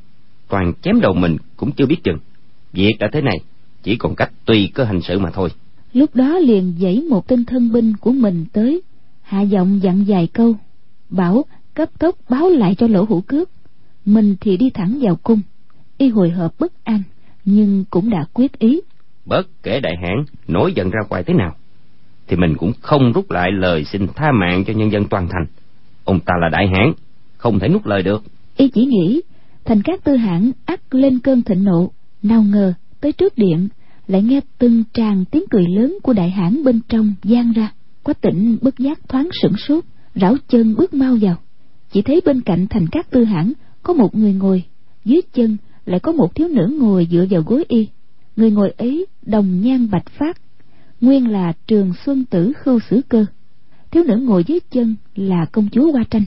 toàn 0.49 0.73
chém 0.83 1.01
đầu 1.01 1.15
mình 1.15 1.37
cũng 1.57 1.73
chưa 1.73 1.87
biết 1.87 2.05
chừng. 2.05 2.19
Việc 2.73 2.93
đã 2.99 3.09
thế 3.13 3.21
này 3.21 3.37
chỉ 3.83 3.97
còn 3.97 4.15
cách 4.15 4.31
tùy 4.45 4.71
cơ 4.75 4.85
hành 4.85 5.01
sự 5.01 5.19
mà 5.19 5.31
thôi. 5.31 5.49
Lúc 5.93 6.15
đó 6.15 6.39
liền 6.39 6.75
dãy 6.81 7.03
một 7.11 7.29
tên 7.29 7.45
thân 7.45 7.73
binh 7.73 7.93
của 8.01 8.13
mình 8.13 8.47
tới 8.53 8.83
hạ 9.23 9.43
giọng 9.43 9.81
dặn 9.83 10.05
vài 10.07 10.27
câu 10.27 10.55
bảo 11.11 11.45
cấp 11.75 11.89
tốc 11.99 12.15
báo 12.29 12.49
lại 12.49 12.75
cho 12.79 12.87
lỗ 12.87 13.05
hữu 13.05 13.21
cước. 13.21 13.51
Mình 14.05 14.37
thì 14.41 14.57
đi 14.57 14.71
thẳng 14.71 14.99
vào 15.03 15.17
cung 15.17 15.41
y 15.99 16.09
hồi 16.09 16.31
hộp 16.31 16.55
bất 16.59 16.85
an 16.85 17.03
nhưng 17.45 17.85
cũng 17.91 18.11
đã 18.11 18.25
quyết 18.33 18.59
ý. 18.59 18.81
Bất 19.27 19.47
kể 19.63 19.81
đại 19.81 19.95
hãn 20.03 20.25
nổi 20.49 20.73
giận 20.73 20.91
ra 20.91 21.01
ngoài 21.09 21.23
thế 21.23 21.35
nào 21.35 21.55
thì 22.27 22.37
mình 22.37 22.55
cũng 22.57 22.73
không 22.81 23.13
rút 23.13 23.31
lại 23.31 23.51
lời 23.53 23.85
xin 23.85 24.07
tha 24.15 24.33
mạng 24.33 24.65
cho 24.67 24.73
nhân 24.73 24.93
dân 24.93 25.05
toàn 25.05 25.29
thành. 25.31 25.47
Ông 26.05 26.21
ta 26.21 26.35
là 26.41 26.49
đại 26.49 26.67
hãn 26.67 26.93
không 27.37 27.59
thể 27.59 27.69
nuốt 27.69 27.87
lời 27.87 28.03
được. 28.03 28.23
Y 28.57 28.69
chỉ 28.69 28.87
nghĩ 28.87 29.21
thành 29.69 29.83
các 29.83 30.05
tư 30.05 30.17
hãn 30.17 30.51
ắt 30.65 30.95
lên 30.95 31.19
cơn 31.19 31.43
thịnh 31.43 31.65
nộ, 31.65 31.91
nào 32.23 32.43
ngờ, 32.43 32.73
tới 33.01 33.13
trước 33.13 33.39
điện 33.39 33.69
lại 34.07 34.23
nghe 34.23 34.41
từng 34.59 34.85
tràng 34.93 35.25
tiếng 35.31 35.45
cười 35.51 35.65
lớn 35.77 35.99
của 36.03 36.13
đại 36.13 36.31
hãn 36.31 36.65
bên 36.65 36.81
trong 36.89 37.15
gian 37.23 37.53
ra. 37.53 37.73
Quách 38.03 38.21
tỉnh 38.21 38.59
bất 38.63 38.79
giác 38.79 39.09
thoáng 39.09 39.29
sửng 39.43 39.57
sốt, 39.69 39.85
rảo 40.15 40.37
chân 40.49 40.75
bước 40.75 40.95
mau 40.95 41.17
vào. 41.21 41.37
Chỉ 41.93 42.03
thấy 42.03 42.21
bên 42.25 42.41
cạnh 42.41 42.67
thành 42.71 42.87
các 42.93 43.11
tư 43.11 43.25
hãn 43.25 43.53
có 43.83 43.93
một 43.93 44.15
người 44.15 44.33
ngồi, 44.33 44.63
dưới 45.05 45.21
chân 45.33 45.57
lại 45.87 46.01
có 46.01 46.13
một 46.13 46.35
thiếu 46.35 46.49
nữ 46.49 46.77
ngồi 46.81 47.09
dựa 47.11 47.27
vào 47.31 47.43
gối 47.43 47.65
y. 47.69 47.89
Người 48.37 48.51
ngồi 48.51 48.71
ấy 48.71 49.07
đồng 49.23 49.61
nhan 49.61 49.91
bạch 49.91 50.11
phát, 50.19 50.41
nguyên 51.01 51.31
là 51.31 51.53
trường 51.67 51.93
xuân 52.05 52.25
tử 52.25 52.53
khưu 52.57 52.79
sử 52.91 53.01
cơ. 53.09 53.25
Thiếu 53.91 54.05
nữ 54.05 54.17
ngồi 54.17 54.45
dưới 54.45 54.61
chân 54.71 54.97
là 55.15 55.47
công 55.53 55.69
chúa 55.73 55.93
hoa 55.93 56.05
tranh. 56.11 56.25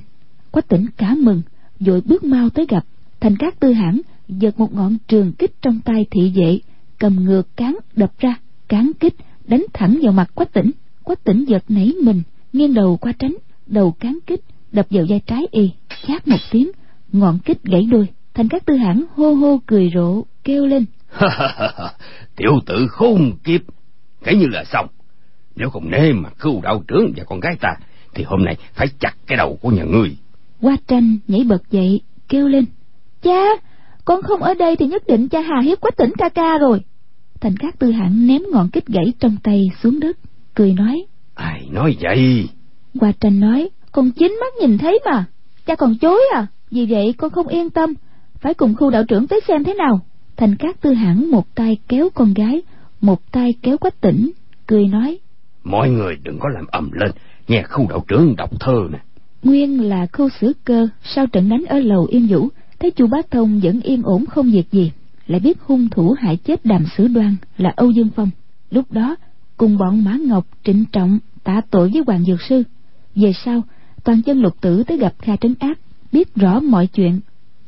Quách 0.52 0.68
tỉnh 0.68 0.86
cả 0.98 1.16
mừng, 1.16 1.42
vội 1.80 2.02
bước 2.02 2.24
mau 2.24 2.50
tới 2.50 2.66
gặp 2.70 2.86
thành 3.22 3.38
các 3.38 3.60
tư 3.60 3.74
hãn 3.74 4.02
giật 4.28 4.60
một 4.60 4.74
ngọn 4.74 4.98
trường 5.08 5.34
kích 5.34 5.52
trong 5.62 5.80
tay 5.86 6.06
thị 6.12 6.34
vệ 6.36 6.60
cầm 7.00 7.26
ngược 7.26 7.56
cán 7.56 7.78
đập 7.96 8.12
ra 8.20 8.36
cán 8.68 8.92
kích 9.00 9.16
đánh 9.48 9.66
thẳng 9.74 10.00
vào 10.04 10.14
mặt 10.14 10.32
quách 10.36 10.54
tỉnh. 10.54 10.72
Quách 11.04 11.24
tỉnh 11.24 11.46
giật 11.48 11.64
nảy 11.70 11.94
mình 12.04 12.22
nghiêng 12.54 12.74
đầu 12.74 12.98
qua 12.98 13.12
tránh 13.20 13.36
đầu 13.66 13.92
cán 13.92 14.18
kích 14.28 14.42
đập 14.72 14.86
vào 14.90 15.06
vai 15.10 15.22
trái 15.26 15.48
y 15.52 15.72
chát 16.08 16.28
một 16.28 16.38
tiếng 16.52 16.72
ngọn 17.12 17.40
kích 17.46 17.64
gãy 17.64 17.88
đôi. 17.92 18.08
Thành 18.34 18.50
các 18.50 18.66
tư 18.66 18.76
hãn 18.76 19.04
hô 19.16 19.34
hô 19.34 19.62
cười 19.66 19.92
rộ 19.96 20.24
kêu 20.44 20.66
lên. 20.66 20.86
Tiểu 22.36 22.52
tử 22.66 22.88
khôn 22.90 23.32
kiếp. 23.44 23.62
Kể 24.24 24.36
như 24.36 24.48
là 24.48 24.64
xong. 24.64 24.88
Nếu 25.56 25.70
không 25.70 25.90
nê 25.90 26.14
mà 26.14 26.30
khưu 26.38 26.62
đạo 26.62 26.84
trưởng 26.88 27.14
và 27.16 27.24
con 27.24 27.40
gái 27.40 27.56
ta 27.62 27.70
thì 28.14 28.24
hôm 28.24 28.46
nay 28.46 28.58
phải 28.74 28.88
chặt 29.00 29.14
cái 29.28 29.38
đầu 29.38 29.58
của 29.62 29.70
nhà 29.70 29.84
ngươi. 29.84 30.18
Hoa 30.62 30.78
tranh 30.88 31.18
nhảy 31.28 31.44
bật 31.44 31.72
dậy 31.72 32.02
kêu 32.28 32.48
lên 32.48 32.66
cha 33.22 33.44
con 34.06 34.22
không 34.22 34.42
ở 34.42 34.54
đây 34.54 34.76
thì 34.76 34.86
nhất 34.86 35.04
định 35.08 35.30
cha 35.30 35.42
hà 35.42 35.62
hiếp 35.62 35.82
quách 35.82 35.98
tỉnh 35.98 36.12
ca 36.18 36.30
ca 36.30 36.58
rồi. 36.58 36.82
Thành 37.42 37.58
các 37.58 37.80
tư 37.80 37.92
hãn 37.92 38.28
ném 38.28 38.42
ngọn 38.52 38.70
kích 38.70 38.88
gãy 38.88 39.14
trong 39.20 39.36
tay 39.44 39.72
xuống 39.84 40.00
đất 40.00 40.18
cười 40.56 40.74
nói. 40.74 41.06
Ai 41.36 41.68
nói 41.72 41.98
vậy? 42.02 42.50
Hoa 43.00 43.12
tranh 43.20 43.40
nói 43.40 43.70
con 43.92 44.12
chính 44.12 44.38
mắt 44.42 44.54
nhìn 44.62 44.78
thấy 44.78 45.00
mà. 45.06 45.26
Cha 45.66 45.76
còn 45.76 45.98
chối 46.02 46.22
à 46.34 46.48
vì 46.72 46.86
vậy 46.86 47.14
con 47.18 47.32
không 47.32 47.48
yên 47.48 47.70
tâm. 47.70 47.94
Phải 48.40 48.54
cùng 48.54 48.76
khu 48.76 48.90
đạo 48.90 49.04
trưởng 49.08 49.28
tới 49.28 49.40
xem 49.48 49.64
thế 49.64 49.74
nào. 49.74 50.00
Thành 50.38 50.56
cát 50.56 50.82
tư 50.82 50.94
hãn 50.94 51.26
một 51.32 51.56
tay 51.56 51.78
kéo 51.88 52.10
con 52.14 52.34
gái 52.34 52.62
một 53.02 53.32
tay 53.32 53.54
kéo 53.62 53.78
quách 53.78 54.02
tỉnh 54.02 54.32
cười 54.68 54.88
nói. 54.88 55.18
Mọi 55.64 55.90
người 55.90 56.18
đừng 56.24 56.40
có 56.40 56.50
làm 56.50 56.66
ầm 56.72 56.92
lên 56.92 57.12
nghe 57.48 57.64
khu 57.70 57.88
đạo 57.90 58.04
trưởng 58.08 58.36
đọc 58.36 58.50
thơ 58.60 58.88
nè. 58.92 59.00
Nguyên 59.44 59.90
là 59.90 60.08
khâu 60.12 60.30
sử 60.42 60.54
cơ 60.66 60.88
sau 61.16 61.28
trận 61.28 61.50
đánh 61.50 61.66
ở 61.70 61.80
lầu 61.80 62.08
yên 62.10 62.28
vũ 62.30 62.48
thấy 62.82 62.92
chu 62.92 63.08
bá 63.08 63.18
thông 63.32 63.60
vẫn 63.60 63.82
yên 63.82 64.02
ổn 64.04 64.26
không 64.26 64.52
việc 64.52 64.72
gì, 64.72 64.92
lại 65.28 65.40
biết 65.40 65.58
hung 65.62 65.90
thủ 65.90 66.16
hại 66.20 66.38
chết 66.38 66.66
đàm 66.66 66.86
sử 66.98 67.08
đoan 67.08 67.36
là 67.58 67.74
âu 67.76 67.92
dương 67.92 68.10
phong. 68.16 68.30
Lúc 68.72 68.92
đó, 68.92 69.16
cùng 69.58 69.78
bọn 69.78 70.04
mã 70.04 70.18
ngọc, 70.26 70.48
trịnh 70.64 70.86
trọng 70.92 71.20
tạ 71.44 71.62
tội 71.72 71.90
với 71.94 72.04
hoàng 72.08 72.24
dược 72.26 72.42
sư. 72.50 72.64
Về 73.16 73.32
sau, 73.46 73.62
toàn 74.04 74.22
chân 74.22 74.42
lục 74.42 74.62
tử 74.62 74.84
tới 74.84 74.98
gặp 74.98 75.14
kha 75.20 75.36
trấn 75.36 75.54
ác 75.60 75.80
biết 76.12 76.36
rõ 76.36 76.60
mọi 76.60 76.88
chuyện, 76.88 77.20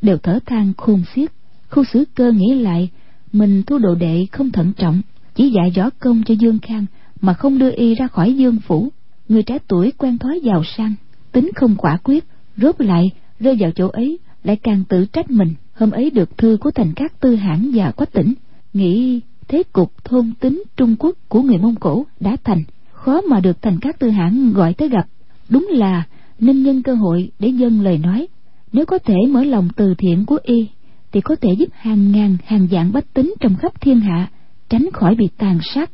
đều 0.01 0.17
thở 0.17 0.39
than 0.45 0.73
khôn 0.77 1.03
xiết. 1.15 1.31
Khu 1.69 1.83
xử 1.93 2.03
cơ 2.15 2.31
nghĩ 2.31 2.53
lại, 2.53 2.89
mình 3.33 3.63
thu 3.63 3.77
đồ 3.77 3.95
đệ 3.95 4.25
không 4.31 4.51
thận 4.51 4.71
trọng, 4.77 5.01
chỉ 5.35 5.49
dạy 5.49 5.71
võ 5.77 5.89
công 5.99 6.23
cho 6.25 6.33
dương 6.39 6.59
khang 6.59 6.85
mà 7.21 7.33
không 7.33 7.57
đưa 7.57 7.71
y 7.71 7.95
ra 7.95 8.07
khỏi 8.07 8.33
dương 8.33 8.57
phủ. 8.67 8.89
Người 9.29 9.43
trẻ 9.43 9.57
tuổi 9.67 9.91
quen 9.97 10.17
thói 10.17 10.39
giàu 10.43 10.63
sang, 10.77 10.93
tính 11.31 11.51
không 11.55 11.75
quả 11.77 11.97
quyết, 12.03 12.25
rốt 12.57 12.81
lại 12.81 13.11
rơi 13.39 13.55
vào 13.59 13.71
chỗ 13.71 13.87
ấy 13.87 14.19
lại 14.43 14.55
càng 14.63 14.83
tự 14.89 15.05
trách 15.05 15.31
mình, 15.31 15.53
hôm 15.73 15.91
ấy 15.91 16.09
được 16.09 16.37
thư 16.37 16.57
của 16.61 16.71
thành 16.71 16.93
các 16.95 17.19
tư 17.19 17.35
hãn 17.35 17.71
và 17.73 17.91
quách 17.91 18.11
tỉnh, 18.11 18.33
nghĩ 18.73 19.21
thế 19.47 19.63
cục 19.73 20.03
thôn 20.03 20.33
tính 20.39 20.63
trung 20.77 20.95
quốc 20.99 21.15
của 21.27 21.41
người 21.41 21.57
mông 21.57 21.75
cổ 21.75 22.05
đã 22.19 22.35
thành, 22.43 22.63
khó 22.91 23.21
mà 23.21 23.39
được 23.39 23.61
thành 23.61 23.79
các 23.81 23.99
tư 23.99 24.09
hãn 24.09 24.53
gọi 24.53 24.73
tới 24.73 24.89
gặp. 24.89 25.07
Đúng 25.49 25.67
là 25.71 26.03
nên 26.39 26.63
nhân 26.63 26.81
cơ 26.81 26.95
hội 26.95 27.31
để 27.39 27.49
dâng 27.49 27.81
lời 27.81 27.97
nói, 27.97 28.27
nếu 28.73 28.85
có 28.85 28.97
thể 28.97 29.15
mở 29.29 29.43
lòng 29.43 29.67
từ 29.75 29.93
thiện 29.97 30.25
của 30.25 30.39
y, 30.43 30.67
thì 31.11 31.21
có 31.21 31.35
thể 31.35 31.53
giúp 31.53 31.69
hàng 31.73 32.11
ngàn, 32.11 32.37
hàng 32.45 32.67
vạn 32.71 32.91
bách 32.93 33.13
tính 33.13 33.33
trong 33.39 33.55
khắp 33.55 33.81
thiên 33.81 33.99
hạ 33.99 34.27
tránh 34.69 34.89
khỏi 34.93 35.15
bị 35.15 35.29
tàn 35.37 35.59
sát. 35.75 35.91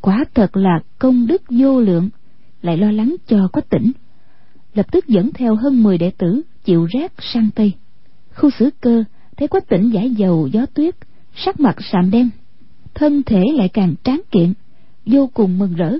Quả 0.00 0.24
thật 0.34 0.56
là 0.56 0.80
công 0.98 1.26
đức 1.26 1.42
vô 1.50 1.80
lượng, 1.80 2.08
lại 2.62 2.76
lo 2.76 2.90
lắng 2.90 3.16
cho 3.26 3.48
quách 3.52 3.70
tỉnh, 3.70 3.92
lập 4.74 4.86
tức 4.92 5.06
dẫn 5.06 5.30
theo 5.32 5.54
hơn 5.54 5.82
10 5.82 5.98
đệ 5.98 6.10
tử 6.10 6.42
chịu 6.64 6.86
rác 6.90 7.12
sang 7.18 7.48
tây 7.54 7.72
khu 8.34 8.50
xử 8.58 8.70
cơ, 8.80 9.04
thấy 9.36 9.48
quách 9.48 9.68
tỉnh 9.68 9.90
giải 9.90 10.10
dầu, 10.10 10.48
gió 10.52 10.66
tuyết, 10.74 10.94
sắc 11.36 11.60
mặt 11.60 11.76
sạm 11.92 12.10
đen, 12.10 12.30
thân 12.94 13.22
thể 13.22 13.42
lại 13.54 13.68
càng 13.68 13.94
tráng 14.04 14.20
kiện, 14.30 14.52
vô 15.06 15.30
cùng 15.34 15.58
mừng 15.58 15.74
rỡ. 15.74 15.96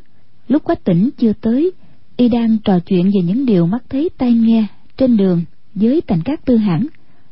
Lúc 0.49 0.65
quách 0.65 0.85
tỉnh 0.85 1.11
chưa 1.19 1.33
tới, 1.41 1.73
y 2.17 2.29
đang 2.29 2.59
trò 2.65 2.79
chuyện 2.87 3.05
về 3.05 3.23
những 3.25 3.47
điều 3.47 3.67
mắt 3.67 3.83
thấy 3.89 4.11
tai 4.19 4.33
nghe 4.33 4.67
trên 4.97 5.17
đường 5.17 5.45
với 5.75 6.01
thành 6.07 6.21
các 6.25 6.45
tư 6.45 6.57
hãng 6.57 6.87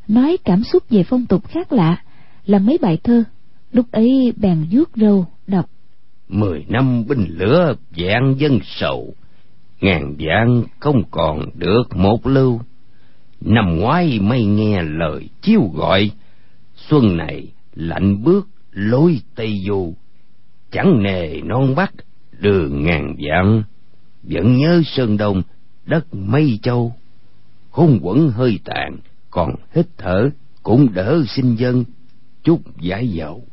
nói 0.08 0.36
cảm 0.44 0.62
xúc 0.64 0.82
về 0.90 1.02
phong 1.02 1.26
tục 1.26 1.48
khác 1.48 1.72
lạ 1.72 2.02
là 2.46 2.58
mấy 2.58 2.78
bài 2.82 2.98
thơ. 3.04 3.24
Lúc 3.72 3.86
ấy 3.92 4.32
bèn 4.36 4.66
vuốt 4.70 4.90
râu, 4.96 5.26
đọc. 5.46 5.64
Mười 6.28 6.64
năm 6.68 7.04
binh 7.08 7.26
lửa, 7.28 7.74
vạn 7.96 8.34
dân 8.38 8.58
sầu, 8.64 9.14
ngàn 9.80 10.14
vạn 10.18 10.64
không 10.80 11.02
còn 11.10 11.40
được 11.54 11.96
một 11.96 12.26
lưu 12.26 12.60
năm 13.44 13.76
ngoái 13.76 14.20
mây 14.20 14.44
nghe 14.44 14.82
lời 14.82 15.28
chiêu 15.42 15.70
gọi, 15.74 16.10
xuân 16.76 17.16
này 17.16 17.52
lạnh 17.74 18.24
bước 18.24 18.48
lối 18.72 19.20
tây 19.34 19.60
du. 19.66 19.94
Chẳng 20.70 21.02
nề 21.02 21.40
non 21.44 21.74
bắc, 21.74 21.92
đường 22.40 22.84
ngàn 22.84 23.16
vạn. 23.18 23.62
Vẫn 24.22 24.56
nhớ 24.56 24.82
sơn 24.84 25.16
đông, 25.16 25.42
đất 25.86 26.14
mây 26.14 26.58
châu. 26.62 26.94
Khung 27.70 27.98
quẩn 28.02 28.30
hơi 28.30 28.58
tàn, 28.64 28.96
còn 29.30 29.54
hít 29.74 29.86
thở 29.98 30.30
cũng 30.62 30.92
đỡ 30.94 31.22
sinh 31.28 31.56
dân. 31.58 31.84
Chút 32.42 32.60
giải 32.80 33.08
dậu. 33.08 33.44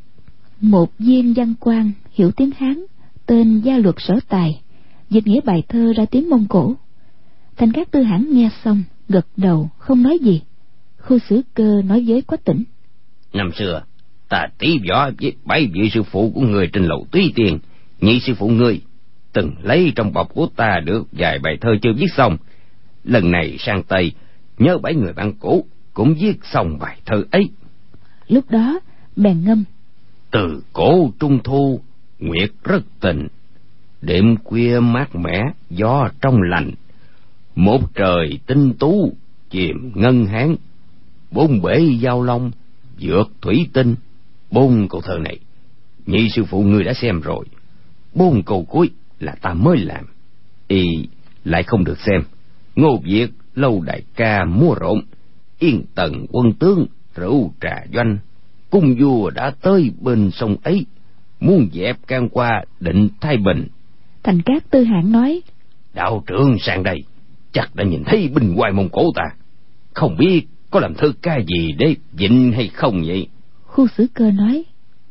Một 0.60 0.90
viên 0.98 1.34
văn 1.34 1.54
quan 1.60 1.92
hiểu 2.12 2.30
tiếng 2.30 2.50
hán, 2.58 2.84
tên 3.26 3.60
gia 3.60 3.78
luật 3.78 3.94
sở 3.98 4.14
tài, 4.28 4.62
dịch 5.10 5.26
nghĩa 5.26 5.40
bài 5.40 5.62
thơ 5.68 5.92
ra 5.96 6.04
tiếng 6.10 6.30
mông 6.30 6.46
cổ. 6.48 6.74
Thành 7.56 7.72
các 7.72 7.90
tư 7.90 8.02
hãn 8.02 8.26
nghe 8.30 8.50
xong 8.64 8.82
gật 9.10 9.26
đầu 9.36 9.68
không 9.78 10.02
nói 10.02 10.18
gì. 10.22 10.42
Khu 10.98 11.18
xử 11.18 11.42
cơ 11.54 11.82
nói 11.84 12.04
với 12.06 12.22
quách 12.22 12.44
tỉnh. 12.44 12.64
Năm 13.32 13.50
xưa 13.52 13.82
ta 14.28 14.46
tí 14.58 14.78
võ 14.88 15.10
với 15.20 15.32
bảy 15.44 15.66
vị 15.72 15.90
sư 15.90 16.02
phụ 16.02 16.32
của 16.34 16.40
người 16.40 16.70
trên 16.72 16.84
lầu 16.84 17.06
túy 17.10 17.32
tiền. 17.34 17.58
Nhị 18.00 18.20
sư 18.20 18.34
phụ 18.34 18.48
ngươi 18.48 18.80
từng 19.32 19.54
lấy 19.62 19.92
trong 19.96 20.12
bọc 20.12 20.34
của 20.34 20.46
ta 20.56 20.80
được 20.84 21.06
vài 21.12 21.38
bài 21.38 21.58
thơ 21.60 21.70
chưa 21.82 21.92
viết 21.96 22.06
xong. 22.16 22.36
Lần 23.04 23.30
này 23.30 23.56
sang 23.58 23.82
tây 23.82 24.12
nhớ 24.58 24.78
bảy 24.78 24.94
người 24.94 25.12
bạn 25.12 25.32
cũ 25.40 25.66
cũng 25.94 26.14
viết 26.20 26.38
xong 26.44 26.78
bài 26.78 27.00
thơ 27.06 27.24
ấy. 27.30 27.50
Lúc 28.28 28.50
đó 28.50 28.80
bèn 29.16 29.44
ngâm. 29.44 29.64
Từ 30.30 30.62
cổ 30.72 31.10
trung 31.20 31.38
thu 31.44 31.80
nguyệt 32.18 32.50
rất 32.64 32.82
tình. 33.00 33.28
Đêm 34.02 34.36
khuya 34.44 34.80
mát 34.80 35.16
mẻ 35.16 35.42
gió 35.70 36.08
trong 36.20 36.42
lành 36.42 36.70
một 37.60 37.80
trời 37.94 38.38
tinh 38.46 38.72
tú 38.78 39.12
chìm 39.50 39.92
ngân 39.94 40.26
hán. 40.26 40.56
Bốn 41.30 41.62
bể 41.62 41.80
giao 42.00 42.22
long 42.22 42.50
vượt 43.00 43.30
thủy 43.40 43.68
tinh. 43.72 43.94
Bốn 44.50 44.88
câu 44.88 45.00
thơ 45.00 45.18
này 45.18 45.38
nhị 46.06 46.28
sư 46.28 46.44
phụ 46.44 46.62
ngươi 46.62 46.84
đã 46.84 46.94
xem 46.94 47.20
rồi. 47.20 47.44
Bốn 48.14 48.42
câu 48.42 48.64
cuối 48.64 48.90
là 49.18 49.34
ta 49.40 49.54
mới 49.54 49.78
làm. 49.78 50.04
Y 50.68 50.84
lại 51.44 51.62
không 51.62 51.84
được 51.84 51.98
xem. 51.98 52.22
Ngô 52.76 53.00
việt 53.04 53.30
lâu 53.54 53.82
đại 53.86 54.02
ca 54.14 54.44
mua 54.44 54.74
rộn. 54.74 55.00
Yên 55.58 55.84
tần 55.94 56.26
quân 56.32 56.52
tướng 56.52 56.86
rượu 57.14 57.52
trà 57.60 57.84
doanh. 57.94 58.18
Cung 58.70 58.96
vua 58.98 59.30
đã 59.30 59.52
tới 59.62 59.90
bên 60.00 60.30
sông 60.30 60.56
ấy. 60.62 60.86
Muốn 61.40 61.68
dẹp 61.72 61.96
can 62.06 62.28
qua 62.28 62.64
định 62.80 63.08
thay 63.20 63.36
bình. 63.36 63.66
Thành 64.22 64.42
cát 64.42 64.70
tư 64.70 64.84
hãn 64.84 65.12
nói 65.12 65.42
đạo 65.94 66.22
trưởng 66.26 66.56
sang 66.58 66.82
đây 66.82 67.04
chắc 67.52 67.74
đã 67.74 67.84
nhìn 67.84 68.04
thấy 68.04 68.30
binh 68.34 68.54
hoài 68.56 68.72
mông 68.72 68.88
cổ 68.88 69.04
ta. 69.14 69.24
Không 69.94 70.16
biết 70.18 70.46
có 70.70 70.80
làm 70.80 70.94
thơ 70.94 71.12
ca 71.22 71.38
gì 71.38 71.72
để 71.78 71.96
dịnh 72.12 72.52
hay 72.52 72.68
không 72.68 73.02
vậy? 73.06 73.28
Khu 73.64 73.86
xử 73.96 74.06
cơ 74.14 74.30
nói. 74.30 74.64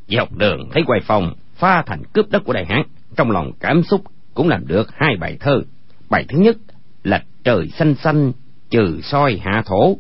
Dọc 0.08 0.38
đường 0.38 0.70
thấy 0.74 0.84
quay 0.88 1.00
phòng 1.06 1.34
pha 1.56 1.84
thành 1.86 2.04
cướp 2.14 2.30
đất 2.30 2.44
của 2.46 2.54
đại 2.54 2.66
hán. 2.66 2.82
Trong 3.16 3.32
lòng 3.32 3.52
cảm 3.60 3.84
xúc 3.84 4.02
cũng 4.34 4.48
làm 4.48 4.68
được 4.68 4.88
hai 4.94 5.18
bài 5.20 5.38
thơ. 5.40 5.62
Bài 6.10 6.26
thứ 6.30 6.38
nhất 6.38 6.58
là 7.04 7.24
trời 7.44 7.70
xanh 7.70 7.96
xanh 7.96 8.32
trừ 8.70 9.00
soi 9.04 9.40
hạ 9.44 9.64
thổ. 9.66 9.98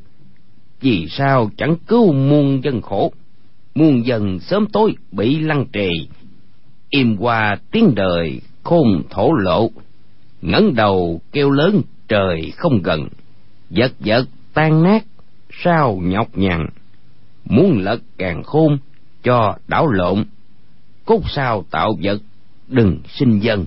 Vì 0.81 1.07
sao 1.09 1.51
chẳng 1.57 1.75
cứu 1.87 2.13
muôn 2.13 2.63
dân 2.63 2.81
khổ? 2.81 3.13
Muôn 3.75 4.05
dân 4.05 4.39
sớm 4.39 4.65
tối 4.65 4.95
bị 5.11 5.39
lăng 5.39 5.65
trì. 5.73 5.89
Im 6.89 7.17
qua 7.17 7.57
tiếng 7.71 7.95
đời 7.95 8.41
khôn 8.63 9.03
thổ 9.09 9.33
lộ. 9.33 9.69
Ngẩng 10.41 10.75
đầu 10.75 11.21
kêu 11.31 11.49
lớn 11.49 11.81
trời 12.09 12.51
không 12.57 12.81
gần 12.81 13.07
vật 13.69 13.91
vật 13.99 14.25
tan 14.53 14.83
nát 14.83 15.05
sao 15.63 15.99
nhọc 16.03 16.37
nhằn. 16.37 16.65
Muốn 17.45 17.79
lật 17.79 17.99
càng 18.17 18.43
khôn 18.43 18.77
cho 19.23 19.57
đảo 19.67 19.87
lộn 19.87 20.25
cốt 21.05 21.21
sao 21.29 21.65
tạo 21.71 21.97
vật 22.03 22.21
đừng 22.67 22.99
sinh 23.07 23.39
dân. 23.39 23.65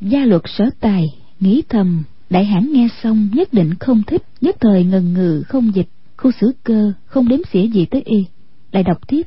Gia 0.00 0.24
luật 0.24 0.42
sở 0.44 0.64
tài 0.80 1.04
nghĩ 1.40 1.62
thầm 1.68 2.04
đại 2.30 2.44
hãn 2.44 2.72
nghe 2.72 2.88
xong 3.02 3.28
nhất 3.32 3.48
định 3.52 3.74
không 3.80 4.02
thích 4.06 4.22
nhất 4.40 4.56
thời 4.60 4.84
ngần 4.84 5.14
ngừ 5.14 5.42
không 5.48 5.74
dịch 5.74 5.88
khu 6.16 6.30
xử 6.40 6.52
cơ 6.64 6.92
không 7.06 7.28
đếm 7.28 7.38
xỉa 7.52 7.66
gì 7.66 7.86
tới 7.86 8.02
y. 8.04 8.24
Lại 8.72 8.82
đọc 8.82 9.08
tiếp. 9.08 9.22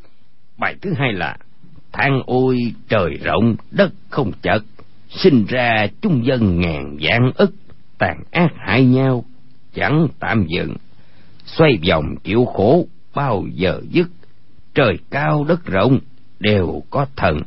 Bài 0.58 0.76
thứ 0.82 0.94
hai 0.98 1.14
là 1.14 1.38
than 1.92 2.22
ôi 2.26 2.58
trời 2.90 3.10
rộng 3.24 3.56
đất 3.72 3.92
không 4.10 4.32
chật 4.42 4.64
sinh 5.10 5.46
ra 5.46 5.88
chung 6.02 6.26
dân 6.26 6.62
ngàn 6.62 6.98
vạn 7.02 7.32
ức 7.36 7.54
tàn 7.98 8.24
ác 8.32 8.52
hại 8.58 8.86
nhau, 8.86 9.26
chẳng 9.74 10.08
tạm 10.20 10.46
dừng. 10.58 10.76
Xoay 11.46 11.72
vòng 11.90 12.16
chịu 12.24 12.46
khổ 12.46 12.88
bao 13.16 13.46
giờ 13.54 13.82
dứt, 13.90 14.08
trời 14.74 14.98
cao 15.10 15.46
đất 15.48 15.66
rộng 15.66 16.00
đều 16.40 16.84
có 16.90 17.06
thần. 17.16 17.38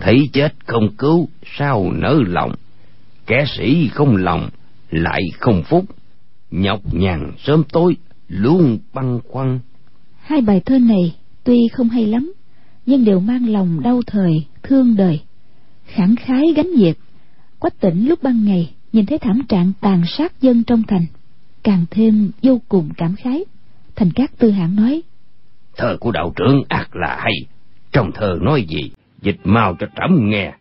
Thấy 0.00 0.28
chết 0.32 0.54
không 0.66 0.88
cứu, 0.98 1.28
sao 1.56 1.92
nỡ 1.92 2.20
lòng? 2.26 2.54
Kẻ 3.26 3.44
sĩ 3.56 3.88
không 3.88 4.16
lòng, 4.16 4.50
lại 4.90 5.20
không 5.38 5.62
phúc. 5.62 5.84
Nhọc 6.50 6.80
nhằn 6.92 7.32
sớm 7.38 7.62
tối, 7.72 7.96
luôn 8.28 8.78
băn 8.94 9.20
khoăn. 9.28 9.60
Hai 10.20 10.40
bài 10.40 10.60
thơ 10.66 10.78
này 10.78 11.16
tuy 11.44 11.68
không 11.72 11.88
hay 11.88 12.06
lắm, 12.06 12.32
nhưng 12.86 13.04
đều 13.04 13.20
mang 13.20 13.48
lòng 13.48 13.82
đau 13.82 14.00
thời, 14.06 14.44
thương 14.62 14.96
đời. 14.96 15.20
Khẳng 15.84 16.16
khái 16.16 16.42
gánh 16.56 16.70
việc, 16.76 16.98
quách 17.58 17.80
tỉnh 17.80 18.08
lúc 18.08 18.22
ban 18.22 18.44
ngày 18.44 18.74
nhìn 18.92 19.06
thấy 19.06 19.18
thảm 19.18 19.40
trạng 19.48 19.72
tàn 19.80 20.02
sát 20.06 20.40
dân 20.40 20.64
trong 20.64 20.82
thành 20.88 21.06
càng 21.62 21.84
thêm 21.90 22.30
vô 22.42 22.60
cùng 22.68 22.88
cảm 22.96 23.14
khái. 23.16 23.44
Thành 23.96 24.10
các 24.14 24.38
tư 24.38 24.50
hãng 24.50 24.76
nói 24.76 25.02
thơ 25.76 25.96
của 26.00 26.12
đạo 26.12 26.32
trưởng 26.36 26.62
ác 26.68 26.96
là 26.96 27.16
hay 27.20 27.34
trong 27.92 28.12
thơ 28.12 28.38
nói 28.42 28.64
gì 28.68 28.90
dịch 29.22 29.38
mau 29.44 29.76
cho 29.78 29.86
trẫm 29.96 30.30
nghe. 30.30 30.52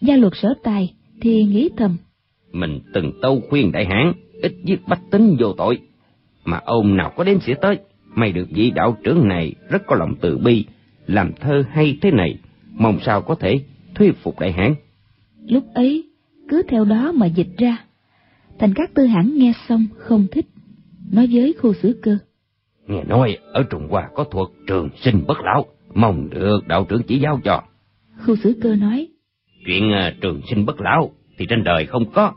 Gia 0.00 0.16
luật 0.16 0.32
sở 0.36 0.48
tài 0.64 0.94
thì 1.20 1.44
nghĩ 1.44 1.68
thầm 1.76 1.96
mình 2.52 2.80
từng 2.94 3.12
tâu 3.22 3.42
khuyên 3.50 3.72
đại 3.72 3.86
hán 3.86 4.12
ít 4.42 4.52
giết 4.64 4.88
bách 4.88 5.00
tính 5.10 5.36
vô 5.40 5.52
tội. 5.52 5.78
Mà 6.44 6.60
ông 6.64 6.96
nào 6.96 7.12
có 7.16 7.24
đến 7.24 7.38
xỉa 7.46 7.54
tới 7.54 7.78
mày 8.16 8.32
được 8.32 8.48
vị 8.50 8.70
đạo 8.70 8.96
trưởng 9.04 9.28
này 9.28 9.54
rất 9.70 9.82
có 9.86 9.96
lòng 9.96 10.14
từ 10.20 10.38
bi 10.38 10.64
làm 11.06 11.32
thơ 11.40 11.64
hay 11.70 11.98
thế 12.02 12.10
này 12.10 12.38
mong 12.72 12.98
sao 13.06 13.22
có 13.22 13.34
thể 13.34 13.60
thuyết 13.94 14.12
phục 14.22 14.40
đại 14.40 14.52
hán 14.52 14.74
lúc 15.46 15.64
ấy 15.74 16.05
cứ 16.48 16.62
theo 16.68 16.84
đó 16.84 17.12
mà 17.12 17.26
dịch 17.26 17.58
ra. 17.58 17.84
Thành 18.58 18.74
các 18.74 18.94
tư 18.94 19.06
hãng 19.06 19.30
nghe 19.34 19.52
xong 19.68 19.86
không 19.96 20.26
thích 20.32 20.46
nói 21.12 21.28
với 21.32 21.54
khu 21.60 21.72
xử 21.74 22.00
cơ. 22.02 22.18
Nghe 22.86 23.04
nói 23.04 23.38
ở 23.52 23.62
trung 23.70 23.88
hoa 23.90 24.08
có 24.14 24.24
thuật 24.24 24.48
trường 24.66 24.88
sinh 24.96 25.24
bất 25.28 25.38
lão 25.40 25.66
mong 25.94 26.30
được 26.30 26.60
đạo 26.66 26.86
trưởng 26.88 27.02
chỉ 27.02 27.18
giáo 27.18 27.40
cho. 27.44 27.62
Khu 28.26 28.36
xử 28.36 28.58
cơ 28.62 28.76
nói 28.76 29.08
chuyện 29.66 29.90
uh, 29.90 30.20
trường 30.20 30.40
sinh 30.50 30.66
bất 30.66 30.80
lão 30.80 31.12
thì 31.38 31.46
trên 31.48 31.64
đời 31.64 31.86
không 31.86 32.10
có 32.12 32.32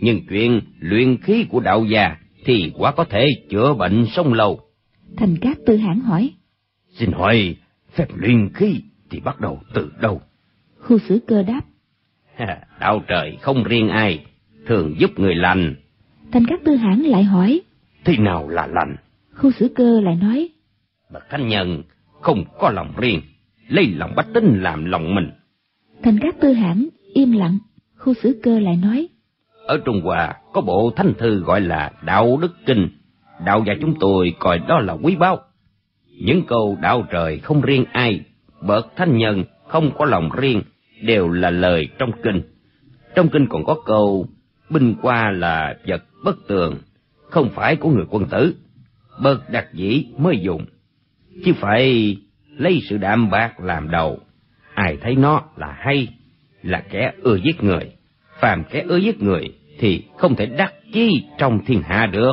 nhưng 0.00 0.26
chuyện 0.28 0.60
luyện 0.80 1.16
khí 1.22 1.44
của 1.48 1.60
đạo 1.60 1.84
già 1.84 2.16
thì 2.44 2.72
quả 2.74 2.92
có 2.92 3.04
thể 3.04 3.26
chữa 3.50 3.74
bệnh 3.74 4.06
sống 4.06 4.32
lâu 4.32 4.60
thành 5.16 5.36
các 5.40 5.58
tư 5.66 5.76
hãng 5.76 6.00
hỏi 6.00 6.30
xin 6.90 7.12
hỏi 7.12 7.56
phép 7.94 8.06
luyện 8.14 8.48
khí 8.54 8.80
thì 9.10 9.20
bắt 9.20 9.40
đầu 9.40 9.60
từ 9.74 9.92
đâu? 10.00 10.20
khu 10.78 10.98
xử 11.08 11.20
cơ 11.26 11.42
đáp 11.42 11.60
đạo 12.80 13.02
trời 13.08 13.38
không 13.40 13.64
riêng 13.64 13.88
ai 13.88 14.24
thường 14.66 14.94
giúp 14.98 15.18
người 15.18 15.34
lành. 15.34 15.74
Thành 16.32 16.44
các 16.48 16.60
tư 16.64 16.76
hãng 16.76 17.06
lại 17.06 17.24
hỏi 17.24 17.60
thế 18.04 18.16
nào 18.16 18.48
là 18.48 18.66
lành? 18.66 18.96
Khu 19.34 19.50
xử 19.50 19.68
cơ 19.74 20.00
lại 20.00 20.18
nói 20.20 20.48
bậc 21.12 21.30
thánh 21.30 21.48
nhân 21.48 21.82
không 22.20 22.44
có 22.58 22.70
lòng 22.70 22.92
riêng 22.96 23.20
lấy 23.68 23.86
lòng 23.86 24.12
bách 24.16 24.26
tính 24.34 24.62
làm 24.62 24.84
lòng 24.84 25.14
mình. 25.14 25.30
Thành 26.02 26.18
các 26.22 26.34
tư 26.40 26.52
hãng 26.52 26.88
im 27.14 27.32
lặng 27.32 27.58
khu 27.96 28.14
xử 28.14 28.40
cơ 28.42 28.60
lại 28.60 28.76
nói 28.76 29.08
ở 29.68 29.78
trung 29.84 30.00
hoa 30.04 30.34
có 30.52 30.60
bộ 30.60 30.92
thánh 30.96 31.14
thư 31.18 31.40
gọi 31.40 31.60
là 31.60 31.92
đạo 32.02 32.38
đức 32.42 32.52
kinh. 32.66 32.88
Đạo 33.44 33.64
gia 33.66 33.74
chúng 33.80 33.94
tôi 34.00 34.34
coi 34.38 34.58
đó 34.58 34.78
là 34.80 34.92
quý 34.92 35.16
báu. 35.16 35.38
Những 36.22 36.42
câu 36.46 36.78
đạo 36.82 37.06
trời 37.10 37.38
không 37.38 37.60
riêng 37.60 37.84
ai, 37.92 38.20
bậc 38.60 38.86
thanh 38.96 39.18
nhân 39.18 39.44
không 39.66 39.90
có 39.98 40.04
lòng 40.04 40.30
riêng, 40.36 40.62
đều 41.02 41.28
là 41.28 41.50
lời 41.50 41.88
trong 41.98 42.10
kinh. 42.22 42.42
Trong 43.14 43.28
kinh 43.28 43.46
còn 43.50 43.64
có 43.64 43.76
câu, 43.86 44.26
binh 44.70 44.94
qua 45.02 45.30
là 45.30 45.76
vật 45.86 46.04
bất 46.24 46.36
tường, 46.48 46.78
không 47.30 47.50
phải 47.54 47.76
của 47.76 47.90
người 47.90 48.04
quân 48.10 48.26
tử, 48.30 48.54
bậc 49.22 49.50
đặc 49.50 49.66
dĩ 49.72 50.06
mới 50.18 50.40
dùng, 50.42 50.64
chứ 51.44 51.52
phải 51.60 52.16
lấy 52.56 52.82
sự 52.88 52.98
đạm 52.98 53.30
bạc 53.30 53.60
làm 53.60 53.90
đầu. 53.90 54.18
Ai 54.74 54.98
thấy 55.00 55.16
nó 55.16 55.42
là 55.56 55.76
hay, 55.78 56.08
là 56.62 56.84
kẻ 56.90 57.12
ưa 57.22 57.36
giết 57.36 57.62
người, 57.62 57.92
phàm 58.40 58.64
kẻ 58.70 58.84
ưa 58.88 58.96
giết 58.96 59.22
người 59.22 59.54
thì 59.78 60.04
không 60.16 60.36
thể 60.36 60.46
đắc 60.46 60.74
chi 60.92 61.24
trong 61.38 61.64
thiên 61.66 61.82
hạ 61.82 62.06
được. 62.12 62.32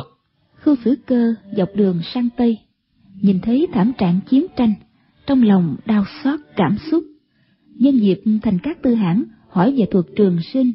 Khu 0.64 0.74
xử 0.84 0.94
cơ 1.06 1.34
dọc 1.56 1.68
đường 1.74 2.00
sang 2.02 2.28
Tây, 2.36 2.58
nhìn 3.22 3.40
thấy 3.40 3.66
thảm 3.72 3.92
trạng 3.98 4.20
chiến 4.30 4.46
tranh, 4.56 4.74
trong 5.26 5.42
lòng 5.42 5.76
đau 5.86 6.04
xót 6.24 6.40
cảm 6.56 6.76
xúc. 6.90 7.04
Nhân 7.78 7.98
dịp 7.98 8.20
thành 8.42 8.58
các 8.62 8.82
tư 8.82 8.94
hãng 8.94 9.24
hỏi 9.48 9.74
về 9.78 9.86
thuật 9.90 10.04
trường 10.16 10.38
sinh, 10.52 10.72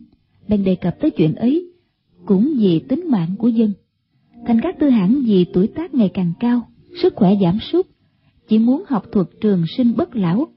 bèn 0.48 0.64
đề 0.64 0.76
cập 0.76 1.00
tới 1.00 1.12
chuyện 1.12 1.36
ấy, 1.36 1.72
cũng 2.26 2.54
vì 2.58 2.80
tính 2.80 3.06
mạng 3.10 3.36
của 3.38 3.48
dân. 3.48 3.74
Thành 4.48 4.60
các 4.64 4.80
tư 4.80 4.90
hãng 4.90 5.24
vì 5.26 5.46
tuổi 5.54 5.68
tác 5.68 5.94
ngày 5.94 6.12
càng 6.14 6.34
cao, 6.40 6.68
sức 7.02 7.14
khỏe 7.16 7.34
giảm 7.42 7.60
sút, 7.72 7.88
chỉ 8.48 8.58
muốn 8.60 8.84
học 8.88 9.04
thuật 9.12 9.28
trường 9.42 9.64
sinh 9.78 9.94
bất 9.98 10.16
lão. 10.16 10.48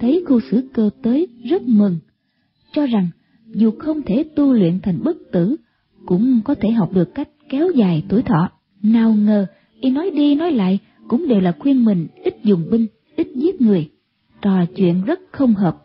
Thấy 0.00 0.24
khu 0.26 0.40
xử 0.50 0.68
cơ 0.72 0.90
tới 1.02 1.26
rất 1.44 1.62
mừng, 1.62 1.98
cho 2.72 2.86
rằng 2.86 3.08
dù 3.46 3.70
không 3.78 4.02
thể 4.02 4.24
tu 4.36 4.52
luyện 4.52 4.80
thành 4.82 5.00
bất 5.04 5.16
tử, 5.32 5.56
cũng 6.06 6.40
có 6.44 6.54
thể 6.54 6.70
học 6.70 6.92
được 6.92 7.14
cách 7.14 7.28
kéo 7.48 7.70
dài 7.74 8.04
tuổi 8.08 8.22
thọ. 8.22 8.50
Nào 8.82 9.14
ngờ, 9.14 9.46
y 9.80 9.90
nói 9.90 10.10
đi 10.10 10.34
nói 10.34 10.52
lại 10.52 10.78
cũng 11.08 11.28
đều 11.28 11.40
là 11.40 11.52
khuyên 11.58 11.84
mình 11.84 12.06
ít 12.24 12.36
dùng 12.44 12.70
binh, 12.70 12.86
ít 13.16 13.28
giết 13.34 13.60
người. 13.60 13.90
Trò 14.42 14.64
chuyện 14.76 15.04
rất 15.04 15.20
không 15.32 15.54
hợp. 15.54 15.76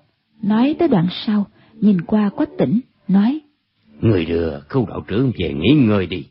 Nói 0.41 0.75
tới 0.79 0.87
đoạn 0.87 1.07
sau, 1.25 1.47
nhìn 1.73 2.01
qua 2.01 2.29
quách 2.29 2.49
tỉnh, 2.57 2.79
nói. 3.07 3.39
Người 4.01 4.25
đưa 4.25 4.59
khu 4.69 4.85
đạo 4.89 5.03
trưởng 5.07 5.31
về 5.37 5.53
nghỉ 5.53 5.85
ngơi 5.87 6.05
đi. 6.05 6.23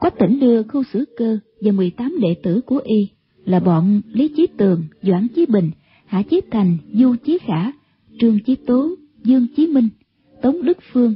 Quách 0.00 0.18
tỉnh 0.18 0.40
đưa 0.40 0.62
khu 0.62 0.82
xử 0.92 1.04
cơ 1.16 1.38
và 1.60 1.72
18 1.72 2.16
đệ 2.20 2.34
tử 2.42 2.60
của 2.60 2.80
y 2.84 3.08
là 3.44 3.60
bọn 3.60 4.00
Lý 4.12 4.28
Chí 4.36 4.46
Tường, 4.56 4.84
Doãn 5.02 5.28
Chí 5.28 5.46
Bình, 5.46 5.70
Hạ 6.06 6.22
Chí 6.22 6.40
Thành, 6.50 6.76
Du 6.92 7.14
Chí 7.24 7.38
Khả, 7.38 7.72
Trương 8.20 8.38
Chí 8.38 8.56
Tố, 8.56 8.90
Dương 9.24 9.46
Chí 9.56 9.66
Minh, 9.66 9.88
Tống 10.42 10.62
Đức 10.62 10.78
Phương, 10.92 11.14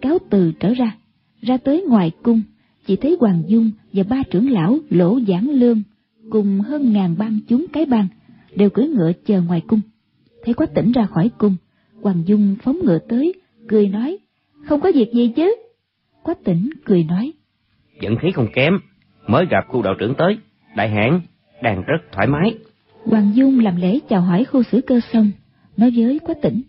cáo 0.00 0.18
từ 0.30 0.52
trở 0.60 0.74
ra. 0.74 0.96
Ra 1.40 1.56
tới 1.56 1.84
ngoài 1.88 2.10
cung, 2.22 2.42
chỉ 2.86 2.96
thấy 2.96 3.16
Hoàng 3.20 3.42
Dung 3.48 3.70
và 3.92 4.02
ba 4.02 4.22
trưởng 4.30 4.50
lão 4.50 4.78
Lỗ 4.90 5.20
Giảng 5.28 5.50
Lương 5.50 5.82
cùng 6.30 6.60
hơn 6.60 6.92
ngàn 6.92 7.14
bang 7.18 7.38
chúng 7.48 7.66
cái 7.72 7.86
bang 7.86 8.08
đều 8.56 8.70
cưỡi 8.70 8.88
ngựa 8.88 9.12
chờ 9.26 9.42
ngoài 9.42 9.62
cung. 9.66 9.80
Thấy 10.44 10.54
Quách 10.54 10.74
tỉnh 10.74 10.92
ra 10.92 11.06
khỏi 11.06 11.30
cung, 11.38 11.56
Hoàng 12.02 12.22
Dung 12.26 12.56
phóng 12.62 12.78
ngựa 12.84 12.98
tới, 13.08 13.34
cười 13.68 13.88
nói, 13.88 14.18
không 14.64 14.80
có 14.80 14.92
việc 14.94 15.12
gì 15.14 15.32
chứ. 15.36 15.56
Quách 16.22 16.44
tỉnh 16.44 16.70
cười 16.84 17.04
nói, 17.04 17.32
dẫn 18.00 18.16
khí 18.16 18.30
không 18.34 18.48
kém, 18.54 18.78
mới 19.26 19.46
gặp 19.50 19.64
khu 19.68 19.82
đạo 19.82 19.94
trưởng 19.98 20.14
tới, 20.14 20.36
đại 20.76 20.88
hãn 20.88 21.20
đang 21.62 21.82
rất 21.82 21.98
thoải 22.12 22.26
mái. 22.26 22.54
Hoàng 23.04 23.30
Dung 23.34 23.60
làm 23.60 23.76
lễ 23.76 23.98
chào 24.08 24.20
hỏi 24.20 24.44
khu 24.44 24.62
xử 24.62 24.80
cơ 24.80 25.00
xong, 25.12 25.30
nói 25.76 25.92
với 25.96 26.18
Quách 26.18 26.42
Tỉnh, 26.42 26.62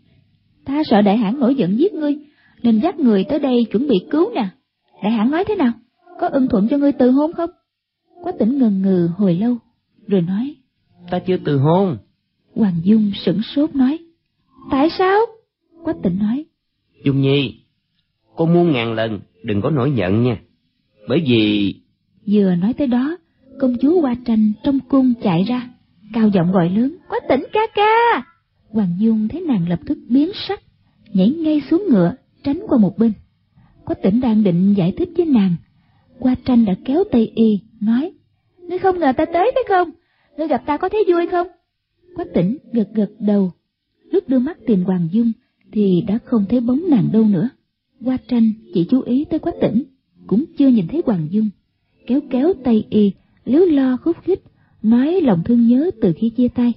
ta 0.65 0.81
sợ 0.85 1.01
đại 1.01 1.17
hãn 1.17 1.39
nổi 1.39 1.55
giận 1.55 1.79
giết 1.79 1.93
ngươi, 1.93 2.15
nên 2.63 2.79
dắt 2.79 2.99
người 2.99 3.23
tới 3.23 3.39
đây 3.39 3.65
chuẩn 3.71 3.87
bị 3.87 3.95
cứu 4.11 4.31
nè. 4.35 4.47
Đại 5.03 5.11
hãn 5.11 5.31
nói 5.31 5.43
thế 5.47 5.55
nào? 5.55 5.71
Có 6.19 6.27
ưng 6.27 6.47
thuận 6.47 6.67
cho 6.67 6.77
ngươi 6.77 6.91
từ 6.91 7.11
hôn 7.11 7.33
không? 7.33 7.49
Quách 8.23 8.35
Tỉnh 8.39 8.57
ngần 8.59 8.81
ngừ 8.81 9.09
hồi 9.17 9.35
lâu, 9.35 9.57
rồi 10.07 10.21
nói, 10.21 10.55
ta 11.09 11.19
chưa 11.19 11.37
từ 11.45 11.57
hôn. 11.57 11.97
Hoàng 12.55 12.75
Dung 12.83 13.11
sửng 13.15 13.41
sốt 13.41 13.75
nói, 13.75 13.97
tại 14.71 14.89
sao? 14.89 15.19
Quách 15.83 15.97
Tỉnh 16.03 16.19
nói, 16.19 16.45
Dung 17.05 17.21
Nhi, 17.21 17.59
cô 18.35 18.45
muôn 18.45 18.71
ngàn 18.71 18.93
lần 18.93 19.19
đừng 19.43 19.61
có 19.61 19.69
nổi 19.69 19.91
giận 19.95 20.23
nha. 20.23 20.37
Bởi 21.07 21.23
vì... 21.27 21.73
Vừa 22.27 22.55
nói 22.55 22.73
tới 22.73 22.87
đó, 22.87 23.17
công 23.59 23.75
chúa 23.81 24.01
Hoa 24.01 24.15
Tranh 24.25 24.51
trong 24.63 24.79
cung 24.79 25.13
chạy 25.21 25.43
ra, 25.43 25.69
cao 26.13 26.29
giọng 26.33 26.51
gọi 26.51 26.69
lớn, 26.69 26.95
quá 27.09 27.19
tỉnh 27.29 27.45
ca 27.53 27.59
ca. 27.75 28.23
Hoàng 28.69 28.95
Dung 28.99 29.27
thấy 29.27 29.41
nàng 29.41 29.69
lập 29.69 29.79
tức 29.85 29.97
biến 30.09 30.31
sắc, 30.47 30.61
nhảy 31.13 31.29
ngay 31.29 31.61
xuống 31.69 31.83
ngựa, 31.89 32.15
tránh 32.43 32.59
qua 32.67 32.77
một 32.77 32.97
bên. 32.97 33.13
Quách 33.85 34.01
tỉnh 34.03 34.21
đang 34.21 34.43
định 34.43 34.73
giải 34.77 34.93
thích 34.97 35.09
với 35.17 35.25
nàng, 35.25 35.55
Hoa 36.19 36.35
Tranh 36.45 36.65
đã 36.65 36.75
kéo 36.85 37.03
tay 37.11 37.31
y, 37.35 37.59
nói, 37.81 38.11
Ngươi 38.67 38.79
không 38.79 38.99
ngờ 38.99 39.13
ta 39.17 39.25
tới 39.25 39.51
phải 39.55 39.63
không? 39.67 39.89
Ngươi 40.37 40.47
gặp 40.47 40.63
ta 40.65 40.77
có 40.77 40.89
thấy 40.89 41.03
vui 41.07 41.27
không? 41.31 41.47
Quách 42.15 42.33
tỉnh 42.33 42.57
gật 42.73 42.87
gật 42.93 43.09
đầu, 43.19 43.51
lúc 44.11 44.29
đưa 44.29 44.39
mắt 44.39 44.57
tìm 44.67 44.83
Hoàng 44.83 45.07
Dung 45.11 45.31
thì 45.71 46.03
đã 46.07 46.17
không 46.25 46.45
thấy 46.49 46.59
bóng 46.59 46.81
nàng 46.89 47.09
đâu 47.13 47.23
nữa. 47.23 47.49
Hoa 48.01 48.17
Tranh 48.27 48.51
chỉ 48.73 48.87
chú 48.89 49.01
ý 49.01 49.25
tới 49.25 49.39
Quách 49.39 49.55
tỉnh, 49.61 49.83
cũng 50.27 50.45
chưa 50.57 50.67
nhìn 50.67 50.87
thấy 50.87 51.01
Hoàng 51.05 51.27
Dung, 51.31 51.49
kéo 52.07 52.19
kéo 52.29 52.53
tay 52.63 52.87
y, 52.89 53.11
liếu 53.45 53.65
lo 53.65 53.97
khúc 53.97 54.17
khích, 54.23 54.43
nói 54.83 55.21
lòng 55.21 55.41
thương 55.45 55.67
nhớ 55.67 55.91
từ 56.01 56.13
khi 56.17 56.29
chia 56.29 56.47
tay. 56.47 56.73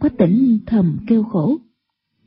Quách 0.00 0.18
tỉnh 0.18 0.58
thầm 0.66 0.98
kêu 1.06 1.22
khổ. 1.22 1.56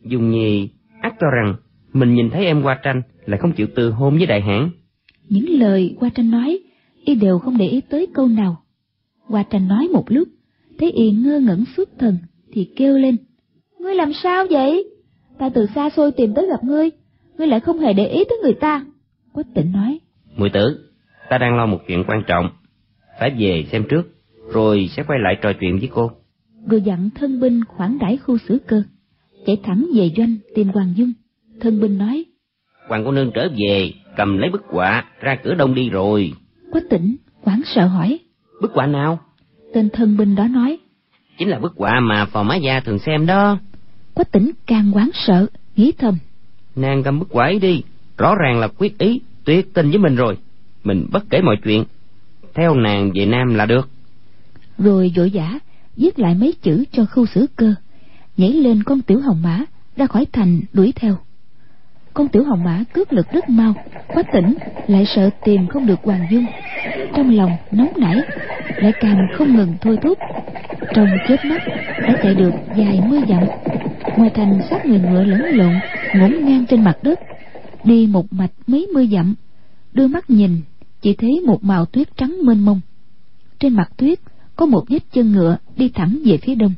Dung 0.06 0.32
Nhi 0.32 0.70
ác 1.02 1.16
cho 1.20 1.28
rằng 1.32 1.56
mình 1.94 2.14
nhìn 2.14 2.30
thấy 2.30 2.46
em 2.46 2.64
qua 2.64 2.80
tranh 2.84 3.02
lại 3.26 3.40
không 3.40 3.54
chịu 3.54 3.68
từ 3.76 3.92
hôn 3.92 4.18
với 4.18 4.26
đại 4.26 4.42
hãn. 4.42 4.70
Những 5.30 5.50
lời 5.50 5.96
qua 6.00 6.10
tranh 6.10 6.32
nói, 6.32 6.60
y 7.06 7.16
đều 7.16 7.40
không 7.40 7.58
để 7.58 7.68
ý 7.68 7.82
tới 7.82 8.08
câu 8.14 8.28
nào. 8.28 8.64
Qua 9.28 9.44
tranh 9.44 9.68
nói 9.68 9.88
một 9.94 10.06
lúc, 10.08 10.28
thấy 10.78 10.92
y 10.92 11.12
ngơ 11.12 11.40
ngẩn 11.40 11.64
suốt 11.78 11.90
thần, 12.00 12.18
thì 12.52 12.72
kêu 12.76 12.98
lên. 12.98 13.18
Ngươi 13.80 13.96
làm 13.96 14.14
sao 14.14 14.46
vậy? 14.50 14.90
Ta 15.38 15.50
từ 15.50 15.66
xa 15.76 15.90
xôi 15.90 16.12
tìm 16.12 16.34
tới 16.34 16.48
gặp 16.48 16.64
ngươi, 16.64 16.90
ngươi 17.38 17.48
lại 17.48 17.60
không 17.60 17.80
hề 17.80 17.94
để 17.94 18.08
ý 18.08 18.24
tới 18.30 18.38
người 18.44 18.54
ta. 18.54 18.86
Quách 19.34 19.54
tỉnh 19.54 19.72
nói. 19.72 20.00
Mùi 20.36 20.50
tử, 20.50 20.90
ta 21.30 21.38
đang 21.38 21.58
lo 21.58 21.66
một 21.66 21.80
chuyện 21.88 22.04
quan 22.08 22.24
trọng, 22.28 22.50
phải 23.20 23.32
về 23.38 23.66
xem 23.72 23.84
trước, 23.90 24.04
rồi 24.54 24.90
sẽ 24.92 25.04
quay 25.04 25.20
lại 25.20 25.38
trò 25.42 25.54
chuyện 25.60 25.80
với 25.80 25.90
cô. 25.94 26.12
Rồi 26.70 26.82
dặn 26.82 27.10
thân 27.16 27.40
binh 27.40 27.66
khoản 27.66 27.98
đãi 28.00 28.18
khu 28.18 28.38
xử 28.38 28.58
cơ, 28.68 28.84
chạy 29.46 29.58
thẳng 29.64 29.86
về 29.96 30.12
doanh 30.18 30.36
tìm 30.56 30.68
Hoàng 30.68 30.94
Dung. 30.96 31.14
Thân 31.60 31.82
binh 31.82 31.98
nói, 31.98 32.26
Hoàng 32.88 33.06
cô 33.06 33.12
nương 33.12 33.32
trở 33.34 33.50
về, 33.58 33.94
cầm 34.18 34.38
lấy 34.38 34.50
bức 34.50 34.64
họa, 34.68 35.06
ra 35.22 35.38
cửa 35.44 35.54
đông 35.54 35.76
đi 35.76 35.90
rồi. 35.90 36.34
Quách 36.72 36.84
tỉnh, 36.90 37.16
quảng 37.44 37.62
sợ 37.66 37.88
hỏi, 37.88 38.20
Bức 38.62 38.72
họa 38.74 38.88
nào? 38.88 39.20
tên 39.74 39.90
thân 39.94 40.18
binh 40.18 40.36
đó 40.36 40.48
nói, 40.48 40.78
Chính 41.38 41.50
là 41.50 41.60
bức 41.60 41.74
họa 41.78 42.00
mà 42.00 42.26
phò 42.26 42.44
má 42.44 42.56
gia 42.56 42.80
thường 42.80 43.00
xem 43.00 43.26
đó. 43.26 43.58
Quách 44.14 44.32
tỉnh 44.32 44.52
càng 44.68 44.92
quán 44.94 45.10
sợ, 45.14 45.48
nghĩ 45.76 45.92
thầm, 45.98 46.18
Nàng 46.76 47.04
cầm 47.04 47.20
bức 47.20 47.32
họa 47.32 47.46
ấy 47.46 47.60
đi, 47.60 47.84
rõ 48.18 48.36
ràng 48.36 48.60
là 48.60 48.68
quyết 48.68 48.98
ý, 48.98 49.22
tuyết 49.46 49.66
tin 49.74 49.90
với 49.90 50.00
mình 50.00 50.16
rồi. 50.16 50.38
Mình 50.84 51.08
bất 51.12 51.24
kể 51.30 51.42
mọi 51.42 51.56
chuyện, 51.64 51.84
theo 52.54 52.76
nàng 52.76 53.12
về 53.16 53.26
Nam 53.26 53.54
là 53.54 53.66
được. 53.66 53.90
rồi 54.78 55.12
vội 55.16 55.32
vã 55.34 55.60
viết 55.98 56.20
lại 56.20 56.36
mấy 56.36 56.54
chữ 56.62 56.84
cho 56.92 57.06
khu 57.06 57.26
xử 57.26 57.48
cơ, 57.56 57.74
nhảy 58.38 58.50
lên 58.50 58.84
con 58.84 59.02
tiểu 59.02 59.22
hồng 59.22 59.42
mã 59.44 59.60
ra 59.98 60.08
khỏi 60.08 60.26
thành 60.34 60.62
đuổi 60.74 60.94
theo. 60.96 61.18
Con 62.14 62.28
tiểu 62.28 62.44
hồng 62.44 62.64
mã 62.64 62.84
cướp 62.94 63.12
lực 63.12 63.32
rất 63.32 63.50
mau, 63.50 63.74
quá 64.08 64.24
tỉnh 64.34 64.56
lại 64.88 65.06
sợ 65.16 65.30
tìm 65.46 65.68
không 65.68 65.88
được 65.88 66.00
Hoàng 66.04 66.28
Dung, 66.32 66.46
trong 67.16 67.36
lòng 67.36 67.52
nóng 67.72 67.92
nảy, 67.98 68.16
lại 68.78 68.92
càng 69.00 69.18
không 69.38 69.56
ngừng 69.56 69.74
thôi 69.82 69.98
thúc. 70.04 70.18
Trong 70.94 71.08
chớp 71.28 71.46
mắt 71.46 71.62
đã 72.02 72.16
chạy 72.24 72.36
được 72.36 72.54
vài 72.68 73.02
mươi 73.10 73.20
dặm, 73.30 73.44
ngoài 74.18 74.30
thành 74.34 74.60
xác 74.70 74.86
người 74.86 75.00
ngựa 75.00 75.24
lẫn 75.24 75.42
lộn 75.42 75.74
ngổn 76.16 76.46
ngang 76.46 76.66
trên 76.66 76.84
mặt 76.84 76.98
đất, 77.02 77.20
đi 77.86 78.08
một 78.08 78.34
mạch 78.34 78.52
mấy 78.68 78.88
mươi 78.94 79.08
dặm, 79.12 79.36
đưa 79.94 80.08
mắt 80.08 80.30
nhìn 80.30 80.62
chỉ 81.02 81.14
thấy 81.14 81.42
một 81.48 81.64
màu 81.64 81.86
tuyết 81.86 82.18
trắng 82.18 82.38
mênh 82.44 82.66
mông. 82.66 82.82
Trên 83.60 83.74
mặt 83.74 83.92
tuyết 83.98 84.20
có 84.56 84.66
một 84.66 84.84
vết 84.90 85.04
chân 85.14 85.32
ngựa 85.32 85.58
đi 85.78 85.90
thẳng 85.90 86.20
về 86.26 86.38
phía 86.38 86.56
đông. 86.56 86.74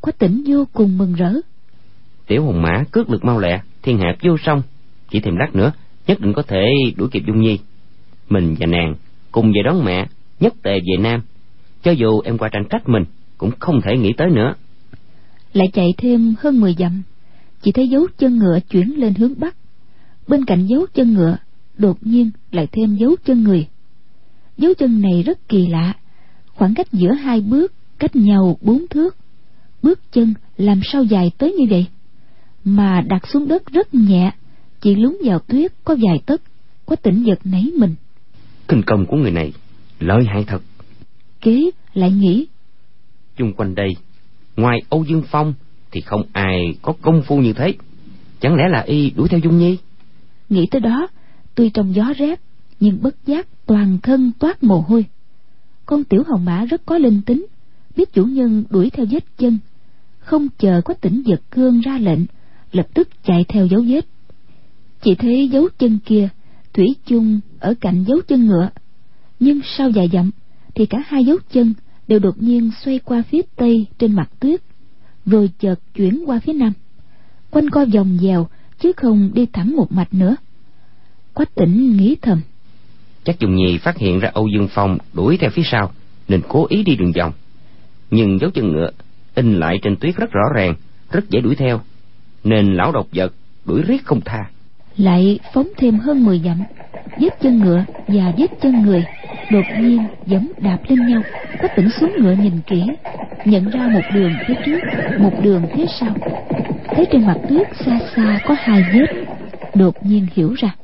Quách 0.00 0.18
tỉnh 0.18 0.44
vô 0.46 0.64
cùng 0.72 0.98
mừng 0.98 1.14
rỡ, 1.14 1.32
Tiểu 2.26 2.44
hồng 2.44 2.62
mã 2.62 2.84
cước 2.90 3.10
lực 3.10 3.24
mau 3.24 3.38
lẹ, 3.38 3.62
thiên 3.82 3.98
hạ 3.98 4.16
vô 4.22 4.36
song. 4.44 4.62
Chỉ 5.10 5.20
thêm 5.20 5.36
lát 5.36 5.54
nữa, 5.54 5.72
nhất 6.06 6.20
định 6.20 6.32
có 6.32 6.42
thể 6.42 6.66
đuổi 6.96 7.08
kịp 7.12 7.22
Dung 7.26 7.40
Nhi. 7.40 7.58
Mình 8.28 8.56
và 8.60 8.66
nàng 8.66 8.94
cùng 9.32 9.52
về 9.52 9.62
đón 9.64 9.84
mẹ 9.84 10.06
nhất 10.40 10.54
tề 10.62 10.80
về 10.80 10.96
nam 11.02 11.22
cho 11.82 11.90
dù 11.90 12.20
em 12.20 12.38
qua 12.38 12.48
tranh 12.52 12.64
trách 12.70 12.88
mình 12.88 13.04
cũng 13.38 13.50
không 13.60 13.80
thể 13.80 13.96
nghĩ 13.96 14.12
tới 14.16 14.30
nữa 14.30 14.54
lại 15.52 15.68
chạy 15.72 15.86
thêm 15.98 16.34
hơn 16.38 16.60
mười 16.60 16.74
dặm 16.78 17.02
chỉ 17.62 17.72
thấy 17.72 17.88
dấu 17.88 18.06
chân 18.18 18.38
ngựa 18.38 18.58
chuyển 18.70 18.94
lên 18.96 19.14
hướng 19.14 19.40
bắc 19.40 19.56
bên 20.30 20.44
cạnh 20.44 20.66
dấu 20.66 20.86
chân 20.94 21.14
ngựa 21.14 21.36
đột 21.78 21.98
nhiên 22.00 22.30
lại 22.50 22.68
thêm 22.72 22.96
dấu 22.96 23.16
chân 23.24 23.44
người. 23.44 23.66
Dấu 24.58 24.74
chân 24.74 25.00
này 25.00 25.22
rất 25.22 25.48
kỳ 25.48 25.66
lạ 25.66 25.94
khoảng 26.54 26.74
cách 26.74 26.92
giữa 26.92 27.12
hai 27.12 27.40
bước 27.40 27.72
cách 27.98 28.16
nhau 28.16 28.58
bốn 28.60 28.86
thước. 28.90 29.16
Bước 29.82 30.00
chân 30.12 30.34
làm 30.56 30.80
sao 30.92 31.04
dài 31.04 31.30
tới 31.38 31.52
như 31.52 31.66
vậy? 31.70 31.86
Mà 32.64 33.00
đặt 33.00 33.26
xuống 33.28 33.48
đất 33.48 33.66
rất 33.66 33.94
nhẹ 33.94 34.32
chỉ 34.80 34.94
lún 34.94 35.16
vào 35.24 35.38
tuyết 35.38 35.72
có 35.84 35.96
vài 36.00 36.20
tấc 36.26 36.40
có 36.86 36.96
tỉnh 36.96 37.22
giật 37.22 37.38
nấy 37.44 37.72
mình. 37.76 37.94
Kinh 38.68 38.82
công 38.86 39.06
của 39.06 39.16
người 39.16 39.30
này 39.30 39.52
lợi 40.00 40.24
hại 40.24 40.44
thật. 40.46 40.62
Kế 41.40 41.70
lại 41.94 42.12
nghĩ 42.12 42.46
chung 43.36 43.52
quanh 43.52 43.74
đây 43.74 43.88
ngoài 44.56 44.78
âu 44.88 45.04
dương 45.04 45.22
phong 45.30 45.54
thì 45.90 46.00
không 46.00 46.22
ai 46.32 46.74
có 46.82 46.92
công 47.02 47.22
phu 47.22 47.38
như 47.38 47.52
thế. 47.52 47.74
Chẳng 48.40 48.54
lẽ 48.54 48.64
là 48.68 48.80
y 48.80 49.10
đuổi 49.10 49.28
theo 49.28 49.40
dung 49.40 49.58
nhi 49.58 49.78
nghĩ 50.50 50.66
tới 50.70 50.80
đó, 50.80 51.08
tuy 51.54 51.70
trong 51.70 51.94
gió 51.94 52.12
rét, 52.16 52.40
nhưng 52.80 53.02
bất 53.02 53.26
giác 53.26 53.46
toàn 53.66 53.98
thân 54.02 54.32
toát 54.38 54.62
mồ 54.62 54.80
hôi. 54.80 55.06
Con 55.86 56.04
tiểu 56.04 56.22
hồng 56.26 56.44
mã 56.44 56.64
rất 56.64 56.86
có 56.86 56.98
linh 56.98 57.22
tính, 57.26 57.46
biết 57.96 58.12
chủ 58.12 58.24
nhân 58.24 58.64
đuổi 58.70 58.90
theo 58.90 59.06
vết 59.10 59.24
chân, 59.38 59.58
không 60.18 60.48
chờ 60.58 60.80
có 60.84 60.94
tỉnh 60.94 61.22
giật 61.26 61.40
cương 61.50 61.80
ra 61.80 61.98
lệnh, 61.98 62.20
lập 62.72 62.86
tức 62.94 63.08
chạy 63.24 63.44
theo 63.48 63.66
dấu 63.66 63.82
vết. 63.88 64.06
Chỉ 65.02 65.14
thấy 65.14 65.48
dấu 65.48 65.68
chân 65.78 65.98
kia, 66.04 66.28
thủy 66.72 66.86
chung 67.06 67.40
ở 67.58 67.74
cạnh 67.80 68.04
dấu 68.08 68.20
chân 68.28 68.46
ngựa. 68.46 68.70
Nhưng 69.40 69.60
sau 69.64 69.90
vài 69.94 70.08
dặm, 70.12 70.30
thì 70.74 70.86
cả 70.86 70.98
hai 71.06 71.24
dấu 71.24 71.36
chân 71.52 71.74
đều 72.08 72.18
đột 72.18 72.42
nhiên 72.42 72.70
xoay 72.84 72.98
qua 72.98 73.22
phía 73.22 73.40
tây 73.56 73.86
trên 73.98 74.12
mặt 74.12 74.30
tuyết, 74.40 74.60
rồi 75.26 75.50
chợt 75.58 75.80
chuyển 75.94 76.24
qua 76.26 76.38
phía 76.38 76.52
nam. 76.52 76.72
Quanh 77.50 77.70
co 77.70 77.84
vòng 77.84 78.18
dèo 78.20 78.48
chứ 78.80 78.92
không 78.96 79.30
đi 79.34 79.46
thẳng 79.52 79.76
một 79.76 79.92
mạch 79.92 80.14
nữa. 80.14 80.36
Quách 81.34 81.54
tỉnh 81.54 81.96
nghĩ 81.96 82.16
thầm. 82.22 82.40
Chắc 83.24 83.38
dùng 83.38 83.56
nhì 83.56 83.78
phát 83.78 83.96
hiện 83.96 84.18
ra 84.18 84.30
âu 84.34 84.48
dương 84.48 84.68
phong 84.70 84.98
đuổi 85.12 85.36
theo 85.36 85.50
phía 85.50 85.62
sau 85.64 85.92
nên 86.28 86.40
cố 86.48 86.66
ý 86.68 86.82
đi 86.82 86.96
đường 86.96 87.12
vòng. 87.12 87.32
Nhưng 88.10 88.38
dấu 88.38 88.50
chân 88.50 88.72
ngựa 88.72 88.90
in 89.34 89.54
lại 89.54 89.78
trên 89.82 89.96
tuyết 89.96 90.16
rất 90.16 90.32
rõ 90.32 90.42
ràng 90.54 90.74
rất 91.10 91.30
dễ 91.30 91.40
đuổi 91.40 91.54
theo 91.54 91.80
nên 92.44 92.74
lão 92.74 92.92
độc 92.92 93.06
vật 93.12 93.34
đuổi 93.64 93.82
riết 93.82 94.04
không 94.04 94.20
tha. 94.20 94.50
Lại 94.96 95.38
phóng 95.54 95.68
thêm 95.76 95.98
hơn 95.98 96.24
mười 96.24 96.38
dặm 96.38 96.58
vết 97.20 97.40
chân 97.42 97.58
ngựa 97.58 97.84
và 98.08 98.32
vết 98.38 98.50
chân 98.62 98.82
người 98.82 99.04
đột 99.50 99.64
nhiên 99.80 100.04
giống 100.26 100.52
đạp 100.58 100.78
lên 100.88 101.06
nhau 101.06 101.22
có 101.62 101.68
tỉnh 101.76 101.90
xuống 101.90 102.12
ngựa 102.18 102.34
nhìn 102.42 102.60
kỹ 102.66 102.82
nhận 103.44 103.70
ra 103.70 103.88
một 103.92 104.02
đường 104.14 104.32
phía 104.46 104.54
trước 104.66 104.78
một 105.18 105.32
đường 105.42 105.62
phía 105.74 105.86
sau 106.00 106.14
thấy 106.86 107.06
trên 107.12 107.26
mặt 107.26 107.36
tuyết 107.48 107.68
xa 107.84 107.98
xa 108.16 108.40
có 108.44 108.54
hai 108.58 108.82
vết 108.94 109.06
đột 109.74 110.06
nhiên 110.06 110.26
hiểu 110.34 110.54
ra 110.58 110.74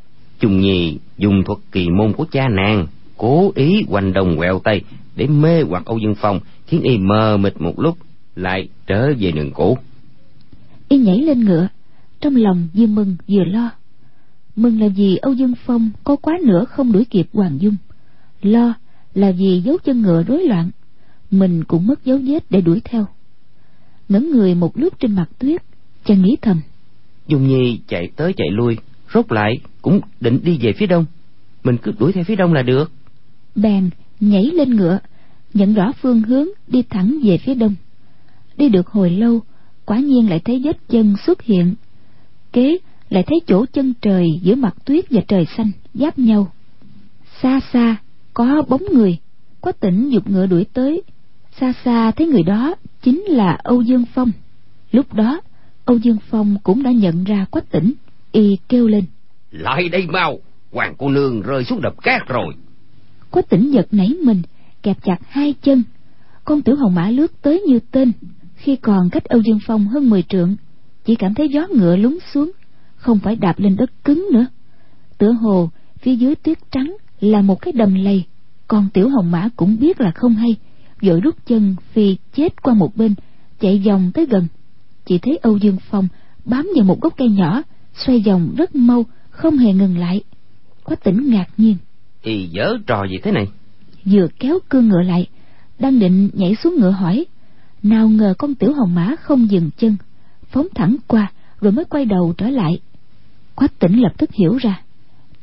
Trung 0.40 0.60
Nhi 0.60 0.98
dùng 1.18 1.44
thuật 1.44 1.58
kỳ 1.72 1.88
môn 1.90 2.12
của 2.12 2.24
cha 2.32 2.48
nàng, 2.48 2.86
cố 3.16 3.52
ý 3.54 3.84
quanh 3.88 4.12
đồng 4.12 4.36
quẹo 4.36 4.58
tay 4.58 4.80
để 5.16 5.26
mê 5.26 5.62
hoặc 5.62 5.84
Âu 5.86 5.98
Dương 5.98 6.14
Phong, 6.14 6.40
khiến 6.66 6.82
y 6.82 6.98
mờ 6.98 7.36
mịt 7.36 7.60
một 7.60 7.80
lúc, 7.80 7.96
lại 8.36 8.68
trở 8.86 9.12
về 9.18 9.32
đường 9.32 9.52
cũ. 9.52 9.78
Y 10.88 10.98
nhảy 10.98 11.18
lên 11.18 11.44
ngựa, 11.44 11.68
trong 12.20 12.36
lòng 12.36 12.68
vừa 12.74 12.86
mừng 12.86 13.16
vừa 13.28 13.44
lo. 13.44 13.70
Mừng 14.56 14.80
là 14.80 14.88
vì 14.96 15.16
Âu 15.16 15.32
Dương 15.32 15.54
Phong 15.66 15.90
có 16.04 16.16
quá 16.16 16.38
nữa 16.44 16.64
không 16.64 16.92
đuổi 16.92 17.04
kịp 17.04 17.26
Hoàng 17.32 17.60
Dung. 17.60 17.76
Lo 18.42 18.74
là 19.14 19.32
vì 19.32 19.60
dấu 19.64 19.78
chân 19.84 20.02
ngựa 20.02 20.22
rối 20.22 20.44
loạn, 20.44 20.70
mình 21.30 21.64
cũng 21.64 21.86
mất 21.86 22.04
dấu 22.04 22.18
vết 22.18 22.44
để 22.50 22.60
đuổi 22.60 22.80
theo. 22.84 23.06
Ngẩn 24.08 24.30
người 24.30 24.54
một 24.54 24.78
lúc 24.78 25.00
trên 25.00 25.14
mặt 25.14 25.28
tuyết, 25.38 25.62
chàng 26.04 26.22
nghĩ 26.22 26.36
thầm. 26.42 26.60
Dung 27.26 27.48
Nhi 27.48 27.80
chạy 27.88 28.10
tới 28.16 28.32
chạy 28.32 28.48
lui, 28.50 28.76
rốt 29.14 29.32
lại 29.32 29.60
cũng 29.82 30.00
định 30.20 30.40
đi 30.44 30.58
về 30.58 30.72
phía 30.72 30.86
đông 30.86 31.04
mình 31.64 31.76
cứ 31.82 31.92
đuổi 31.98 32.12
theo 32.12 32.24
phía 32.24 32.36
đông 32.36 32.52
là 32.52 32.62
được 32.62 32.92
bèn 33.54 33.90
nhảy 34.20 34.44
lên 34.44 34.76
ngựa 34.76 34.98
nhận 35.54 35.74
rõ 35.74 35.92
phương 36.02 36.22
hướng 36.22 36.46
đi 36.68 36.82
thẳng 36.82 37.18
về 37.22 37.38
phía 37.38 37.54
đông 37.54 37.74
đi 38.56 38.68
được 38.68 38.88
hồi 38.88 39.10
lâu 39.10 39.40
quả 39.86 39.98
nhiên 39.98 40.30
lại 40.30 40.40
thấy 40.44 40.62
vết 40.64 40.88
chân 40.88 41.14
xuất 41.26 41.42
hiện 41.42 41.74
kế 42.52 42.78
lại 43.10 43.22
thấy 43.26 43.38
chỗ 43.46 43.66
chân 43.72 43.94
trời 44.02 44.26
giữa 44.42 44.54
mặt 44.54 44.74
tuyết 44.84 45.04
và 45.10 45.20
trời 45.28 45.46
xanh 45.56 45.70
giáp 45.94 46.18
nhau. 46.18 46.52
Xa 47.42 47.60
xa 47.72 47.96
có 48.34 48.62
bóng 48.68 48.82
người 48.92 49.18
có 49.60 49.72
tỉnh 49.72 50.08
dục 50.08 50.30
ngựa 50.30 50.46
đuổi 50.46 50.66
tới. 50.72 51.02
Xa 51.60 51.72
xa 51.84 52.10
thấy 52.10 52.26
người 52.26 52.42
đó 52.42 52.74
chính 53.02 53.20
là 53.20 53.58
âu 53.62 53.82
dương 53.82 54.04
phong. 54.14 54.30
Lúc 54.92 55.14
đó 55.14 55.40
âu 55.84 55.96
dương 55.96 56.18
phong 56.30 56.56
cũng 56.62 56.82
đã 56.82 56.90
nhận 56.90 57.24
ra 57.24 57.46
quách 57.50 57.70
tỉnh 57.70 57.92
y 58.32 58.58
kêu 58.68 58.88
lên. 58.88 59.04
Lại 59.50 59.88
đây 59.88 60.06
mau 60.06 60.38
hoàng 60.72 60.94
cô 60.98 61.08
nương 61.08 61.42
rơi 61.42 61.64
xuống 61.64 61.80
đập 61.80 61.94
cát 62.02 62.28
rồi. 62.28 62.54
Có 63.30 63.42
tỉnh 63.42 63.70
giật 63.70 63.86
nảy 63.90 64.14
mình 64.22 64.42
kẹp 64.82 64.96
chặt 65.04 65.18
hai 65.28 65.54
chân. 65.62 65.82
Con 66.44 66.62
tiểu 66.62 66.76
hồng 66.76 66.94
mã 66.94 67.10
lướt 67.10 67.42
tới 67.42 67.60
như 67.60 67.78
tên. 67.90 68.12
Khi 68.56 68.76
còn 68.76 69.10
cách 69.10 69.24
âu 69.24 69.42
dương 69.42 69.58
phong 69.66 69.86
hơn 69.86 70.10
mười 70.10 70.22
trượng 70.22 70.56
chỉ 71.04 71.14
cảm 71.14 71.34
thấy 71.34 71.48
gió 71.48 71.66
ngựa 71.70 71.96
lún 71.96 72.18
xuống 72.32 72.50
không 73.06 73.18
phải 73.18 73.36
đạp 73.36 73.58
lên 73.58 73.76
đất 73.76 74.04
cứng 74.04 74.26
nữa. 74.32 74.46
Tựa 75.18 75.32
hồ 75.32 75.70
phía 75.98 76.16
dưới 76.16 76.34
tuyết 76.34 76.58
trắng 76.70 76.96
là 77.20 77.42
một 77.42 77.60
cái 77.60 77.72
đầm 77.72 77.94
lầy. 77.94 78.24
Con 78.68 78.88
tiểu 78.94 79.08
hồng 79.08 79.30
mã 79.30 79.48
cũng 79.56 79.76
biết 79.80 80.00
là 80.00 80.10
không 80.10 80.34
hay. 80.34 80.56
Vội 81.02 81.20
rút 81.20 81.34
chân 81.46 81.76
phi 81.92 82.16
chết 82.36 82.62
qua 82.62 82.74
một 82.74 82.96
bên 82.96 83.14
chạy 83.60 83.82
vòng 83.86 84.10
tới 84.14 84.26
gần. 84.26 84.46
Chỉ 85.04 85.18
thấy 85.18 85.38
âu 85.42 85.56
dương 85.56 85.76
phong 85.90 86.08
bám 86.44 86.68
vào 86.76 86.84
một 86.84 87.00
gốc 87.00 87.14
cây 87.16 87.28
nhỏ 87.28 87.62
xoay 87.94 88.22
vòng 88.26 88.54
rất 88.56 88.74
mau 88.74 89.04
không 89.30 89.58
hề 89.58 89.72
ngừng 89.72 89.98
lại. 89.98 90.22
Có 90.84 90.96
tỉnh 90.96 91.30
ngạc 91.30 91.46
nhiên. 91.56 91.76
Y 92.22 92.46
dở 92.46 92.76
trò 92.86 93.04
gì 93.10 93.16
thế 93.22 93.32
này? 93.32 93.48
Vừa 94.04 94.26
kéo 94.38 94.58
cương 94.68 94.88
ngựa 94.88 95.02
lại 95.02 95.26
đang 95.78 95.98
định 95.98 96.30
nhảy 96.32 96.54
xuống 96.54 96.74
ngựa 96.78 96.90
hỏi 96.90 97.26
nào 97.82 98.08
ngờ 98.08 98.34
con 98.38 98.54
tiểu 98.54 98.72
hồng 98.72 98.94
mã 98.94 99.14
không 99.20 99.50
dừng 99.50 99.70
chân 99.76 99.96
phóng 100.50 100.66
thẳng 100.74 100.96
qua 101.06 101.32
rồi 101.60 101.72
mới 101.72 101.84
quay 101.84 102.04
đầu 102.04 102.34
trở 102.38 102.50
lại 102.50 102.80
quách 103.56 103.78
tỉnh 103.78 104.00
lập 104.00 104.12
tức 104.18 104.30
hiểu 104.32 104.56
ra. 104.56 104.82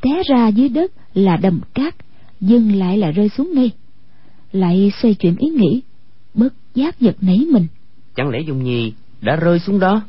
Té 0.02 0.22
ra 0.30 0.48
dưới 0.48 0.70
đất 0.70 0.92
là 1.14 1.38
đầm 1.38 1.62
cát 1.74 1.96
dừng 2.42 2.76
lại 2.76 2.98
là 2.98 3.12
rơi 3.12 3.30
xuống 3.30 3.52
ngay. 3.54 3.72
Lại 4.52 4.92
xoay 5.02 5.14
chuyển 5.14 5.36
ý 5.38 5.50
nghĩ 5.50 5.82
bất 6.34 6.54
giác 6.76 7.00
giật 7.00 7.16
nảy 7.22 7.38
mình. 7.52 7.68
Chẳng 8.16 8.30
lẽ 8.30 8.40
dung 8.48 8.64
nhi 8.64 8.94
đã 9.22 9.36
rơi 9.36 9.60
xuống 9.60 9.80
đó? 9.80 10.02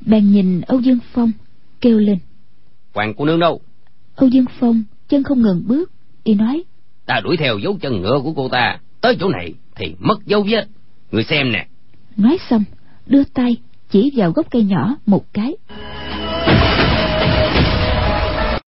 Bèn 0.00 0.32
nhìn 0.32 0.60
âu 0.60 0.80
dương 0.80 0.98
phong 1.12 1.32
kêu 1.80 1.98
lên. 1.98 2.18
Hoàng 2.94 3.14
cô 3.16 3.24
nương 3.24 3.40
đâu? 3.40 3.60
Âu 4.16 4.28
dương 4.28 4.44
phong 4.60 4.82
chân 5.08 5.22
không 5.22 5.42
ngừng 5.42 5.62
bước 5.66 5.90
y 6.24 6.34
nói. 6.34 6.64
Ta 7.06 7.20
đuổi 7.24 7.36
theo 7.36 7.58
dấu 7.58 7.78
chân 7.80 8.00
ngựa 8.00 8.20
của 8.24 8.32
cô 8.36 8.48
ta 8.48 8.78
tới 9.00 9.16
chỗ 9.20 9.28
này 9.28 9.54
thì 9.76 9.94
mất 9.98 10.26
dấu 10.26 10.42
vết. 10.42 10.68
Người 11.12 11.24
xem 11.24 11.52
nè. 11.52 11.66
Nói 12.16 12.38
xong 12.50 12.64
đưa 13.06 13.24
tay 13.24 13.56
chỉ 13.90 14.12
vào 14.16 14.32
gốc 14.32 14.46
cây 14.50 14.64
nhỏ 14.64 14.96
một 15.06 15.32
cái 15.32 15.56